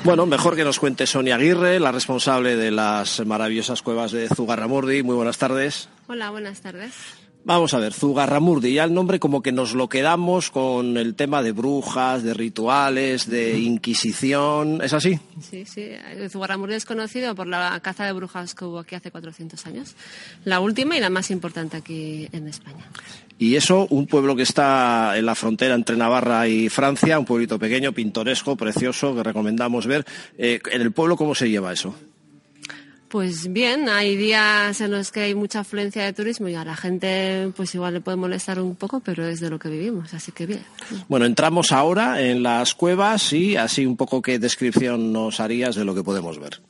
Bueno, 0.04 0.26
mejor 0.26 0.54
que 0.54 0.64
nos 0.64 0.78
cuente 0.78 1.06
Sonia 1.06 1.36
Aguirre, 1.36 1.80
la 1.80 1.90
responsable 1.90 2.56
de 2.56 2.70
las 2.70 3.24
maravillosas 3.24 3.80
cuevas 3.80 4.12
de 4.12 4.28
Zugarramurdi. 4.28 5.02
Muy 5.02 5.16
buenas 5.16 5.38
tardes. 5.38 5.88
Hola, 6.08 6.28
buenas 6.28 6.60
tardes. 6.60 6.92
Vamos 7.46 7.72
a 7.72 7.78
ver, 7.78 7.94
Zugarramurdi, 7.94 8.74
ya 8.74 8.84
el 8.84 8.92
nombre 8.92 9.18
como 9.18 9.42
que 9.42 9.52
nos 9.52 9.74
lo 9.74 9.88
quedamos 9.88 10.50
con 10.50 10.98
el 10.98 11.14
tema 11.14 11.42
de 11.42 11.52
brujas, 11.52 12.22
de 12.22 12.32
rituales, 12.34 13.28
de 13.28 13.58
inquisición, 13.58 14.80
¿es 14.82 14.92
así? 14.92 15.20
Sí, 15.40 15.64
sí. 15.64 15.90
Zugarramurdi 16.30 16.74
es 16.74 16.84
conocido 16.84 17.34
por 17.34 17.46
la 17.46 17.78
caza 17.80 18.04
de 18.04 18.12
brujas 18.12 18.54
que 18.54 18.64
hubo 18.64 18.78
aquí 18.78 18.94
hace 18.94 19.10
400 19.10 19.66
años. 19.66 19.94
La 20.44 20.60
última 20.60 20.96
y 20.96 21.00
la 21.00 21.10
más 21.10 21.30
importante 21.30 21.78
aquí 21.78 22.28
en 22.32 22.48
España. 22.48 22.90
Y 23.38 23.56
eso, 23.56 23.86
un 23.90 24.06
pueblo 24.06 24.36
que 24.36 24.42
está 24.42 25.18
en 25.18 25.26
la 25.26 25.34
frontera 25.34 25.74
entre 25.74 25.96
Navarra 25.96 26.46
y 26.48 26.68
Francia, 26.68 27.18
un 27.18 27.24
pueblito 27.24 27.58
pequeño, 27.58 27.92
pintoresco, 27.92 28.56
precioso, 28.56 29.14
que 29.14 29.22
recomendamos 29.22 29.86
ver. 29.86 30.04
Eh, 30.38 30.60
¿En 30.70 30.82
el 30.82 30.92
pueblo 30.92 31.16
cómo 31.16 31.34
se 31.34 31.50
lleva 31.50 31.72
eso? 31.72 31.94
Pues 33.14 33.52
bien, 33.52 33.88
hay 33.88 34.16
días 34.16 34.80
en 34.80 34.90
los 34.90 35.12
que 35.12 35.20
hay 35.20 35.36
mucha 35.36 35.60
afluencia 35.60 36.04
de 36.04 36.12
turismo 36.12 36.48
y 36.48 36.56
a 36.56 36.64
la 36.64 36.74
gente 36.74 37.52
pues 37.54 37.72
igual 37.76 37.94
le 37.94 38.00
puede 38.00 38.16
molestar 38.16 38.58
un 38.58 38.74
poco, 38.74 38.98
pero 38.98 39.24
es 39.24 39.38
de 39.38 39.50
lo 39.50 39.58
que 39.60 39.68
vivimos, 39.68 40.12
así 40.14 40.32
que 40.32 40.46
bien. 40.46 40.64
Bueno, 41.08 41.24
entramos 41.24 41.70
ahora 41.70 42.20
en 42.20 42.42
las 42.42 42.74
cuevas 42.74 43.32
y 43.32 43.54
así 43.54 43.86
un 43.86 43.96
poco 43.96 44.20
qué 44.20 44.40
descripción 44.40 45.12
nos 45.12 45.38
harías 45.38 45.76
de 45.76 45.84
lo 45.84 45.94
que 45.94 46.02
podemos 46.02 46.40
ver. 46.40 46.60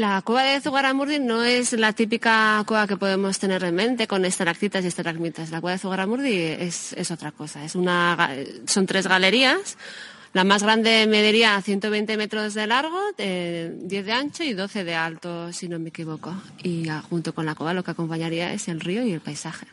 La 0.00 0.22
cueva 0.22 0.44
de 0.44 0.62
Zugarramurdi 0.62 1.18
no 1.18 1.44
es 1.44 1.74
la 1.74 1.92
típica 1.92 2.64
cueva 2.66 2.86
que 2.86 2.96
podemos 2.96 3.38
tener 3.38 3.62
en 3.64 3.74
mente 3.74 4.06
con 4.06 4.24
estalactitas 4.24 4.82
y 4.82 4.86
estalagmitas. 4.86 5.50
La 5.50 5.60
cueva 5.60 5.72
de 5.74 5.78
Zugarramurdi 5.78 6.32
es, 6.32 7.10
otra 7.10 7.32
cosa. 7.32 7.68
Son 7.68 8.86
tres 8.86 9.06
galerías. 9.06 9.76
La 10.32 10.42
más 10.42 10.62
grande 10.62 11.06
mediría 11.06 11.60
120 11.60 12.16
metros 12.16 12.54
de 12.54 12.66
largo, 12.66 12.98
eh, 13.18 13.76
10 13.78 14.06
de 14.06 14.12
ancho 14.12 14.42
y 14.42 14.54
12 14.54 14.84
de 14.84 14.94
alto, 14.94 15.52
si 15.52 15.68
no 15.68 15.78
me 15.78 15.90
equivoco. 15.90 16.34
Y 16.62 16.88
ah, 16.88 17.02
junto 17.10 17.34
con 17.34 17.44
la 17.44 17.54
cueva 17.54 17.74
lo 17.74 17.84
que 17.84 17.90
acompañaría 17.90 18.54
es 18.54 18.68
el 18.68 18.80
río 18.80 19.02
y 19.02 19.12
el 19.12 19.20
paisaje. 19.20 19.66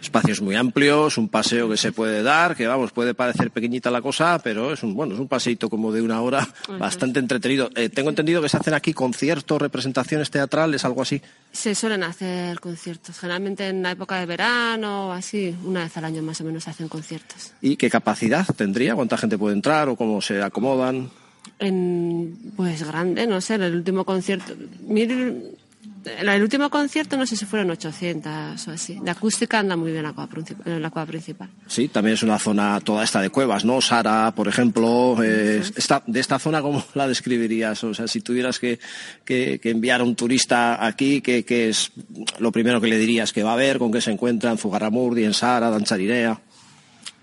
Espacios 0.00 0.40
muy 0.40 0.54
amplios, 0.54 1.18
un 1.18 1.28
paseo 1.28 1.68
que 1.68 1.76
se 1.76 1.92
puede 1.92 2.22
dar, 2.22 2.56
que 2.56 2.66
vamos, 2.66 2.92
puede 2.92 3.14
parecer 3.14 3.50
pequeñita 3.50 3.90
la 3.90 4.00
cosa, 4.00 4.38
pero 4.42 4.72
es 4.72 4.82
un, 4.82 4.94
bueno, 4.94 5.14
es 5.14 5.20
un 5.20 5.28
paseito 5.28 5.68
como 5.68 5.92
de 5.92 6.02
una 6.02 6.20
hora 6.22 6.46
bastante 6.78 7.18
entretenido. 7.18 7.70
Eh, 7.74 7.88
tengo 7.88 8.10
entendido 8.10 8.40
que 8.40 8.48
se 8.48 8.56
hacen 8.56 8.74
aquí 8.74 8.92
conciertos, 8.92 9.60
representaciones 9.60 10.30
teatrales, 10.30 10.84
algo 10.84 11.02
así. 11.02 11.20
Se 11.52 11.74
suelen 11.74 12.02
hacer 12.02 12.60
conciertos, 12.60 13.18
generalmente 13.18 13.68
en 13.68 13.82
la 13.82 13.92
época 13.92 14.18
de 14.20 14.26
verano 14.26 15.12
así, 15.12 15.54
una 15.64 15.84
vez 15.84 15.96
al 15.96 16.04
año 16.04 16.22
más 16.22 16.40
o 16.40 16.44
menos 16.44 16.64
se 16.64 16.70
hacen 16.70 16.88
conciertos. 16.88 17.52
¿Y 17.60 17.76
qué 17.76 17.90
capacidad 17.90 18.46
tendría? 18.54 18.94
¿Cuánta 18.94 19.16
gente 19.16 19.38
puede 19.38 19.54
entrar 19.54 19.88
o 19.88 19.96
cómo 19.96 20.20
se 20.20 20.42
acomodan? 20.42 21.10
En, 21.58 22.36
pues 22.56 22.82
grande, 22.86 23.26
no 23.26 23.40
sé, 23.40 23.54
el 23.54 23.74
último 23.74 24.04
concierto. 24.04 24.54
Mil, 24.86 25.55
el 26.06 26.42
último 26.42 26.70
concierto 26.70 27.16
no 27.16 27.26
sé 27.26 27.36
si 27.36 27.44
fueron 27.44 27.70
800 27.70 28.68
o 28.68 28.70
así. 28.70 28.98
La 29.04 29.12
acústica 29.12 29.58
anda 29.58 29.76
muy 29.76 29.92
bien 29.92 29.98
en 29.98 30.04
la 30.04 30.12
cueva, 30.12 30.30
principal, 30.30 30.72
en 30.72 30.82
la 30.82 30.90
cueva 30.90 31.06
principal. 31.06 31.48
Sí, 31.66 31.88
también 31.88 32.14
es 32.14 32.22
una 32.22 32.38
zona 32.38 32.80
toda 32.80 33.04
esta 33.04 33.20
de 33.20 33.30
cuevas, 33.30 33.64
¿no? 33.64 33.80
Sara, 33.80 34.32
por 34.34 34.48
ejemplo, 34.48 35.16
eh, 35.22 35.62
esta, 35.76 36.02
de 36.06 36.20
esta 36.20 36.38
zona, 36.38 36.62
¿cómo 36.62 36.84
la 36.94 37.08
describirías? 37.08 37.82
O 37.84 37.94
sea, 37.94 38.06
si 38.08 38.20
tuvieras 38.20 38.58
que, 38.58 38.78
que, 39.24 39.58
que 39.58 39.70
enviar 39.70 40.00
a 40.00 40.04
un 40.04 40.14
turista 40.14 40.84
aquí, 40.84 41.20
¿qué, 41.20 41.44
¿qué, 41.44 41.68
es 41.68 41.92
lo 42.38 42.52
primero 42.52 42.80
que 42.80 42.88
le 42.88 42.98
dirías 42.98 43.32
que 43.32 43.42
va 43.42 43.52
a 43.52 43.56
ver? 43.56 43.78
¿Con 43.78 43.92
qué 43.92 44.00
se 44.00 44.12
encuentra 44.12 44.50
en 44.50 44.58
Zugarramurdi, 44.58 45.24
en 45.24 45.34
Sara, 45.34 45.70
Dancharirea? 45.70 46.40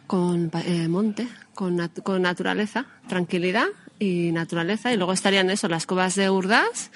Con 0.07 0.51
eh, 0.65 0.87
monte, 0.87 1.27
con, 1.53 1.77
nat 1.77 1.99
con 2.01 2.21
naturaleza, 2.21 2.85
tranquilidad 3.07 3.67
y 3.99 4.31
naturaleza. 4.31 4.93
Y 4.93 4.97
luego 4.97 5.13
estarían 5.13 5.49
eso, 5.49 5.67
las 5.67 5.85
cuevas 5.85 6.15
de 6.15 6.29
Urdaz 6.29 6.91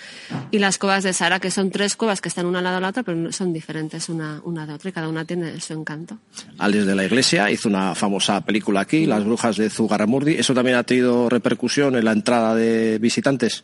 y 0.51 0.59
las 0.59 0.77
cuevas 0.77 1.03
de 1.03 1.13
Sara, 1.13 1.39
que 1.39 1.51
son 1.51 1.71
tres 1.71 1.95
cuevas 1.95 2.21
que 2.21 2.29
están 2.29 2.45
una 2.45 2.59
al 2.59 2.63
lado 2.63 2.75
de 2.77 2.81
la 2.81 2.89
otra, 2.89 3.03
pero 3.03 3.31
son 3.31 3.53
diferentes 3.53 4.09
una, 4.09 4.41
una 4.43 4.65
de 4.65 4.73
otra 4.73 4.89
y 4.89 4.93
cada 4.93 5.09
una 5.09 5.25
tiene 5.25 5.59
su 5.59 5.73
encanto. 5.73 6.17
Alex 6.57 6.85
de 6.85 6.95
la 6.95 7.05
Iglesia 7.05 7.49
hizo 7.51 7.69
una 7.69 7.95
famosa 7.95 8.41
película 8.41 8.81
aquí, 8.81 9.05
Las 9.05 9.23
Brujas 9.23 9.57
de 9.57 9.69
Zugarramurdi. 9.69 10.35
¿Eso 10.35 10.53
también 10.53 10.77
ha 10.77 10.83
tenido 10.83 11.29
repercusión 11.29 11.95
en 11.95 12.05
la 12.05 12.11
entrada 12.11 12.55
de 12.55 12.97
visitantes? 12.99 13.63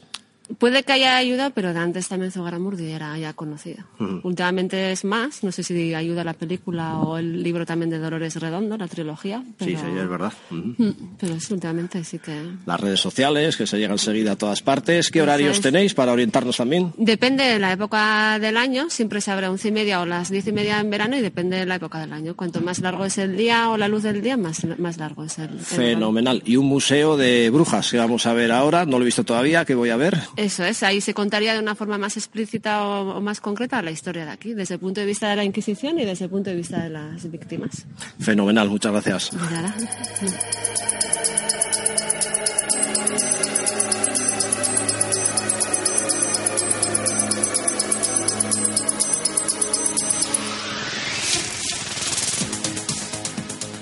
Puede 0.58 0.84
que 0.84 0.94
haya 0.94 1.18
ayudado, 1.18 1.52
pero 1.52 1.74
de 1.74 1.80
antes 1.80 2.08
también 2.08 2.32
Zugarramurdi 2.32 2.92
era 2.92 3.18
ya 3.18 3.34
conocido. 3.34 3.84
-huh. 4.00 4.22
Últimamente 4.24 4.92
es 4.92 5.04
más, 5.06 5.44
no 5.44 5.52
sé 5.52 5.64
si 5.64 5.94
ayuda 5.94 6.24
la 6.24 6.34
película 6.34 7.00
o 7.00 7.18
el 7.18 7.44
libro 7.44 7.66
también 7.66 7.90
de 7.90 8.00
Dolores 8.00 8.36
Redondo, 8.36 8.78
la 8.78 8.88
trilogía. 8.88 9.44
Pero... 9.58 9.72
Sí, 9.72 9.78
sí, 9.78 10.00
es 10.00 10.10
verdad. 10.10 10.34
Uh 10.52 10.56
-huh. 10.56 10.96
Pero 11.20 11.40
sí, 11.40 11.54
últimamente 11.54 12.04
sí 12.04 12.20
que... 12.20 12.42
Las 12.66 12.80
redes 12.80 13.00
sociales, 13.00 13.58
que 13.58 13.68
se 13.68 13.78
llegan 13.78 13.94
enseguida 13.94 14.34
a 14.34 14.36
todas 14.36 14.62
partes. 14.62 15.10
¿Qué 15.10 15.22
horarios 15.22 15.62
tenéis 15.62 15.94
para 15.94 16.12
orientarnos 16.12 16.58
también? 16.58 16.94
Depende 16.98 17.44
de 17.44 17.60
la 17.60 17.72
época 17.72 18.40
del 18.40 18.58
año, 18.58 18.90
siempre 18.90 19.22
se 19.22 19.32
abre 19.32 19.46
a 19.48 19.52
once 19.52 19.68
y 19.68 19.72
media 19.72 20.02
o 20.02 20.06
las 20.06 20.30
diez 20.30 20.48
y 20.48 20.52
media 20.52 20.80
en 20.80 20.90
verano 20.90 21.18
y 21.18 21.22
depende 21.22 21.58
de 21.58 21.66
la 21.66 21.76
época 21.76 22.00
del 22.00 22.14
año. 22.14 22.36
Cuanto 22.36 22.62
más 22.62 22.80
largo 22.80 23.06
es 23.06 23.18
el 23.18 23.36
día 23.38 23.70
o 23.70 23.78
la 23.78 23.88
luz 23.88 24.04
del 24.04 24.22
día, 24.22 24.38
más, 24.38 24.66
más 24.80 24.98
largo 24.98 25.24
es 25.24 25.38
el, 25.40 25.50
el 25.52 25.60
Fenomenal. 25.60 26.42
Y 26.46 26.58
un 26.58 26.66
museo 26.68 27.18
de 27.18 27.50
brujas 27.50 27.92
que 27.92 27.98
vamos 27.98 28.26
a 28.26 28.34
ver 28.34 28.52
ahora, 28.52 28.86
no 28.86 28.98
lo 28.98 29.04
he 29.04 29.06
visto 29.06 29.24
todavía, 29.24 29.66
que 29.66 29.76
voy 29.76 29.90
a 29.90 29.98
ver. 29.98 30.18
Eso 30.44 30.66
es, 30.66 30.84
ahí 30.84 31.00
se 31.00 31.14
contaría 31.14 31.54
de 31.54 31.60
una 31.60 31.74
forma 31.74 31.98
más 31.98 32.18
explícita 32.18 32.86
o, 32.86 33.16
o, 33.16 33.22
más 33.22 33.40
concreta 33.40 33.82
la 33.82 33.92
historia 33.92 34.26
de 34.26 34.32
aquí, 34.32 34.54
desde 34.54 34.74
el 34.74 34.80
punto 34.82 35.00
de 35.00 35.08
vista 35.08 35.30
de 35.30 35.38
la 35.38 35.46
Inquisición 35.46 35.98
y 36.00 36.06
desde 36.06 36.26
el 36.26 36.32
punto 36.32 36.50
de 36.50 36.58
vista 36.58 36.84
de 36.84 36.90
las 36.90 37.32
víctimas. 37.32 37.86
Fenomenal, 38.20 38.68
muchas 38.68 38.92
gracias. 38.92 39.32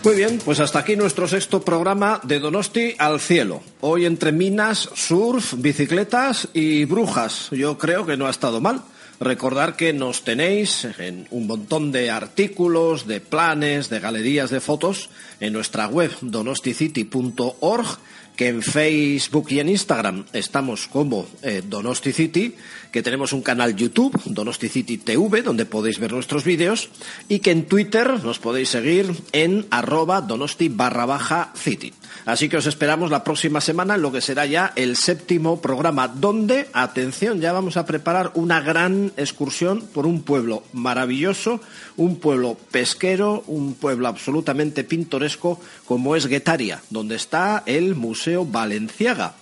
Muy 0.04 0.16
bien, 0.16 0.39
pues 0.43 0.60
hasta 0.60 0.80
aquí 0.80 0.95
nuestro 0.95 1.28
sexto 1.28 1.62
programa 1.62 2.20
de 2.24 2.39
Donosti 2.39 2.95
al 2.97 3.20
cielo. 3.20 3.62
Hoy 3.82 4.08
entre 4.08 4.32
minas, 4.32 4.89
surf, 4.95 5.54
bicicletas 5.58 6.47
y 6.56 6.86
brujas. 6.86 7.49
Yo 7.52 7.78
creo 7.78 8.04
que 8.08 8.18
no 8.18 8.26
ha 8.26 8.32
estado 8.32 8.60
mal. 8.62 8.82
Recordar 9.20 9.76
que 9.76 9.93
nos 9.93 10.24
tenéis 10.24 10.88
en 10.97 11.28
un 11.30 11.45
montón 11.45 11.91
de 11.91 12.10
artículos, 12.10 13.06
de 13.06 13.22
planes, 13.22 13.91
de 13.91 13.99
galerías 13.99 14.49
de 14.49 14.60
fotos 14.60 15.12
en 15.39 15.54
nuestra 15.54 15.88
web 15.88 16.12
donosticity.org 16.22 17.99
que 18.36 18.48
en 18.48 18.62
Facebook 18.62 19.48
y 19.50 19.60
en 19.60 19.70
Instagram 19.70 20.26
estamos 20.34 20.88
como 20.88 21.28
eh, 21.42 21.62
Donosti 21.66 22.12
City, 22.12 22.56
que 22.92 23.02
tenemos 23.02 23.34
un 23.34 23.42
canal 23.42 23.76
YouTube, 23.76 24.20
Donosti 24.26 24.68
City 24.68 24.98
TV, 24.98 25.42
donde 25.42 25.66
podéis 25.66 26.00
ver 26.00 26.12
nuestros 26.12 26.44
vídeos, 26.44 26.90
y 27.28 27.40
que 27.40 27.52
en 27.52 27.66
Twitter 27.66 28.24
nos 28.24 28.40
podéis 28.40 28.70
seguir 28.70 29.12
en 29.32 29.66
arroba 29.72 30.22
donosti 30.22 30.70
barra 30.70 31.06
baja 31.06 31.54
city. 31.56 31.94
Así 32.26 32.50
que 32.50 32.58
os 32.58 32.68
esperamos 32.68 33.10
la 33.10 33.24
próxima 33.24 33.62
semana 33.62 33.96
en 33.96 34.02
lo 34.02 34.12
que 34.12 34.22
será 34.22 34.46
ya 34.46 34.74
el 34.76 34.96
séptimo 34.96 35.62
programa, 35.62 36.08
donde, 36.08 36.68
atención, 36.74 37.40
ya 37.40 37.54
vamos 37.54 37.78
a 37.78 37.86
preparar 37.86 38.32
una 38.36 38.62
gran 38.62 39.12
excursión 39.18 39.82
por 39.82 40.06
un 40.06 40.22
pueblo 40.22 40.64
maravilloso, 40.74 41.62
un 41.98 42.18
pueblo 42.18 42.58
pesquero, 42.72 43.44
un 43.48 43.74
pueblo 43.74 44.08
absolutamente 44.08 44.84
pintoresco 44.84 45.60
como 45.86 46.16
es 46.16 46.28
Guetaria, 46.28 46.82
donde 46.90 47.16
está 47.16 47.64
el 47.66 47.96
Valenciaga 48.28 49.36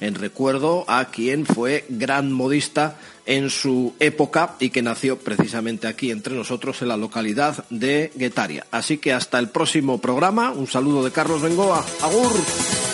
en 0.00 0.14
recuerdo 0.14 0.84
a 0.88 1.06
quien 1.06 1.46
fue 1.46 1.84
gran 1.88 2.32
modista 2.32 2.98
en 3.26 3.48
su 3.48 3.94
época 4.00 4.56
y 4.58 4.70
que 4.70 4.82
nació 4.82 5.18
precisamente 5.18 5.86
aquí 5.86 6.10
entre 6.10 6.34
nosotros 6.34 6.82
en 6.82 6.88
la 6.88 6.96
localidad 6.96 7.64
de 7.70 8.12
Guetaria. 8.14 8.66
Así 8.70 8.98
que 8.98 9.12
hasta 9.12 9.38
el 9.38 9.48
próximo 9.48 10.00
programa. 10.00 10.50
Un 10.50 10.66
saludo 10.66 11.04
de 11.04 11.10
Carlos 11.10 11.42
Bengoa. 11.42 11.84
Agur. 12.02 12.93